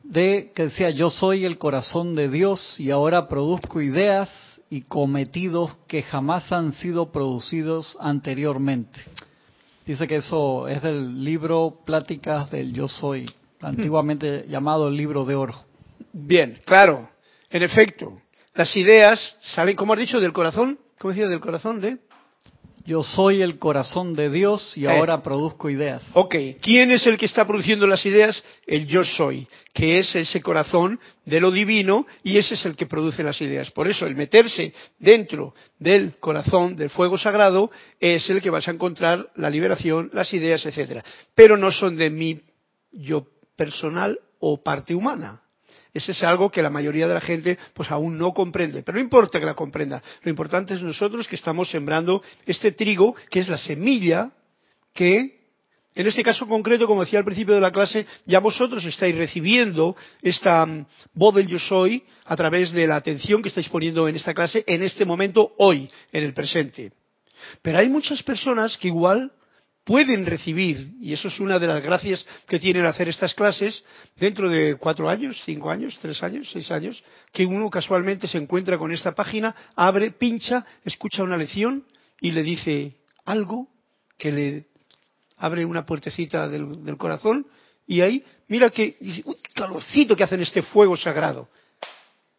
de 0.03 0.51
que 0.53 0.63
decía 0.63 0.89
yo 0.89 1.09
soy 1.09 1.45
el 1.45 1.57
corazón 1.57 2.13
de 2.13 2.27
Dios 2.27 2.77
y 2.77 2.91
ahora 2.91 3.29
produzco 3.29 3.79
ideas 3.79 4.29
y 4.69 4.81
cometidos 4.81 5.77
que 5.87 6.03
jamás 6.03 6.51
han 6.51 6.73
sido 6.73 7.13
producidos 7.13 7.95
anteriormente. 8.01 8.99
Dice 9.85 10.09
que 10.09 10.17
eso 10.17 10.67
es 10.67 10.81
del 10.81 11.23
libro 11.23 11.79
Pláticas 11.85 12.51
del 12.51 12.73
Yo 12.73 12.89
Soy, 12.89 13.25
antiguamente 13.61 14.45
llamado 14.49 14.89
el 14.89 14.97
libro 14.97 15.23
de 15.23 15.35
oro. 15.35 15.55
Bien, 16.11 16.59
claro, 16.65 17.09
en 17.49 17.63
efecto, 17.63 18.19
las 18.55 18.75
ideas 18.75 19.37
salen, 19.39 19.77
como 19.77 19.93
has 19.93 19.99
dicho, 19.99 20.19
del 20.19 20.33
corazón, 20.33 20.79
¿cómo 20.99 21.13
decía? 21.13 21.27
Del 21.27 21.39
corazón 21.39 21.81
de... 21.81 21.99
Yo 22.85 23.03
soy 23.03 23.41
el 23.41 23.59
corazón 23.59 24.13
de 24.13 24.29
Dios 24.29 24.77
y 24.77 24.85
eh. 24.85 24.89
ahora 24.89 25.21
produzco 25.21 25.69
ideas. 25.69 26.03
Ok, 26.13 26.35
¿quién 26.61 26.89
es 26.89 27.05
el 27.05 27.17
que 27.17 27.25
está 27.25 27.45
produciendo 27.45 27.85
las 27.85 28.05
ideas? 28.05 28.41
El 28.65 28.87
yo 28.87 29.03
soy, 29.03 29.45
que 29.73 29.99
es 29.99 30.15
ese 30.15 30.41
corazón 30.41 30.97
de 31.25 31.41
lo 31.41 31.51
divino 31.51 32.07
y 32.23 32.37
ese 32.37 32.53
es 32.53 32.65
el 32.65 32.77
que 32.77 32.85
produce 32.85 33.23
las 33.23 33.41
ideas. 33.41 33.71
Por 33.71 33.89
eso 33.89 34.07
el 34.07 34.15
meterse 34.15 34.73
dentro 34.99 35.53
del 35.77 36.15
corazón 36.17 36.77
del 36.77 36.89
fuego 36.89 37.17
sagrado 37.17 37.69
es 37.99 38.29
el 38.29 38.41
que 38.41 38.49
vas 38.49 38.69
a 38.69 38.71
encontrar 38.71 39.31
la 39.35 39.49
liberación, 39.49 40.09
las 40.13 40.33
ideas, 40.33 40.65
etcétera. 40.65 41.03
Pero 41.35 41.57
no 41.57 41.71
son 41.71 41.97
de 41.97 42.09
mi 42.09 42.39
yo 42.93 43.27
personal 43.57 44.17
o 44.39 44.63
parte 44.63 44.95
humana. 44.95 45.41
Ese 45.97 46.11
es 46.11 46.23
algo 46.23 46.51
que 46.51 46.61
la 46.61 46.69
mayoría 46.69 47.07
de 47.07 47.15
la 47.15 47.21
gente 47.21 47.57
pues 47.73 47.89
aún 47.89 48.19
no 48.19 48.31
comprende. 48.31 48.83
Pero 48.83 48.97
no 48.97 49.03
importa 49.03 49.39
que 49.39 49.45
la 49.45 49.55
comprenda. 49.55 50.01
Lo 50.21 50.29
importante 50.29 50.75
es 50.75 50.81
nosotros 50.83 51.27
que 51.27 51.35
estamos 51.35 51.71
sembrando 51.71 52.21
este 52.45 52.71
trigo, 52.71 53.15
que 53.31 53.39
es 53.39 53.49
la 53.49 53.57
semilla 53.57 54.31
que 54.93 55.35
En 55.95 56.05
este 56.05 56.21
caso 56.21 56.47
concreto, 56.47 56.85
como 56.85 57.01
decía 57.01 57.17
al 57.17 57.25
principio 57.25 57.55
de 57.55 57.61
la 57.61 57.71
clase, 57.71 58.05
ya 58.27 58.39
vosotros 58.39 58.85
estáis 58.85 59.15
recibiendo 59.15 59.95
esta 60.21 60.63
mm, 60.63 60.85
voz 61.15 61.33
del 61.33 61.47
yo 61.47 61.57
soy 61.57 62.03
a 62.25 62.35
través 62.35 62.71
de 62.71 62.85
la 62.85 62.97
atención 62.97 63.41
que 63.41 63.49
estáis 63.49 63.67
poniendo 63.67 64.07
en 64.07 64.15
esta 64.15 64.35
clase 64.35 64.63
en 64.67 64.83
este 64.83 65.05
momento, 65.05 65.53
hoy, 65.57 65.89
en 66.11 66.23
el 66.23 66.35
presente. 66.35 66.91
Pero 67.63 67.79
hay 67.79 67.89
muchas 67.89 68.21
personas 68.21 68.77
que 68.77 68.89
igual 68.89 69.31
pueden 69.87 70.25
recibir, 70.25 70.95
y 70.99 71.13
eso 71.13 71.29
es 71.29 71.39
una 71.39 71.57
de 71.59 71.65
las 71.65 71.81
gracias 71.81 72.25
que 72.45 72.59
tienen 72.59 72.85
hacer 72.85 73.07
estas 73.07 73.33
clases, 73.33 73.85
dentro 74.17 74.49
de 74.49 74.75
cuatro 74.75 75.09
años, 75.09 75.41
cinco 75.45 75.71
años, 75.71 75.97
tres 76.01 76.21
años, 76.21 76.49
seis 76.51 76.69
años, 76.71 77.01
que 77.31 77.45
uno 77.45 77.69
casualmente 77.69 78.27
se 78.27 78.37
encuentra 78.37 78.77
con 78.77 78.91
esta 78.91 79.15
página, 79.15 79.55
abre, 79.77 80.11
pincha, 80.11 80.65
escucha 80.83 81.23
una 81.23 81.37
lección 81.37 81.85
y 82.19 82.31
le 82.31 82.43
dice 82.43 82.97
algo 83.23 83.69
que 84.17 84.33
le 84.33 84.65
abre 85.37 85.63
una 85.63 85.85
puertecita 85.85 86.49
del, 86.49 86.97
corazón 86.97 87.47
y 87.87 88.01
ahí, 88.01 88.25
mira 88.49 88.69
que, 88.69 88.97
dice, 88.99 89.23
uy, 89.23 89.37
calorcito 89.55 90.17
que 90.17 90.23
hacen 90.25 90.41
este 90.41 90.63
fuego 90.63 90.97
sagrado. 90.97 91.47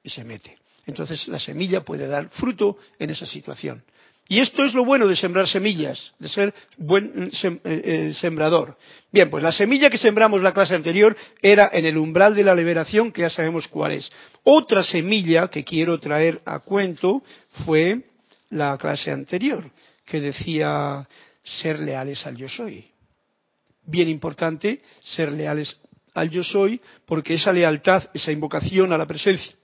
Y 0.02 0.10
se 0.10 0.22
mete. 0.22 0.58
Entonces 0.84 1.26
la 1.28 1.38
semilla 1.38 1.82
puede 1.82 2.06
dar 2.06 2.28
fruto 2.28 2.76
en 2.98 3.08
esa 3.08 3.24
situación. 3.24 3.82
Y 4.30 4.40
esto 4.40 4.62
es 4.62 4.74
lo 4.74 4.84
bueno 4.84 5.06
de 5.06 5.16
sembrar 5.16 5.48
semillas, 5.48 6.12
de 6.18 6.28
ser 6.28 6.54
buen 6.76 7.30
eh, 7.32 7.60
eh, 7.64 8.12
sembrador. 8.14 8.76
Bien, 9.10 9.30
pues 9.30 9.42
la 9.42 9.52
semilla 9.52 9.88
que 9.88 9.96
sembramos 9.96 10.42
la 10.42 10.52
clase 10.52 10.74
anterior 10.74 11.16
era 11.40 11.70
en 11.72 11.86
el 11.86 11.96
umbral 11.96 12.34
de 12.34 12.44
la 12.44 12.54
liberación, 12.54 13.10
que 13.10 13.22
ya 13.22 13.30
sabemos 13.30 13.68
cuál 13.68 13.92
es. 13.92 14.12
Otra 14.44 14.82
semilla 14.82 15.48
que 15.48 15.64
quiero 15.64 15.98
traer 15.98 16.42
a 16.44 16.58
cuento 16.58 17.22
fue 17.64 18.02
la 18.50 18.76
clase 18.76 19.10
anterior, 19.10 19.64
que 20.04 20.20
decía 20.20 21.08
ser 21.42 21.80
leales 21.80 22.26
al 22.26 22.36
yo 22.36 22.50
soy. 22.50 22.84
Bien 23.86 24.10
importante 24.10 24.82
ser 25.00 25.32
leales 25.32 25.74
al 26.12 26.28
yo 26.28 26.44
soy, 26.44 26.78
porque 27.06 27.32
esa 27.32 27.50
lealtad, 27.50 28.10
esa 28.12 28.30
invocación 28.30 28.92
a 28.92 28.98
la 28.98 29.06
presencia 29.06 29.54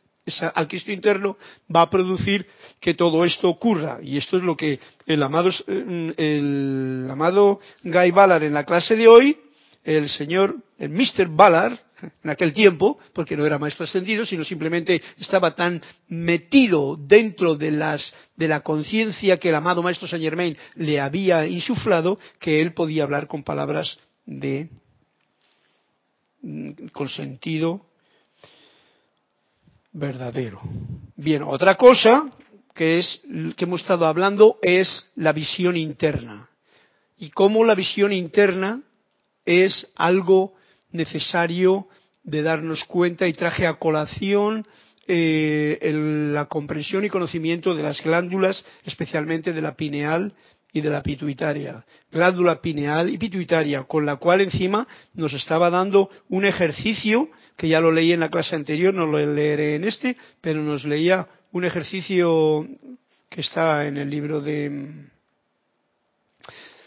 al 0.55 0.69
Cristo 0.69 0.91
interno 0.91 1.37
va 1.75 1.83
a 1.83 1.91
producir 1.91 2.47
que 2.81 2.95
todo 2.95 3.25
esto 3.25 3.49
ocurra. 3.49 3.99
Y 4.03 4.17
esto 4.17 4.37
es 4.37 4.43
lo 4.43 4.57
que 4.57 4.81
el 5.07 5.23
amado, 5.23 5.51
el 5.67 7.07
amado 7.11 7.61
Guy 7.83 8.11
Ballard 8.11 8.43
en 8.43 8.55
la 8.55 8.65
clase 8.65 8.97
de 8.97 9.07
hoy, 9.07 9.37
el 9.83 10.09
señor, 10.09 10.57
el 10.79 10.91
Mr. 10.91 11.29
Ballard, 11.29 11.79
en 12.23 12.31
aquel 12.31 12.53
tiempo, 12.53 12.99
porque 13.13 13.37
no 13.37 13.47
era 13.47 13.59
maestro 13.59 13.85
ascendido, 13.85 14.27
sino 14.27 14.45
simplemente 14.45 15.01
estaba 15.19 15.55
tan 15.55 15.83
metido 16.09 16.97
dentro 16.99 17.55
de, 17.55 17.71
las, 17.71 18.13
de 18.37 18.49
la 18.49 18.61
conciencia 18.61 19.39
que 19.39 19.51
el 19.51 19.55
amado 19.55 19.83
maestro 19.83 20.09
Saint 20.09 20.25
Germain 20.25 20.57
le 20.75 21.01
había 21.01 21.47
insuflado, 21.47 22.19
que 22.41 22.61
él 22.61 22.75
podía 22.75 23.05
hablar 23.05 23.27
con 23.27 23.43
palabras 23.43 23.99
de 24.27 24.69
mm, 26.43 26.89
con 26.93 27.09
sentido 27.09 27.87
verdadero. 29.95 30.61
Bien, 31.17 31.43
otra 31.43 31.77
cosa 31.77 32.31
que 32.75 32.99
es 32.99 33.23
que 33.57 33.65
hemos 33.65 33.81
estado 33.81 34.07
hablando 34.07 34.59
es 34.61 35.07
la 35.15 35.33
visión 35.33 35.77
interna 35.77 36.51
y 37.17 37.31
cómo 37.31 37.65
la 37.65 37.75
visión 37.75 38.13
interna 38.13 38.83
es 39.47 39.87
algo 39.95 40.55
necesario 40.91 41.87
de 42.25 42.43
darnos 42.43 42.85
cuenta 42.85 43.29
y 43.29 43.33
traje 43.35 43.67
a 43.67 43.75
colación 43.75 44.67
eh, 45.07 45.79
la 46.33 46.47
comprensión 46.47 47.05
y 47.05 47.11
conocimiento 47.11 47.75
de 47.75 47.83
las 47.83 48.03
glándulas, 48.03 48.65
especialmente 48.85 49.53
de 49.53 49.61
la 49.63 49.77
pineal 49.77 50.33
y 50.75 50.81
de 50.81 50.91
la 50.91 51.03
pituitaria, 51.03 51.85
glándula 52.11 52.61
pineal 52.61 53.09
y 53.09 53.17
pituitaria, 53.17 53.85
con 53.85 54.05
la 54.05 54.17
cual 54.17 54.41
encima 54.41 54.87
nos 55.15 55.33
estaba 55.33 55.71
dando 55.71 56.11
un 56.29 56.45
ejercicio 56.45 57.29
que 57.57 57.69
ya 57.69 57.81
lo 57.81 57.93
leí 57.93 58.13
en 58.13 58.19
la 58.19 58.29
clase 58.29 58.57
anterior, 58.57 58.93
no 58.93 59.07
lo 59.07 59.25
leeré 59.25 59.77
en 59.77 59.85
este, 59.85 60.17
pero 60.41 60.61
nos 60.63 60.85
leía 60.85 61.29
un 61.53 61.65
ejercicio 61.65 62.67
que 63.31 63.41
está 63.41 63.87
en 63.87 63.99
el 63.99 64.11
libro 64.11 64.41
de 64.41 65.07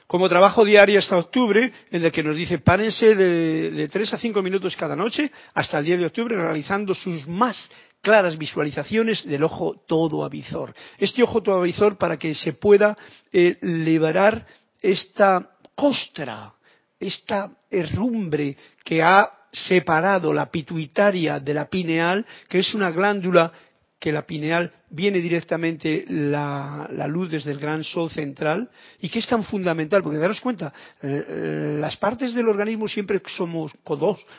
como 0.06 0.30
trabajo 0.30 0.64
diario 0.64 1.00
hasta 1.00 1.18
octubre, 1.18 1.72
en 1.92 2.04
el 2.04 2.12
que 2.12 2.24
nos 2.24 2.36
dice 2.36 2.60
párense 2.60 3.16
de, 3.16 3.72
de 3.72 3.88
3 3.88 4.14
a 4.14 4.18
5 4.18 4.42
minutos 4.42 4.76
cada 4.76 4.96
noche 4.96 5.32
hasta 5.54 5.80
el 5.80 5.86
día 5.86 5.98
de 5.98 6.06
octubre 6.06 6.36
realizando 6.36 6.94
sus 6.94 7.28
más 7.28 7.70
claras 8.02 8.38
visualizaciones 8.38 9.26
del 9.26 9.44
ojo 9.44 9.84
todo 9.88 10.24
avizor. 10.24 10.74
Este 10.98 11.24
ojo 11.24 11.42
todo 11.42 11.58
avizor 11.58 11.98
para 11.98 12.18
que 12.18 12.34
se 12.36 12.54
pueda 12.54 12.98
eh, 13.32 13.58
liberar 13.62 14.46
esta 14.82 15.52
costra, 15.76 16.54
esta 17.00 17.52
herrumbre 17.70 18.56
que 18.84 19.04
ha 19.04 19.32
separado 19.52 20.34
la 20.34 20.48
pituitaria 20.52 21.40
de 21.40 21.54
la 21.54 21.66
pineal, 21.66 22.26
que 22.48 22.60
es 22.60 22.74
una 22.74 22.92
glándula 22.92 23.52
que 24.00 24.12
la 24.12 24.26
pineal 24.26 24.72
viene 24.90 25.20
directamente 25.20 26.06
la, 26.08 26.88
luz 27.08 27.32
desde 27.32 27.52
el 27.52 27.60
gran 27.60 27.84
sol 27.84 28.10
central 28.10 28.70
y 29.00 29.10
que 29.10 29.20
es 29.20 29.28
tan 29.28 29.44
fundamental, 29.44 30.04
porque 30.04 30.20
daros 30.20 30.40
cuenta, 30.40 30.74
eh, 31.02 31.26
eh, 31.28 31.78
las 31.80 31.98
partes 31.98 32.34
del 32.34 32.48
organismo 32.48 32.88
siempre 32.88 33.22
somos 33.26 33.72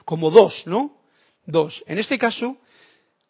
como 0.05 0.31
dos, 0.31 0.67
¿no? 0.67 0.99
Dos. 1.45 1.83
En 1.87 1.99
este 1.99 2.19
caso, 2.19 2.59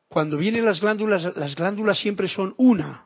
cuando 0.08 0.36
vienen 0.36 0.64
las 0.64 0.80
glándulas, 0.80 1.36
las 1.36 1.54
glándulas 1.54 1.98
siempre 1.98 2.28
son 2.28 2.54
una 2.56 3.04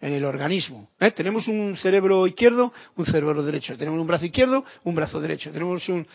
en 0.00 0.12
el 0.12 0.24
organismo. 0.24 0.90
¿eh? 1.00 1.12
Tenemos 1.12 1.48
un 1.48 1.76
cerebro 1.76 2.26
izquierdo, 2.26 2.72
un 2.96 3.06
cerebro 3.06 3.42
derecho. 3.42 3.76
Tenemos 3.76 4.00
un 4.00 4.06
brazo 4.06 4.26
izquierdo, 4.26 4.64
un 4.82 4.94
brazo 4.94 5.20
derecho. 5.20 5.50
Tenemos 5.50 5.88
un... 5.88 6.06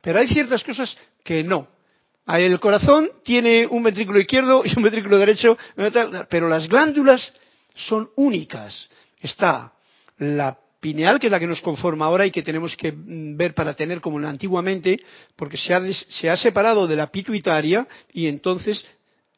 Pero 0.00 0.18
hay 0.18 0.28
ciertas 0.28 0.64
cosas 0.64 0.96
que 1.22 1.42
no. 1.42 1.68
El 2.26 2.58
corazón 2.58 3.10
tiene 3.22 3.66
un 3.66 3.82
ventrículo 3.82 4.18
izquierdo 4.18 4.62
y 4.64 4.74
un 4.76 4.82
ventrículo 4.82 5.18
derecho, 5.18 5.58
pero 6.30 6.48
las 6.48 6.68
glándulas 6.68 7.32
son 7.74 8.08
únicas. 8.16 8.88
Está 9.20 9.72
la 10.18 10.58
pineal, 10.80 11.18
que 11.18 11.26
es 11.26 11.30
la 11.30 11.40
que 11.40 11.46
nos 11.46 11.60
conforma 11.60 12.06
ahora 12.06 12.24
y 12.24 12.30
que 12.30 12.42
tenemos 12.42 12.76
que 12.76 12.92
mm, 12.92 13.36
ver 13.36 13.54
para 13.54 13.74
tener 13.74 14.00
como 14.00 14.18
antiguamente, 14.26 15.00
porque 15.36 15.56
se 15.56 15.74
ha, 15.74 15.82
se 15.92 16.30
ha 16.30 16.36
separado 16.36 16.86
de 16.86 16.96
la 16.96 17.08
pituitaria 17.08 17.86
y 18.12 18.26
entonces 18.26 18.86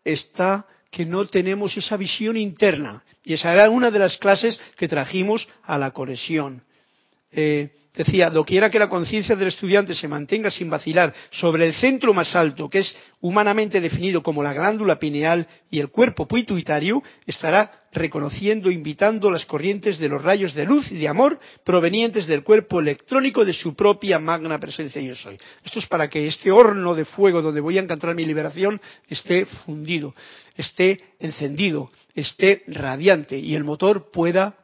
está 0.06 0.66
que 0.90 1.04
no 1.04 1.26
tenemos 1.26 1.76
esa 1.76 1.96
visión 1.96 2.36
interna. 2.36 3.04
Y 3.24 3.34
esa 3.34 3.52
era 3.52 3.68
una 3.68 3.90
de 3.90 3.98
las 3.98 4.16
clases 4.18 4.58
que 4.76 4.88
trajimos 4.88 5.46
a 5.64 5.76
la 5.78 5.90
conexión. 5.90 6.62
Eh, 7.32 7.70
decía, 7.96 8.30
doquiera 8.30 8.70
que 8.70 8.78
la 8.78 8.88
conciencia 8.88 9.34
del 9.34 9.48
estudiante 9.48 9.94
se 9.94 10.06
mantenga 10.06 10.50
sin 10.50 10.68
vacilar 10.68 11.14
sobre 11.30 11.66
el 11.66 11.74
centro 11.74 12.12
más 12.12 12.36
alto, 12.36 12.68
que 12.68 12.80
es 12.80 12.96
humanamente 13.20 13.80
definido 13.80 14.22
como 14.22 14.42
la 14.42 14.52
glándula 14.52 14.98
pineal 14.98 15.46
y 15.70 15.80
el 15.80 15.88
cuerpo 15.88 16.28
pituitario, 16.28 17.02
estará 17.26 17.70
reconociendo, 17.92 18.70
invitando 18.70 19.30
las 19.30 19.46
corrientes 19.46 19.98
de 19.98 20.08
los 20.08 20.22
rayos 20.22 20.54
de 20.54 20.66
luz 20.66 20.90
y 20.92 20.98
de 20.98 21.08
amor 21.08 21.38
provenientes 21.64 22.26
del 22.26 22.44
cuerpo 22.44 22.80
electrónico 22.80 23.44
de 23.44 23.54
su 23.54 23.74
propia 23.74 24.18
magna 24.18 24.58
presencia 24.58 25.00
yo 25.00 25.14
soy. 25.14 25.38
Esto 25.64 25.78
es 25.78 25.86
para 25.86 26.08
que 26.08 26.26
este 26.26 26.50
horno 26.50 26.94
de 26.94 27.06
fuego 27.06 27.40
donde 27.40 27.60
voy 27.60 27.78
a 27.78 27.82
encontrar 27.82 28.14
mi 28.14 28.26
liberación 28.26 28.80
esté 29.08 29.46
fundido, 29.46 30.14
esté 30.56 31.00
encendido, 31.18 31.90
esté 32.14 32.62
radiante 32.66 33.38
y 33.38 33.54
el 33.54 33.64
motor 33.64 34.10
pueda 34.10 34.56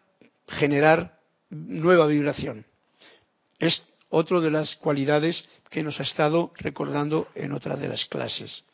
generar 0.46 1.18
nueva 1.48 2.06
vibración. 2.06 2.66
Es 3.62 3.80
otra 4.08 4.40
de 4.40 4.50
las 4.50 4.74
cualidades 4.74 5.44
que 5.70 5.84
nos 5.84 6.00
ha 6.00 6.02
estado 6.02 6.50
recordando 6.56 7.28
en 7.36 7.52
otra 7.52 7.76
de 7.76 7.86
las 7.86 8.04
clases. 8.06 8.64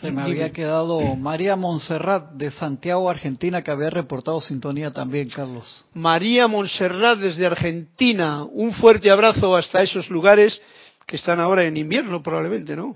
Se 0.00 0.12
me 0.12 0.22
había 0.22 0.52
quedado 0.52 1.00
María 1.16 1.56
Montserrat 1.56 2.30
de 2.34 2.52
Santiago, 2.52 3.10
Argentina, 3.10 3.62
que 3.62 3.72
había 3.72 3.90
reportado 3.90 4.40
sintonía 4.40 4.92
también, 4.92 5.28
Carlos. 5.28 5.84
María 5.92 6.46
Montserrat 6.46 7.18
desde 7.18 7.44
Argentina, 7.46 8.44
un 8.44 8.72
fuerte 8.74 9.10
abrazo 9.10 9.56
hasta 9.56 9.82
esos 9.82 10.08
lugares 10.08 10.62
que 11.04 11.16
están 11.16 11.40
ahora 11.40 11.64
en 11.64 11.76
invierno 11.76 12.22
probablemente, 12.22 12.76
¿no? 12.76 12.94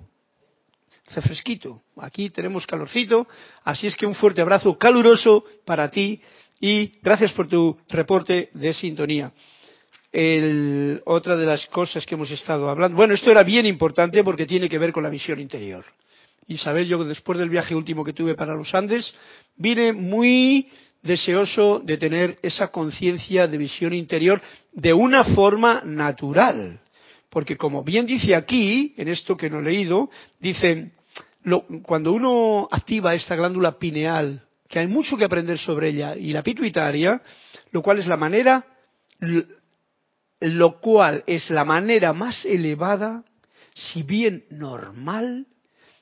Hace 1.08 1.22
fresquito. 1.22 1.82
Aquí 1.96 2.30
tenemos 2.30 2.68
calorcito, 2.68 3.26
así 3.64 3.88
es 3.88 3.96
que 3.96 4.06
un 4.06 4.14
fuerte 4.14 4.42
abrazo 4.42 4.78
caluroso 4.78 5.42
para 5.66 5.90
ti 5.90 6.22
y 6.60 7.00
gracias 7.02 7.32
por 7.32 7.48
tu 7.48 7.76
reporte 7.88 8.50
de 8.54 8.72
sintonía. 8.72 9.32
Otra 11.04 11.36
de 11.36 11.46
las 11.46 11.66
cosas 11.66 12.06
que 12.06 12.14
hemos 12.14 12.30
estado 12.30 12.70
hablando, 12.70 12.96
bueno, 12.96 13.14
esto 13.14 13.30
era 13.30 13.42
bien 13.42 13.66
importante 13.66 14.22
porque 14.22 14.46
tiene 14.46 14.68
que 14.68 14.78
ver 14.78 14.92
con 14.92 15.02
la 15.02 15.10
visión 15.10 15.40
interior. 15.40 15.84
Isabel, 16.46 16.86
yo 16.86 17.02
después 17.04 17.38
del 17.38 17.48
viaje 17.48 17.74
último 17.74 18.04
que 18.04 18.12
tuve 18.12 18.34
para 18.34 18.54
los 18.54 18.72
Andes, 18.74 19.12
vine 19.56 19.92
muy 19.92 20.68
deseoso 21.02 21.80
de 21.84 21.96
tener 21.96 22.38
esa 22.42 22.68
conciencia 22.68 23.48
de 23.48 23.58
visión 23.58 23.92
interior 23.92 24.40
de 24.72 24.92
una 24.92 25.24
forma 25.24 25.82
natural. 25.84 26.80
Porque 27.28 27.56
como 27.56 27.82
bien 27.82 28.06
dice 28.06 28.36
aquí, 28.36 28.94
en 28.96 29.08
esto 29.08 29.36
que 29.36 29.50
no 29.50 29.58
he 29.58 29.62
leído, 29.62 30.10
dice, 30.38 30.92
cuando 31.82 32.12
uno 32.12 32.68
activa 32.70 33.14
esta 33.14 33.34
glándula 33.34 33.78
pineal 33.78 34.42
que 34.68 34.78
hay 34.78 34.86
mucho 34.86 35.16
que 35.16 35.24
aprender 35.24 35.58
sobre 35.58 35.88
ella, 35.88 36.16
y 36.16 36.32
la 36.32 36.42
pituitaria, 36.42 37.20
lo 37.70 37.82
cual 37.82 37.98
es 37.98 38.06
la 38.06 38.16
manera 38.16 38.64
lo 40.40 40.80
cual 40.80 41.24
es 41.26 41.50
la 41.50 41.64
manera 41.64 42.12
más 42.12 42.44
elevada, 42.44 43.24
si 43.74 44.02
bien 44.02 44.44
normal, 44.50 45.46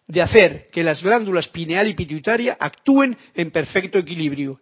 de 0.09 0.23
hacer 0.23 0.67
que 0.73 0.83
las 0.83 1.03
glándulas 1.03 1.49
pineal 1.49 1.89
y 1.89 1.95
pituitaria 1.95 2.57
actúen 2.59 3.17
en 3.35 3.51
perfecto 3.51 3.99
equilibrio. 3.99 4.61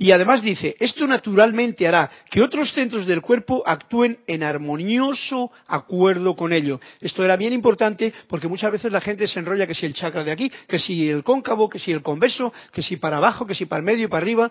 Y 0.00 0.12
además 0.12 0.40
dice, 0.40 0.76
esto 0.80 1.06
naturalmente 1.06 1.86
hará 1.86 2.10
que 2.30 2.40
otros 2.40 2.72
centros 2.72 3.06
del 3.06 3.20
cuerpo 3.20 3.62
actúen 3.66 4.18
en 4.26 4.42
armonioso 4.42 5.52
acuerdo 5.66 6.34
con 6.34 6.54
ello. 6.54 6.80
Esto 7.02 7.22
era 7.22 7.36
bien 7.36 7.52
importante 7.52 8.10
porque 8.26 8.48
muchas 8.48 8.72
veces 8.72 8.90
la 8.90 9.02
gente 9.02 9.26
se 9.26 9.38
enrolla 9.38 9.66
que 9.66 9.74
si 9.74 9.84
el 9.84 9.92
chakra 9.92 10.24
de 10.24 10.32
aquí, 10.32 10.50
que 10.66 10.78
si 10.78 11.10
el 11.10 11.22
cóncavo, 11.22 11.68
que 11.68 11.78
si 11.78 11.92
el 11.92 12.00
conveso, 12.00 12.50
que 12.72 12.80
si 12.80 12.96
para 12.96 13.18
abajo, 13.18 13.46
que 13.46 13.54
si 13.54 13.66
para 13.66 13.80
el 13.80 13.84
medio 13.84 14.06
y 14.06 14.08
para 14.08 14.22
arriba. 14.22 14.50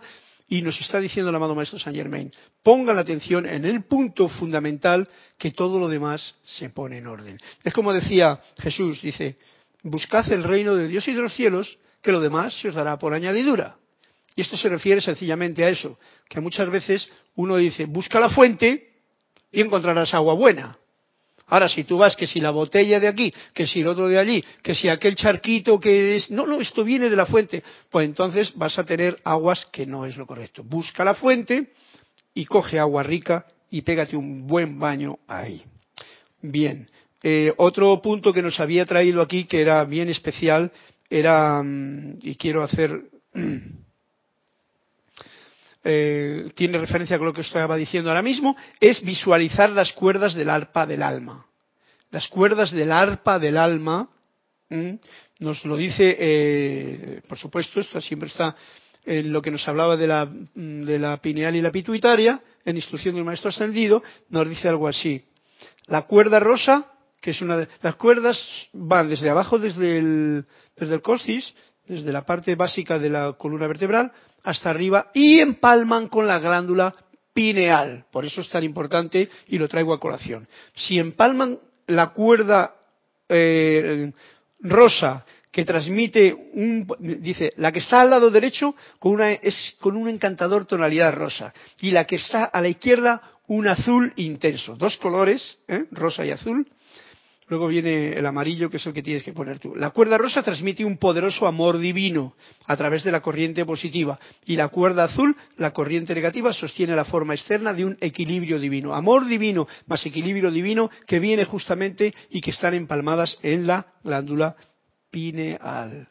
Y 0.49 0.61
nos 0.61 0.79
está 0.81 0.99
diciendo 0.99 1.29
el 1.29 1.35
amado 1.35 1.53
Maestro 1.53 1.77
Saint 1.77 1.95
Germain, 1.95 2.33
pongan 2.63 2.95
la 2.95 3.03
atención 3.03 3.45
en 3.45 3.65
el 3.65 3.83
punto 3.83 4.27
fundamental 4.27 5.07
que 5.37 5.51
todo 5.51 5.79
lo 5.79 5.87
demás 5.87 6.35
se 6.43 6.69
pone 6.69 6.97
en 6.97 7.07
orden. 7.07 7.37
Es 7.63 7.71
como 7.71 7.93
decía 7.93 8.39
Jesús, 8.57 9.01
dice, 9.01 9.37
buscad 9.83 10.31
el 10.31 10.43
reino 10.43 10.75
de 10.75 10.87
Dios 10.87 11.07
y 11.07 11.13
de 11.13 11.21
los 11.21 11.33
cielos, 11.33 11.77
que 12.01 12.11
lo 12.11 12.19
demás 12.19 12.59
se 12.59 12.69
os 12.69 12.73
dará 12.73 12.97
por 12.97 13.13
añadidura. 13.13 13.77
Y 14.35 14.41
esto 14.41 14.57
se 14.57 14.69
refiere 14.69 15.01
sencillamente 15.01 15.63
a 15.63 15.69
eso, 15.69 15.99
que 16.27 16.39
muchas 16.39 16.69
veces 16.69 17.09
uno 17.35 17.57
dice, 17.57 17.85
busca 17.85 18.19
la 18.19 18.29
fuente 18.29 18.93
y 19.51 19.61
encontrarás 19.61 20.13
agua 20.13 20.33
buena. 20.33 20.77
Ahora, 21.49 21.67
si 21.67 21.83
tú 21.83 21.97
vas, 21.97 22.15
que 22.15 22.27
si 22.27 22.39
la 22.39 22.51
botella 22.51 22.99
de 22.99 23.07
aquí, 23.07 23.33
que 23.53 23.65
si 23.65 23.81
el 23.81 23.87
otro 23.87 24.07
de 24.07 24.19
allí, 24.19 24.43
que 24.61 24.75
si 24.75 24.87
aquel 24.87 25.15
charquito 25.15 25.79
que 25.79 26.15
es... 26.15 26.29
No, 26.29 26.45
no, 26.45 26.61
esto 26.61 26.83
viene 26.83 27.09
de 27.09 27.15
la 27.15 27.25
fuente. 27.25 27.63
Pues 27.89 28.05
entonces 28.05 28.53
vas 28.55 28.77
a 28.77 28.83
tener 28.83 29.19
aguas 29.23 29.65
que 29.71 29.85
no 29.85 30.05
es 30.05 30.15
lo 30.17 30.25
correcto. 30.25 30.63
Busca 30.63 31.03
la 31.03 31.15
fuente 31.15 31.73
y 32.33 32.45
coge 32.45 32.79
agua 32.79 33.03
rica 33.03 33.45
y 33.71 33.81
pégate 33.81 34.15
un 34.15 34.47
buen 34.47 34.79
baño 34.79 35.17
ahí. 35.27 35.63
Bien. 36.41 36.87
Eh, 37.21 37.53
otro 37.57 38.01
punto 38.01 38.31
que 38.31 38.41
nos 38.41 38.59
había 38.59 38.85
traído 38.85 39.21
aquí, 39.21 39.45
que 39.45 39.61
era 39.61 39.83
bien 39.83 40.07
especial, 40.09 40.71
era, 41.09 41.61
mm, 41.61 42.19
y 42.21 42.35
quiero 42.35 42.63
hacer, 42.63 43.01
eh, 45.91 46.51
tiene 46.55 46.77
referencia 46.77 47.17
con 47.17 47.27
lo 47.27 47.33
que 47.33 47.41
estaba 47.41 47.75
diciendo 47.75 48.09
ahora 48.09 48.21
mismo, 48.21 48.55
es 48.79 49.03
visualizar 49.03 49.71
las 49.71 49.91
cuerdas 49.93 50.35
del 50.35 50.49
arpa 50.49 50.85
del 50.85 51.01
alma. 51.01 51.45
Las 52.11 52.27
cuerdas 52.27 52.71
del 52.71 52.91
arpa 52.91 53.39
del 53.39 53.57
alma, 53.57 54.09
nos 55.39 55.65
lo 55.65 55.75
dice, 55.75 56.15
eh, 56.19 57.21
por 57.27 57.39
supuesto, 57.39 57.79
esto 57.79 57.99
siempre 58.01 58.29
está 58.29 58.55
en 59.03 59.33
lo 59.33 59.41
que 59.41 59.49
nos 59.49 59.67
hablaba 59.67 59.97
de 59.97 60.05
la, 60.05 60.25
mm, 60.25 60.83
de 60.83 60.99
la 60.99 61.17
pineal 61.17 61.55
y 61.55 61.61
la 61.61 61.71
pituitaria, 61.71 62.39
en 62.65 62.75
instrucción 62.75 63.15
del 63.15 63.23
maestro 63.23 63.49
ascendido, 63.49 64.03
nos 64.29 64.47
dice 64.47 64.67
algo 64.67 64.87
así. 64.87 65.25
La 65.87 66.03
cuerda 66.03 66.39
rosa 66.39 66.93
que 67.21 67.31
es 67.31 67.41
una 67.41 67.57
de 67.57 67.67
las 67.81 67.95
cuerdas 67.95 68.37
van 68.73 69.09
desde 69.09 69.29
abajo, 69.29 69.59
desde 69.59 69.97
el, 69.97 70.45
desde 70.77 70.95
el 70.95 71.01
desde 71.87 72.11
la 72.11 72.25
parte 72.25 72.55
básica 72.55 72.99
de 72.99 73.09
la 73.09 73.33
columna 73.33 73.67
vertebral, 73.67 74.11
hasta 74.43 74.69
arriba 74.69 75.11
y 75.13 75.39
empalman 75.39 76.07
con 76.07 76.27
la 76.27 76.39
glándula 76.39 76.95
pineal. 77.33 78.05
Por 78.11 78.25
eso 78.25 78.41
es 78.41 78.49
tan 78.49 78.63
importante 78.63 79.29
y 79.47 79.57
lo 79.57 79.67
traigo 79.67 79.93
a 79.93 79.99
colación. 79.99 80.47
Si 80.75 80.99
empalman 80.99 81.59
la 81.87 82.09
cuerda 82.09 82.75
eh, 83.27 84.11
rosa 84.61 85.25
que 85.51 85.65
transmite 85.65 86.33
un, 86.53 86.87
dice, 86.99 87.53
la 87.57 87.71
que 87.71 87.79
está 87.79 88.01
al 88.01 88.11
lado 88.11 88.29
derecho 88.29 88.75
con 88.99 89.13
una, 89.13 89.31
es 89.31 89.75
con 89.79 89.95
un 89.95 90.07
encantador 90.07 90.65
tonalidad 90.65 91.13
rosa 91.13 91.53
y 91.81 91.91
la 91.91 92.05
que 92.05 92.17
está 92.17 92.45
a 92.45 92.61
la 92.61 92.67
izquierda 92.67 93.21
un 93.47 93.67
azul 93.67 94.13
intenso, 94.17 94.75
dos 94.75 94.97
colores, 94.97 95.57
¿eh? 95.67 95.85
rosa 95.91 96.23
y 96.23 96.31
azul, 96.31 96.67
Luego 97.49 97.67
viene 97.67 98.13
el 98.13 98.25
amarillo, 98.27 98.69
que 98.69 98.77
es 98.77 98.85
el 98.85 98.93
que 98.93 99.01
tienes 99.01 99.23
que 99.23 99.33
poner 99.33 99.57
tú. 99.57 99.75
La 99.75 99.89
cuerda 99.89 100.19
rosa 100.19 100.43
transmite 100.43 100.85
un 100.85 100.97
poderoso 100.97 101.47
amor 101.47 101.79
divino 101.79 102.35
a 102.67 102.77
través 102.77 103.03
de 103.03 103.11
la 103.11 103.21
corriente 103.21 103.65
positiva. 103.65 104.19
Y 104.45 104.55
la 104.55 104.67
cuerda 104.67 105.05
azul, 105.05 105.35
la 105.57 105.71
corriente 105.71 106.13
negativa, 106.13 106.53
sostiene 106.53 106.95
la 106.95 107.05
forma 107.05 107.33
externa 107.33 107.73
de 107.73 107.85
un 107.85 107.97
equilibrio 108.01 108.59
divino. 108.59 108.93
Amor 108.93 109.25
divino 109.27 109.67
más 109.87 110.05
equilibrio 110.05 110.51
divino 110.51 110.91
que 111.07 111.19
viene 111.19 111.43
justamente 111.43 112.13
y 112.29 112.39
que 112.39 112.51
están 112.51 112.75
empalmadas 112.75 113.39
en 113.41 113.65
la 113.65 113.93
glándula 114.03 114.55
pineal. 115.09 116.07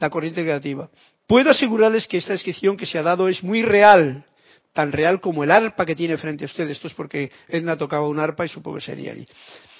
La 0.00 0.10
corriente 0.10 0.42
negativa. 0.42 0.90
Puedo 1.28 1.50
asegurarles 1.50 2.08
que 2.08 2.16
esta 2.16 2.32
descripción 2.32 2.76
que 2.76 2.86
se 2.86 2.98
ha 2.98 3.02
dado 3.02 3.28
es 3.28 3.44
muy 3.44 3.62
real, 3.62 4.24
tan 4.72 4.90
real 4.90 5.20
como 5.20 5.44
el 5.44 5.52
arpa 5.52 5.86
que 5.86 5.94
tiene 5.94 6.16
frente 6.16 6.44
a 6.44 6.46
ustedes. 6.46 6.72
Esto 6.72 6.88
es 6.88 6.94
porque 6.94 7.30
Edna 7.46 7.78
tocaba 7.78 8.08
un 8.08 8.18
arpa 8.18 8.44
y 8.44 8.48
supongo 8.48 8.78
que 8.78 8.84
sería 8.84 9.12
allí. 9.12 9.28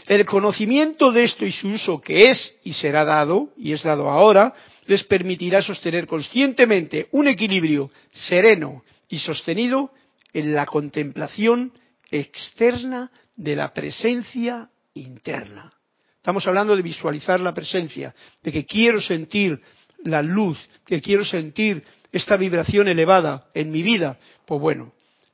El 0.07 0.25
conocimiento 0.27 1.13
de 1.13 1.25
esto 1.25 1.47
y 1.47 1.53
su 1.53 1.69
uso 1.69 2.01
que 2.01 2.31
es 2.31 2.55
y 2.65 2.73
será 2.73 3.05
dado, 3.05 3.51
y 3.57 3.73
es 3.73 3.83
dado 3.83 4.11
ahora, 4.11 4.53
les 4.87 5.05
permitirá 5.05 5.63
sostener 5.63 6.07
conscientemente 6.07 7.09
un 7.13 7.29
equilibrio 7.29 7.91
sereno 8.11 8.83
y 9.09 9.19
sostenido 9.19 9.91
en 10.33 10.55
la 10.55 10.67
contemplación 10.67 11.73
externa 12.11 13.11
de 13.37 13.57
la 13.57 13.73
presencia 13.73 14.69
interna. 14.95 15.73
Estamos 16.17 16.47
hablando 16.47 16.77
de 16.77 16.83
visualizar 16.83 17.41
la 17.41 17.55
presencia, 17.55 18.15
de 18.43 18.53
que 18.53 18.65
quiero 18.65 19.01
sentir 19.01 19.61
la 20.05 20.23
luz, 20.23 20.59
que 20.87 21.01
quiero 21.01 21.25
sentir 21.25 21.83
esta 22.13 22.37
vibración 22.37 22.89
elevada 22.89 23.47
en 23.55 23.71
mi 23.71 23.83
vida. 23.83 24.19
Pues 24.47 24.61
bueno, 24.61 24.93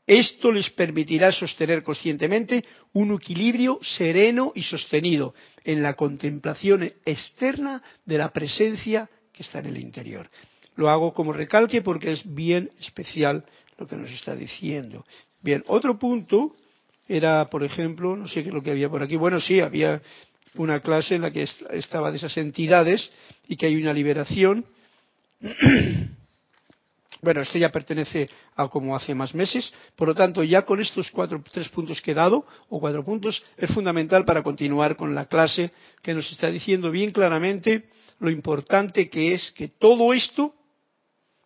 esto 0.09 0.51
les 0.51 0.71
permitirá 0.71 1.31
sostener 1.31 1.83
conscientemente 1.83 2.65
un 2.95 3.15
equilibrio 3.15 3.79
sereno 3.83 4.53
y 4.55 4.63
sostenido 4.63 5.35
en 5.65 5.83
la 5.83 5.93
contemplación 5.93 6.91
externa 7.05 7.83
de 8.07 8.17
la 8.17 8.31
presencia 8.31 9.09
que 9.33 9.43
está 9.43 9.59
en 9.59 9.67
el 9.67 9.77
interior. 9.77 10.31
Lo 10.77 10.89
hago 10.89 11.13
como 11.13 11.35
recalque 11.35 11.83
porque 11.83 12.13
es 12.13 12.23
bien 12.25 12.71
especial 12.81 13.45
lo 13.77 13.87
que 13.87 13.97
nos 13.97 14.11
está 14.11 14.35
diciendo. 14.35 15.05
Bien, 15.43 15.63
otro 15.67 15.99
punto 15.99 16.55
era, 17.07 17.45
por 17.47 17.63
ejemplo, 17.63 18.17
no 18.17 18.29
sé 18.29 18.43
qué 18.43 18.49
es 18.49 18.55
lo 18.55 18.63
que 18.63 18.71
había 18.71 18.89
por 18.89 19.03
aquí. 19.03 19.17
Bueno, 19.17 19.43
sí, 19.43 19.61
había 19.61 20.01
una 20.55 20.81
clase 20.81 21.17
en 21.17 21.23
la 21.23 21.31
que 21.31 21.47
estaba 21.73 22.11
de 22.11 22.17
esas 22.17 22.37
entidades 22.39 23.11
y 23.47 23.57
que 23.57 23.67
hay 23.67 23.77
una 23.77 23.93
liberación. 23.93 24.65
Bueno, 27.21 27.41
esto 27.41 27.59
ya 27.59 27.71
pertenece 27.71 28.29
a 28.55 28.69
como 28.69 28.95
hace 28.95 29.15
más 29.15 29.35
meses, 29.35 29.73
por 29.97 30.09
lo 30.09 30.15
tanto, 30.15 30.43
ya 30.45 30.63
con 30.63 30.81
estos 30.81 31.11
cuatro, 31.11 31.43
tres 31.51 31.69
puntos 31.69 32.01
que 32.01 32.13
he 32.13 32.15
dado, 32.15 32.47
o 32.69 32.79
cuatro 32.79 33.05
puntos, 33.05 33.43
es 33.57 33.71
fundamental 33.73 34.25
para 34.25 34.43
continuar 34.43 34.97
con 34.97 35.15
la 35.15 35.27
clase 35.27 35.73
que 36.03 36.15
nos 36.15 36.31
está 36.31 36.49
diciendo 36.51 36.91
bien 36.91 37.11
claramente 37.11 37.89
lo 38.21 38.31
importante 38.31 39.09
que 39.09 39.35
es 39.35 39.51
que 39.53 39.69
todo 39.69 40.13
esto, 40.13 40.55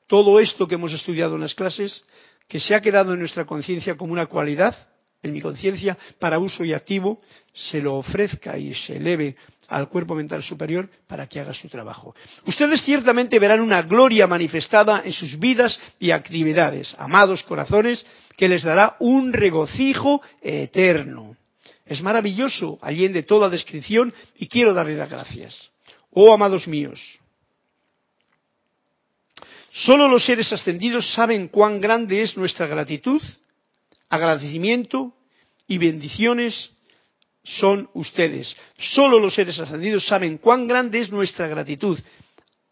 todo 0.06 0.40
esto 0.40 0.68
que 0.68 0.74
hemos 0.74 0.92
estudiado 0.92 1.36
en 1.36 1.42
las 1.42 1.54
clases, 1.54 2.04
que 2.48 2.60
se 2.60 2.74
ha 2.74 2.82
quedado 2.82 3.14
en 3.14 3.20
nuestra 3.20 3.46
conciencia 3.46 3.96
como 3.96 4.12
una 4.12 4.26
cualidad, 4.26 4.74
en 5.22 5.32
mi 5.32 5.40
conciencia, 5.40 5.96
para 6.18 6.38
uso 6.38 6.64
y 6.64 6.72
activo, 6.72 7.20
se 7.52 7.80
lo 7.80 7.94
ofrezca 7.96 8.58
y 8.58 8.74
se 8.74 8.96
eleve 8.96 9.36
al 9.68 9.88
cuerpo 9.88 10.14
mental 10.14 10.42
superior 10.42 10.88
para 11.06 11.26
que 11.26 11.40
haga 11.40 11.54
su 11.54 11.68
trabajo. 11.68 12.14
Ustedes 12.46 12.82
ciertamente 12.82 13.38
verán 13.38 13.60
una 13.60 13.82
gloria 13.82 14.26
manifestada 14.26 15.02
en 15.04 15.12
sus 15.12 15.38
vidas 15.38 15.78
y 15.98 16.10
actividades, 16.10 16.94
amados 16.98 17.42
corazones, 17.44 18.04
que 18.36 18.48
les 18.48 18.62
dará 18.62 18.96
un 18.98 19.32
regocijo 19.32 20.20
eterno. 20.42 21.36
Es 21.86 22.02
maravilloso, 22.02 22.78
allende 22.82 23.22
toda 23.22 23.48
descripción, 23.48 24.12
y 24.36 24.48
quiero 24.48 24.74
darle 24.74 24.96
las 24.96 25.10
gracias. 25.10 25.70
Oh, 26.10 26.34
amados 26.34 26.66
míos, 26.66 27.00
solo 29.72 30.08
los 30.08 30.24
seres 30.24 30.52
ascendidos 30.52 31.10
saben 31.12 31.48
cuán 31.48 31.80
grande 31.80 32.22
es 32.22 32.36
nuestra 32.36 32.66
gratitud, 32.66 33.22
agradecimiento 34.12 35.14
y 35.66 35.78
bendiciones 35.78 36.70
son 37.42 37.88
ustedes. 37.94 38.54
Solo 38.78 39.18
los 39.18 39.34
seres 39.34 39.58
ascendidos 39.58 40.06
saben 40.06 40.36
cuán 40.36 40.68
grande 40.68 41.00
es 41.00 41.10
nuestra 41.10 41.48
gratitud, 41.48 41.98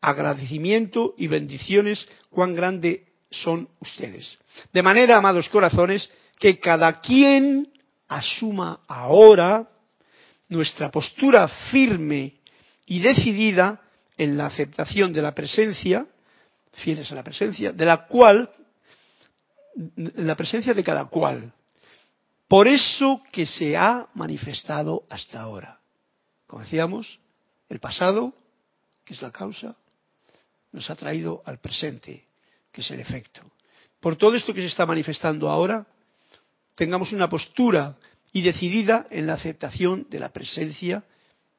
agradecimiento 0.02 1.14
y 1.16 1.28
bendiciones, 1.28 2.06
cuán 2.28 2.54
grande 2.54 3.06
son 3.30 3.70
ustedes. 3.80 4.38
De 4.70 4.82
manera, 4.82 5.16
amados 5.16 5.48
corazones, 5.48 6.10
que 6.38 6.58
cada 6.58 7.00
quien 7.00 7.72
asuma 8.06 8.80
ahora 8.86 9.66
nuestra 10.50 10.90
postura 10.90 11.48
firme 11.48 12.34
y 12.84 13.00
decidida 13.00 13.80
en 14.18 14.36
la 14.36 14.46
aceptación 14.46 15.14
de 15.14 15.22
la 15.22 15.34
presencia, 15.34 16.06
fieles 16.74 17.10
a 17.10 17.14
la 17.14 17.24
presencia, 17.24 17.72
de 17.72 17.84
la 17.86 18.06
cual, 18.06 18.50
la 19.74 20.36
presencia 20.36 20.74
de 20.74 20.84
cada 20.84 21.06
cual, 21.06 21.52
por 22.48 22.66
eso 22.66 23.22
que 23.30 23.46
se 23.46 23.76
ha 23.76 24.08
manifestado 24.14 25.04
hasta 25.08 25.40
ahora. 25.40 25.80
Como 26.46 26.62
decíamos, 26.62 27.20
el 27.68 27.78
pasado, 27.78 28.34
que 29.04 29.14
es 29.14 29.22
la 29.22 29.30
causa, 29.30 29.76
nos 30.72 30.90
ha 30.90 30.96
traído 30.96 31.42
al 31.46 31.58
presente, 31.58 32.26
que 32.72 32.80
es 32.80 32.90
el 32.90 33.00
efecto. 33.00 33.42
Por 34.00 34.16
todo 34.16 34.34
esto 34.34 34.54
que 34.54 34.60
se 34.60 34.66
está 34.66 34.86
manifestando 34.86 35.48
ahora, 35.48 35.86
tengamos 36.74 37.12
una 37.12 37.28
postura 37.28 37.96
y 38.32 38.42
decidida 38.42 39.06
en 39.10 39.26
la 39.26 39.34
aceptación 39.34 40.06
de 40.08 40.18
la 40.18 40.32
presencia 40.32 41.04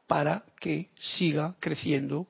para 0.07 0.43
que 0.59 0.89
siga 0.99 1.55
creciendo 1.59 2.28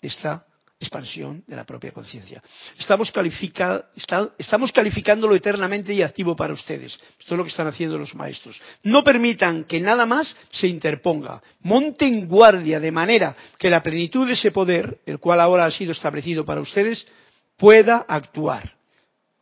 esta 0.00 0.46
expansión 0.80 1.44
de 1.46 1.54
la 1.54 1.64
propia 1.64 1.92
conciencia. 1.92 2.42
Estamos, 2.78 3.12
califica, 3.12 3.90
estamos 4.38 4.72
calificándolo 4.72 5.36
eternamente 5.36 5.92
y 5.92 6.02
activo 6.02 6.34
para 6.34 6.54
ustedes. 6.54 6.98
Esto 7.18 7.34
es 7.34 7.38
lo 7.38 7.44
que 7.44 7.50
están 7.50 7.66
haciendo 7.66 7.98
los 7.98 8.14
maestros. 8.14 8.60
No 8.84 9.04
permitan 9.04 9.64
que 9.64 9.78
nada 9.78 10.06
más 10.06 10.34
se 10.50 10.66
interponga. 10.66 11.42
Monten 11.60 12.26
guardia 12.26 12.80
de 12.80 12.90
manera 12.90 13.36
que 13.58 13.68
la 13.68 13.82
plenitud 13.82 14.26
de 14.26 14.32
ese 14.32 14.50
poder, 14.50 15.00
el 15.04 15.18
cual 15.18 15.40
ahora 15.40 15.66
ha 15.66 15.70
sido 15.70 15.92
establecido 15.92 16.46
para 16.46 16.62
ustedes, 16.62 17.06
pueda 17.58 18.06
actuar. 18.08 18.79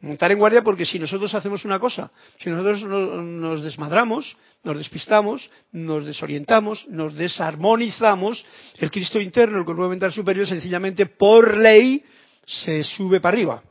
Montar 0.01 0.31
en 0.31 0.39
guardia 0.39 0.63
porque 0.63 0.87
si 0.87 0.99
nosotros 0.99 1.35
hacemos 1.35 1.65
una 1.65 1.81
cosa, 1.81 2.13
si 2.39 2.49
nosotros 2.51 2.85
nos 2.85 3.63
desmadramos, 3.63 4.37
nos 4.63 4.77
despistamos, 4.77 5.51
nos 5.73 6.05
desorientamos, 6.05 6.87
nos 6.89 7.15
desarmonizamos, 7.15 8.45
el 8.79 8.93
Cristo 8.93 9.21
interno, 9.21 9.59
el 9.59 9.65
cuerpo 9.65 9.89
mental 9.89 10.13
superior, 10.13 10.47
sencillamente 10.47 11.07
por 11.07 11.59
ley 11.59 12.05
se 12.47 12.85
sube 12.85 13.21
para 13.21 13.37
arriba. 13.37 13.63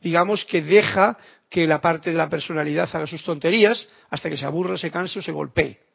Digamos 0.00 0.44
que 0.46 0.62
deja 0.62 1.18
que 1.50 1.66
la 1.66 1.82
parte 1.82 2.10
de 2.10 2.16
la 2.16 2.30
personalidad 2.30 2.88
haga 2.92 3.06
sus 3.06 3.22
tonterías 3.22 3.86
hasta 4.08 4.30
que 4.30 4.38
se 4.38 4.46
aburra, 4.46 4.78
se 4.78 4.90
canse 4.90 5.18
o 5.18 5.22
se 5.22 5.32
golpee. 5.32 5.87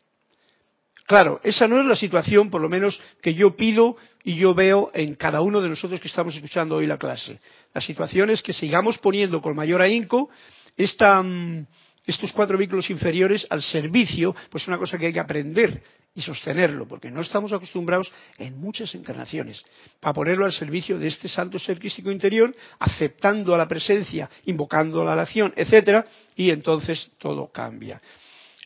Claro, 1.05 1.41
esa 1.43 1.67
no 1.67 1.79
es 1.81 1.85
la 1.85 1.95
situación, 1.95 2.49
por 2.49 2.61
lo 2.61 2.69
menos, 2.69 2.99
que 3.21 3.33
yo 3.33 3.55
pido 3.55 3.97
y 4.23 4.35
yo 4.35 4.53
veo 4.53 4.89
en 4.93 5.15
cada 5.15 5.41
uno 5.41 5.59
de 5.61 5.67
nosotros 5.67 5.99
que 5.99 6.07
estamos 6.07 6.33
escuchando 6.35 6.75
hoy 6.75 6.87
la 6.87 6.97
clase. 6.97 7.39
La 7.73 7.81
situación 7.81 8.29
es 8.29 8.41
que 8.41 8.53
sigamos 8.53 8.97
poniendo 8.97 9.41
con 9.41 9.55
mayor 9.55 9.81
ahínco 9.81 10.29
mm, 10.77 11.59
estos 12.05 12.31
cuatro 12.31 12.57
vehículos 12.57 12.89
inferiores 12.89 13.45
al 13.49 13.61
servicio, 13.61 14.33
pues 14.49 14.63
es 14.63 14.67
una 14.69 14.77
cosa 14.77 14.97
que 14.97 15.07
hay 15.07 15.13
que 15.13 15.19
aprender 15.19 15.83
y 16.15 16.21
sostenerlo, 16.21 16.87
porque 16.87 17.11
no 17.11 17.21
estamos 17.21 17.51
acostumbrados 17.51 18.09
en 18.37 18.57
muchas 18.57 18.93
encarnaciones 18.95 19.61
para 19.99 20.13
ponerlo 20.13 20.45
al 20.45 20.53
servicio 20.53 20.97
de 20.99 21.07
este 21.07 21.27
santo 21.27 21.59
ser 21.59 21.79
crístico 21.79 22.11
interior, 22.11 22.55
aceptando 22.79 23.53
a 23.53 23.57
la 23.57 23.67
presencia, 23.67 24.29
invocando 24.45 25.03
la 25.03 25.21
acción, 25.21 25.51
etcétera, 25.55 26.05
y 26.35 26.49
entonces 26.51 27.11
todo 27.17 27.51
cambia. 27.51 28.01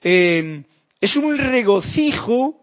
Eh, 0.04 0.64
es 1.00 1.16
un 1.16 1.38
regocijo, 1.38 2.62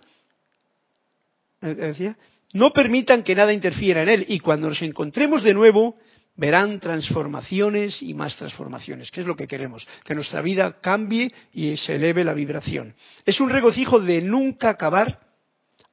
eh, 1.62 1.74
decía, 1.74 2.16
no 2.52 2.72
permitan 2.72 3.22
que 3.22 3.34
nada 3.34 3.52
interfiera 3.52 4.02
en 4.02 4.08
él 4.08 4.24
y 4.28 4.40
cuando 4.40 4.68
nos 4.68 4.82
encontremos 4.82 5.42
de 5.42 5.54
nuevo 5.54 5.96
verán 6.36 6.80
transformaciones 6.80 8.02
y 8.02 8.12
más 8.14 8.36
transformaciones, 8.36 9.10
que 9.10 9.20
es 9.20 9.26
lo 9.26 9.36
que 9.36 9.46
queremos, 9.46 9.86
que 10.04 10.14
nuestra 10.14 10.42
vida 10.42 10.80
cambie 10.80 11.32
y 11.52 11.76
se 11.76 11.94
eleve 11.94 12.24
la 12.24 12.34
vibración. 12.34 12.94
Es 13.24 13.40
un 13.40 13.50
regocijo 13.50 14.00
de 14.00 14.20
nunca 14.20 14.70
acabar 14.70 15.20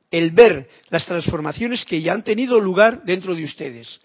el 0.10 0.32
ver 0.32 0.68
las 0.90 1.06
transformaciones 1.06 1.86
que 1.86 2.02
ya 2.02 2.14
han 2.14 2.24
tenido 2.24 2.60
lugar 2.60 3.04
dentro 3.04 3.36
de 3.36 3.46
ustedes. 3.46 4.02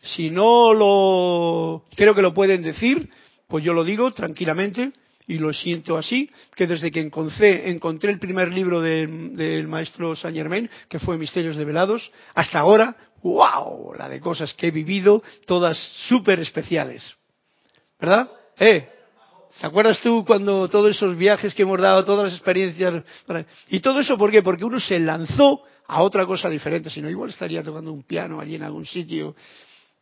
Si 0.00 0.30
no 0.30 0.72
lo 0.72 1.84
creo 1.96 2.14
que 2.14 2.22
lo 2.22 2.32
pueden 2.32 2.62
decir, 2.62 3.10
pues 3.48 3.64
yo 3.64 3.72
lo 3.72 3.82
digo 3.82 4.12
tranquilamente, 4.12 4.92
y 5.28 5.38
lo 5.38 5.52
siento 5.52 5.96
así, 5.96 6.30
que 6.56 6.66
desde 6.66 6.90
que 6.90 7.00
encontré, 7.00 7.68
encontré 7.70 8.10
el 8.10 8.18
primer 8.18 8.52
libro 8.52 8.80
del 8.80 9.68
maestro 9.68 10.16
Saint 10.16 10.36
Germain, 10.36 10.68
que 10.88 10.98
fue 10.98 11.18
Misterios 11.18 11.54
Develados, 11.54 12.10
hasta 12.34 12.58
ahora, 12.58 12.96
wow, 13.22 13.92
la 13.94 14.08
de 14.08 14.20
cosas 14.20 14.54
que 14.54 14.68
he 14.68 14.70
vivido, 14.70 15.22
todas 15.46 15.76
súper 16.08 16.40
especiales. 16.40 17.14
¿Verdad? 18.00 18.30
¿Eh? 18.58 18.88
¿Te 19.60 19.66
acuerdas 19.66 20.00
tú 20.00 20.24
cuando 20.24 20.68
todos 20.68 20.96
esos 20.96 21.16
viajes 21.16 21.54
que 21.54 21.62
hemos 21.62 21.80
dado, 21.80 22.04
todas 22.04 22.24
las 22.24 22.34
experiencias? 22.34 23.04
Y 23.68 23.80
todo 23.80 24.00
eso, 24.00 24.16
¿por 24.16 24.30
qué? 24.30 24.42
Porque 24.42 24.64
uno 24.64 24.80
se 24.80 24.98
lanzó 24.98 25.62
a 25.88 26.02
otra 26.02 26.24
cosa 26.24 26.48
diferente, 26.48 26.88
si 26.88 27.02
no, 27.02 27.10
igual 27.10 27.30
estaría 27.30 27.62
tocando 27.62 27.92
un 27.92 28.04
piano 28.04 28.40
allí 28.40 28.54
en 28.54 28.62
algún 28.62 28.86
sitio 28.86 29.36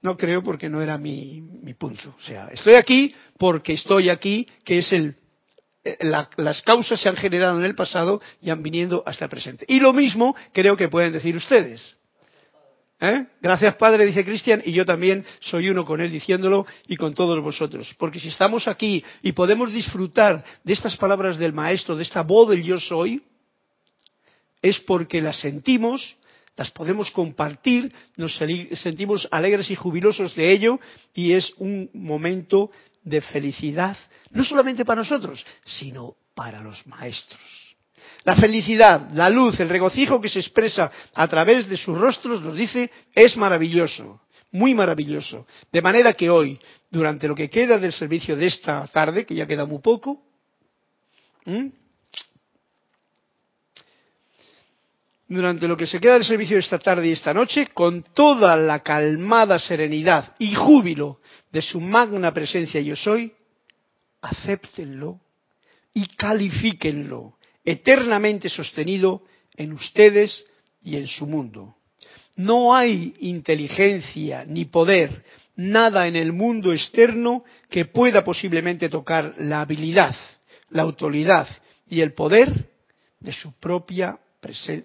no 0.02 0.16
creo 0.16 0.42
porque 0.42 0.68
no 0.68 0.80
era 0.82 0.98
mi, 0.98 1.42
punto. 1.78 2.14
O 2.18 2.22
sea, 2.22 2.48
estoy 2.48 2.74
aquí 2.74 3.14
porque 3.38 3.74
estoy 3.74 4.08
aquí, 4.08 4.46
que 4.64 4.78
es 4.78 4.92
el 4.92 5.16
eh, 5.84 5.98
las 6.36 6.62
causas 6.62 7.00
se 7.00 7.08
han 7.08 7.16
generado 7.16 7.58
en 7.58 7.64
el 7.64 7.74
pasado 7.74 8.20
y 8.42 8.50
han 8.50 8.62
viniendo 8.62 9.02
hasta 9.06 9.26
el 9.26 9.30
presente. 9.30 9.64
Y 9.68 9.80
lo 9.80 9.92
mismo 9.92 10.34
creo 10.52 10.76
que 10.76 10.88
pueden 10.88 11.12
decir 11.12 11.36
ustedes. 11.36 11.96
¿Eh? 12.98 13.26
Gracias 13.42 13.76
Padre, 13.76 14.06
dice 14.06 14.24
Cristian, 14.24 14.62
y 14.64 14.72
yo 14.72 14.86
también 14.86 15.24
soy 15.40 15.68
uno 15.68 15.84
con 15.84 16.00
él 16.00 16.10
diciéndolo 16.10 16.66
y 16.88 16.96
con 16.96 17.14
todos 17.14 17.40
vosotros. 17.42 17.94
Porque 17.98 18.18
si 18.18 18.28
estamos 18.28 18.66
aquí 18.66 19.04
y 19.22 19.32
podemos 19.32 19.70
disfrutar 19.72 20.42
de 20.64 20.72
estas 20.72 20.96
palabras 20.96 21.36
del 21.36 21.52
Maestro, 21.52 21.94
de 21.94 22.02
esta 22.02 22.22
voz 22.22 22.48
del 22.48 22.62
yo 22.62 22.80
soy, 22.80 23.22
es 24.62 24.80
porque 24.80 25.20
las 25.20 25.38
sentimos 25.38 26.16
las 26.56 26.70
podemos 26.70 27.10
compartir, 27.10 27.92
nos 28.16 28.36
sentimos 28.36 29.28
alegres 29.30 29.70
y 29.70 29.74
jubilosos 29.74 30.34
de 30.34 30.52
ello 30.52 30.80
y 31.14 31.32
es 31.32 31.52
un 31.58 31.90
momento 31.92 32.70
de 33.02 33.20
felicidad, 33.20 33.96
no 34.30 34.42
solamente 34.42 34.84
para 34.84 35.02
nosotros, 35.02 35.44
sino 35.64 36.16
para 36.34 36.60
los 36.60 36.86
maestros. 36.86 37.40
La 38.24 38.34
felicidad, 38.34 39.10
la 39.12 39.30
luz, 39.30 39.60
el 39.60 39.68
regocijo 39.68 40.20
que 40.20 40.28
se 40.28 40.40
expresa 40.40 40.90
a 41.14 41.28
través 41.28 41.68
de 41.68 41.76
sus 41.76 41.96
rostros, 41.96 42.42
nos 42.42 42.56
dice, 42.56 42.90
es 43.14 43.36
maravilloso, 43.36 44.22
muy 44.50 44.74
maravilloso. 44.74 45.46
De 45.70 45.80
manera 45.80 46.14
que 46.14 46.28
hoy, 46.28 46.58
durante 46.90 47.28
lo 47.28 47.34
que 47.34 47.48
queda 47.48 47.78
del 47.78 47.92
servicio 47.92 48.34
de 48.34 48.46
esta 48.46 48.86
tarde, 48.88 49.24
que 49.24 49.34
ya 49.34 49.46
queda 49.46 49.64
muy 49.64 49.78
poco, 49.78 50.22
durante 55.28 55.66
lo 55.66 55.76
que 55.76 55.86
se 55.86 56.00
queda 56.00 56.14
del 56.14 56.24
servicio 56.24 56.58
esta 56.58 56.78
tarde 56.78 57.08
y 57.08 57.12
esta 57.12 57.34
noche, 57.34 57.68
con 57.74 58.02
toda 58.14 58.56
la 58.56 58.80
calmada 58.80 59.58
serenidad 59.58 60.34
y 60.38 60.54
júbilo 60.54 61.20
de 61.50 61.62
su 61.62 61.80
magna 61.80 62.32
presencia 62.32 62.80
yo 62.80 62.94
soy, 62.94 63.32
acéptenlo 64.20 65.20
y 65.92 66.06
califíquenlo, 66.06 67.34
eternamente 67.64 68.48
sostenido 68.48 69.22
en 69.56 69.72
ustedes 69.72 70.44
y 70.82 70.96
en 70.96 71.06
su 71.06 71.26
mundo. 71.26 71.76
No 72.36 72.74
hay 72.74 73.14
inteligencia 73.20 74.44
ni 74.44 74.66
poder, 74.66 75.24
nada 75.56 76.06
en 76.06 76.16
el 76.16 76.32
mundo 76.32 76.72
externo 76.72 77.44
que 77.70 77.86
pueda 77.86 78.22
posiblemente 78.22 78.88
tocar 78.88 79.34
la 79.38 79.62
habilidad, 79.62 80.14
la 80.70 80.82
autoridad 80.82 81.48
y 81.88 82.02
el 82.02 82.12
poder 82.12 82.70
de 83.18 83.32
su 83.32 83.58
propia 83.58 84.18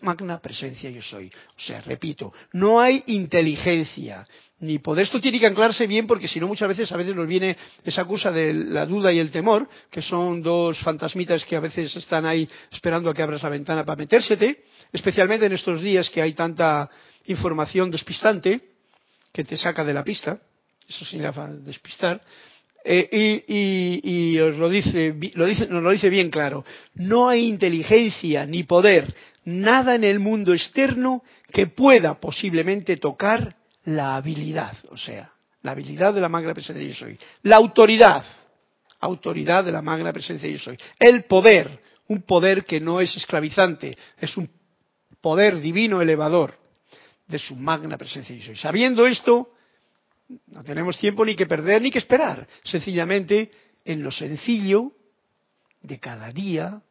magna 0.01 0.39
presencia 0.39 0.89
yo 0.89 1.01
soy. 1.01 1.27
O 1.27 1.59
sea, 1.59 1.81
repito, 1.81 2.33
no 2.53 2.79
hay 2.79 3.03
inteligencia 3.07 4.27
ni 4.59 4.79
poder. 4.79 5.03
Esto 5.03 5.19
tiene 5.19 5.39
que 5.39 5.47
anclarse 5.47 5.87
bien 5.87 6.07
porque 6.07 6.27
si 6.27 6.39
no 6.39 6.47
muchas 6.47 6.69
veces 6.69 6.91
a 6.91 6.97
veces 6.97 7.15
nos 7.15 7.27
viene 7.27 7.57
esa 7.83 8.03
acusa 8.03 8.31
de 8.31 8.53
la 8.53 8.85
duda 8.85 9.11
y 9.11 9.19
el 9.19 9.31
temor, 9.31 9.67
que 9.89 10.01
son 10.01 10.41
dos 10.41 10.79
fantasmitas 10.79 11.45
que 11.45 11.55
a 11.55 11.59
veces 11.59 11.95
están 11.95 12.25
ahí 12.25 12.47
esperando 12.71 13.09
a 13.09 13.13
que 13.13 13.23
abras 13.23 13.43
la 13.43 13.49
ventana 13.49 13.83
para 13.83 13.97
metérsete, 13.97 14.63
especialmente 14.93 15.45
en 15.45 15.53
estos 15.53 15.81
días 15.81 16.09
que 16.09 16.21
hay 16.21 16.33
tanta 16.33 16.89
información 17.25 17.91
despistante 17.91 18.61
que 19.31 19.43
te 19.43 19.57
saca 19.57 19.83
de 19.83 19.93
la 19.93 20.03
pista. 20.03 20.39
Eso 20.87 21.05
significa 21.05 21.47
despistar. 21.47 22.21
Eh, 22.83 23.43
y, 24.03 24.39
os 24.39 24.55
lo 24.57 24.69
dice, 24.69 25.15
lo 25.35 25.45
dice, 25.45 25.67
nos 25.67 25.83
lo 25.83 25.91
dice 25.91 26.09
bien 26.09 26.29
claro. 26.29 26.65
No 26.95 27.29
hay 27.29 27.47
inteligencia 27.47 28.45
ni 28.45 28.63
poder 28.63 29.13
nada 29.45 29.95
en 29.95 30.03
el 30.03 30.19
mundo 30.19 30.53
externo 30.53 31.23
que 31.51 31.67
pueda 31.67 32.19
posiblemente 32.19 32.97
tocar 32.97 33.55
la 33.85 34.15
habilidad, 34.15 34.77
o 34.89 34.97
sea, 34.97 35.31
la 35.63 35.71
habilidad 35.71 36.13
de 36.13 36.21
la 36.21 36.29
magna 36.29 36.53
presencia 36.53 36.83
de 36.83 36.89
yo 36.91 36.95
soy, 36.95 37.19
la 37.43 37.57
autoridad, 37.57 38.23
autoridad 38.99 39.63
de 39.63 39.71
la 39.71 39.81
magna 39.81 40.13
presencia 40.13 40.47
de 40.47 40.53
yo 40.53 40.59
soy, 40.59 40.77
el 40.99 41.23
poder, 41.25 41.81
un 42.07 42.21
poder 42.23 42.63
que 42.63 42.79
no 42.79 43.01
es 43.01 43.15
esclavizante, 43.15 43.97
es 44.19 44.37
un 44.37 44.49
poder 45.19 45.59
divino 45.59 46.01
elevador 46.01 46.53
de 47.27 47.39
su 47.39 47.55
magna 47.55 47.97
presencia 47.97 48.35
yo 48.35 48.45
soy. 48.45 48.55
Sabiendo 48.55 49.07
esto, 49.07 49.49
no 50.47 50.63
tenemos 50.63 50.97
tiempo 50.97 51.25
ni 51.25 51.35
que 51.35 51.45
perder 51.45 51.81
ni 51.81 51.91
que 51.91 51.99
esperar, 51.99 52.47
sencillamente 52.63 53.51
en 53.85 54.03
lo 54.03 54.11
sencillo 54.11 54.91
de 55.81 55.99
cada 55.99 56.31
día, 56.31 56.81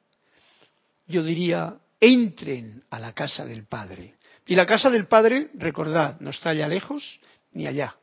yo 1.07 1.23
diría 1.23 1.79
entren 2.01 2.83
a 2.91 2.99
la 2.99 3.13
casa 3.13 3.45
del 3.45 3.67
Padre. 3.67 4.15
Y 4.47 4.55
la 4.55 4.67
casa 4.67 4.91
del 4.91 5.07
Padre, 5.07 5.51
recordad, 5.55 6.19
no 6.21 6.31
está 6.31 6.51
allá 6.51 6.67
lejos 6.67 7.21
ni 7.53 7.67
allá, 7.67 7.97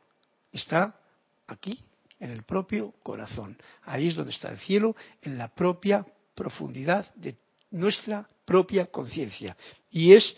está 0.52 0.94
aquí, 1.46 1.80
en 2.20 2.30
el 2.30 2.42
propio 2.42 2.94
corazón. 3.02 3.56
Ahí 3.82 4.08
es 4.08 4.14
donde 4.14 4.32
está 4.32 4.50
el 4.50 4.58
cielo, 4.58 4.96
en 5.22 5.38
la 5.38 5.48
propia 5.48 6.04
profundidad 6.34 7.12
de 7.14 7.36
nuestra 7.70 8.28
propia 8.44 8.86
conciencia. 8.86 9.56
Y 9.90 10.14
es 10.14 10.34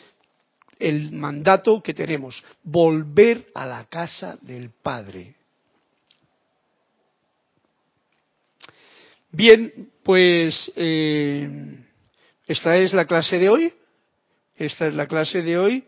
el 0.81 1.12
mandato 1.12 1.83
que 1.83 1.95
tenemos, 1.95 2.43
volver 2.62 3.47
a 3.55 3.66
la 3.66 3.85
casa 3.85 4.39
del 4.41 4.70
Padre. 4.83 5.37
Bien, 9.31 9.91
pues 10.03 10.72
eh, 10.74 11.76
Esta 12.47 12.76
es 12.76 12.93
la 12.93 13.05
clase 13.05 13.39
de 13.39 13.49
hoy. 13.49 13.72
Esta 14.57 14.89
es 14.89 14.95
la 14.95 15.07
clase 15.07 15.41
de 15.41 15.57
hoy, 15.57 15.85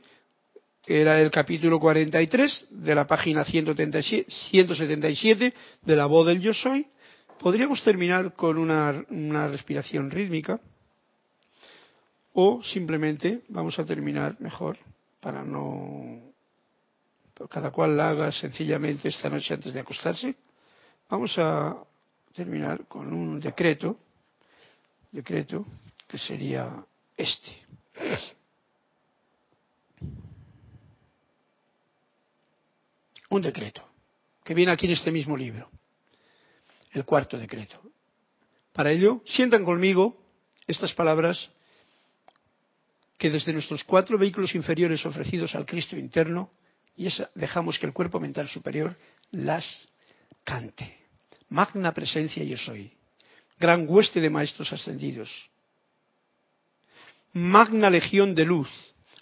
era 0.86 1.20
el 1.20 1.30
capítulo 1.30 1.78
43 1.78 2.68
de 2.70 2.94
la 2.94 3.06
página 3.06 3.44
177 3.44 5.54
de 5.82 5.96
la 5.96 6.06
voz 6.06 6.26
del 6.26 6.40
Yo 6.40 6.54
Soy. 6.54 6.86
Podríamos 7.38 7.84
terminar 7.84 8.34
con 8.34 8.56
una, 8.56 9.04
una 9.10 9.48
respiración 9.48 10.10
rítmica 10.10 10.58
o 12.34 12.62
simplemente 12.62 13.42
vamos 13.48 13.78
a 13.78 13.84
terminar 13.84 14.40
mejor 14.40 14.78
para 15.20 15.42
no 15.44 16.32
cada 17.50 17.70
cual 17.70 17.96
la 17.96 18.10
haga 18.10 18.32
sencillamente 18.32 19.08
esta 19.08 19.28
noche 19.28 19.54
antes 19.54 19.72
de 19.72 19.80
acostarse. 19.80 20.36
Vamos 21.08 21.36
a 21.38 21.76
terminar 22.32 22.86
con 22.86 23.12
un 23.12 23.40
decreto, 23.40 23.98
decreto 25.10 25.66
que 26.06 26.18
sería 26.18 26.84
este. 27.16 27.50
Un 33.30 33.42
decreto 33.42 33.88
que 34.44 34.54
viene 34.54 34.72
aquí 34.72 34.86
en 34.86 34.92
este 34.92 35.10
mismo 35.10 35.36
libro, 35.36 35.68
el 36.92 37.04
cuarto 37.04 37.38
decreto. 37.38 37.80
Para 38.72 38.90
ello, 38.90 39.22
sientan 39.24 39.64
conmigo 39.64 40.16
estas 40.66 40.92
palabras 40.92 41.50
que 43.22 43.30
desde 43.30 43.52
nuestros 43.52 43.84
cuatro 43.84 44.18
vehículos 44.18 44.52
inferiores 44.56 45.06
ofrecidos 45.06 45.54
al 45.54 45.64
Cristo 45.64 45.96
interno, 45.96 46.50
y 46.96 47.06
dejamos 47.36 47.78
que 47.78 47.86
el 47.86 47.92
cuerpo 47.92 48.18
mental 48.18 48.48
superior 48.48 48.98
las 49.30 49.86
cante. 50.42 50.98
Magna 51.48 51.94
presencia 51.94 52.42
yo 52.42 52.56
soy, 52.56 52.90
gran 53.60 53.86
hueste 53.88 54.20
de 54.20 54.28
maestros 54.28 54.72
ascendidos, 54.72 55.30
magna 57.32 57.90
legión 57.90 58.34
de 58.34 58.44
luz, 58.44 58.68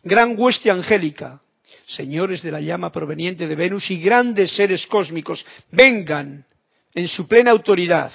gran 0.02 0.34
hueste 0.34 0.70
angélica, 0.70 1.42
señores 1.84 2.40
de 2.40 2.52
la 2.52 2.62
llama 2.62 2.90
proveniente 2.90 3.46
de 3.46 3.54
Venus 3.54 3.90
y 3.90 4.00
grandes 4.00 4.56
seres 4.56 4.86
cósmicos, 4.86 5.44
vengan 5.72 6.46
en 6.94 7.06
su 7.06 7.28
plena 7.28 7.50
autoridad, 7.50 8.10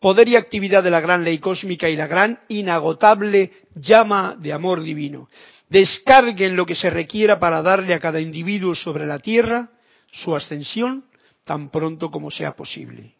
poder 0.00 0.28
y 0.28 0.36
actividad 0.36 0.82
de 0.82 0.90
la 0.90 1.00
gran 1.00 1.22
ley 1.22 1.38
cósmica 1.38 1.88
y 1.88 1.94
la 1.94 2.06
gran 2.06 2.40
inagotable 2.48 3.52
llama 3.74 4.34
de 4.38 4.52
amor 4.52 4.82
divino. 4.82 5.28
Descarguen 5.68 6.56
lo 6.56 6.66
que 6.66 6.74
se 6.74 6.90
requiera 6.90 7.38
para 7.38 7.62
darle 7.62 7.94
a 7.94 8.00
cada 8.00 8.20
individuo 8.20 8.74
sobre 8.74 9.06
la 9.06 9.18
tierra 9.18 9.70
su 10.10 10.34
ascensión 10.34 11.04
tan 11.44 11.70
pronto 11.70 12.10
como 12.10 12.30
sea 12.30 12.56
posible. 12.56 13.14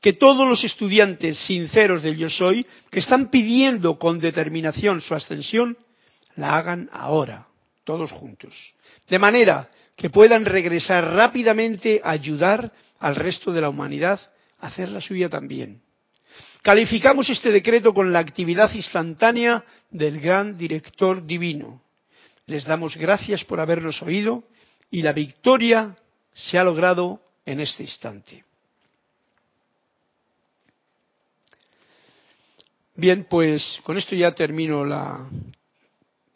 Que 0.00 0.12
todos 0.14 0.48
los 0.48 0.64
estudiantes 0.64 1.38
sinceros 1.38 2.02
del 2.02 2.16
yo 2.16 2.28
soy, 2.28 2.66
que 2.90 2.98
están 2.98 3.30
pidiendo 3.30 3.98
con 3.98 4.18
determinación 4.18 5.00
su 5.00 5.14
ascensión, 5.14 5.78
la 6.34 6.58
hagan 6.58 6.90
ahora, 6.92 7.46
todos 7.84 8.10
juntos. 8.10 8.74
De 9.08 9.18
manera 9.18 9.70
que 9.96 10.10
puedan 10.10 10.44
regresar 10.44 11.14
rápidamente 11.14 12.00
a 12.02 12.10
ayudar 12.10 12.72
al 12.98 13.14
resto 13.14 13.52
de 13.52 13.60
la 13.60 13.68
humanidad 13.68 14.20
a 14.58 14.68
hacer 14.68 14.88
la 14.88 15.00
suya 15.00 15.28
también. 15.28 15.82
Calificamos 16.62 17.30
este 17.30 17.50
decreto 17.50 17.94
con 17.94 18.12
la 18.12 18.18
actividad 18.18 18.72
instantánea 18.74 19.64
del 19.90 20.20
gran 20.20 20.58
director 20.58 21.24
divino. 21.24 21.80
Les 22.46 22.64
damos 22.64 22.96
gracias 22.96 23.44
por 23.44 23.60
habernos 23.60 24.02
oído 24.02 24.44
y 24.90 25.00
la 25.02 25.12
victoria 25.12 25.96
se 26.34 26.58
ha 26.58 26.64
logrado 26.64 27.22
en 27.46 27.60
este 27.60 27.84
instante. 27.84 28.44
Bien, 32.94 33.26
pues 33.30 33.80
con 33.82 33.96
esto 33.96 34.14
ya 34.14 34.32
termino 34.32 34.84
la 34.84 35.26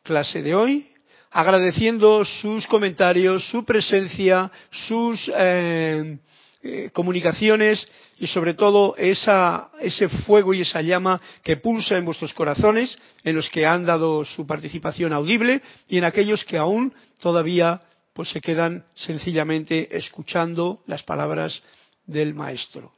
clase 0.03 0.43
de 0.43 0.55
hoy, 0.55 0.89
agradeciendo 1.31 2.25
sus 2.25 2.67
comentarios, 2.67 3.47
su 3.51 3.65
presencia, 3.67 4.51
sus 4.71 5.31
eh, 5.37 6.17
eh, 6.63 6.91
comunicaciones 6.95 7.87
y 8.19 8.27
sobre 8.27 8.55
todo 8.55 8.95
ese 8.97 10.09
fuego 10.27 10.55
y 10.55 10.61
esa 10.61 10.83
llama 10.83 11.21
que 11.43 11.57
pulsa 11.57 11.97
en 11.97 12.05
vuestros 12.05 12.33
corazones, 12.33 12.97
en 13.23 13.35
los 13.35 13.51
que 13.51 13.67
han 13.67 13.85
dado 13.85 14.25
su 14.25 14.47
participación 14.47 15.13
audible 15.13 15.63
y 15.89 15.99
en 15.99 16.05
aquellos 16.05 16.45
que 16.45 16.59
aún 16.59 16.95
todavía 17.21 17.81
pues 18.13 18.31
se 18.31 18.41
quedan 18.41 18.85
sencillamente 18.95 19.97
escuchando 19.97 20.83
las 20.87 21.03
palabras 21.03 21.61
del 22.07 22.35
maestro. 22.35 22.93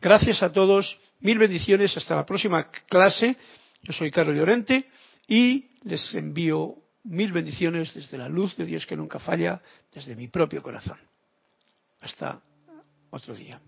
Gracias 0.00 0.42
a 0.42 0.52
todos, 0.52 0.98
mil 1.20 1.38
bendiciones, 1.38 1.96
hasta 1.96 2.16
la 2.16 2.26
próxima 2.26 2.70
clase. 2.88 3.36
Yo 3.82 3.92
soy 3.92 4.10
Carlos 4.10 4.36
Llorente 4.36 4.88
y 5.28 5.66
les 5.82 6.14
envío 6.14 6.76
mil 7.04 7.32
bendiciones 7.32 7.92
desde 7.94 8.18
la 8.18 8.28
luz 8.28 8.56
de 8.56 8.64
Dios 8.64 8.86
que 8.86 8.96
nunca 8.96 9.18
falla, 9.18 9.60
desde 9.92 10.16
mi 10.16 10.28
propio 10.28 10.62
corazón. 10.62 10.98
Hasta 12.00 12.40
otro 13.10 13.34
día. 13.34 13.60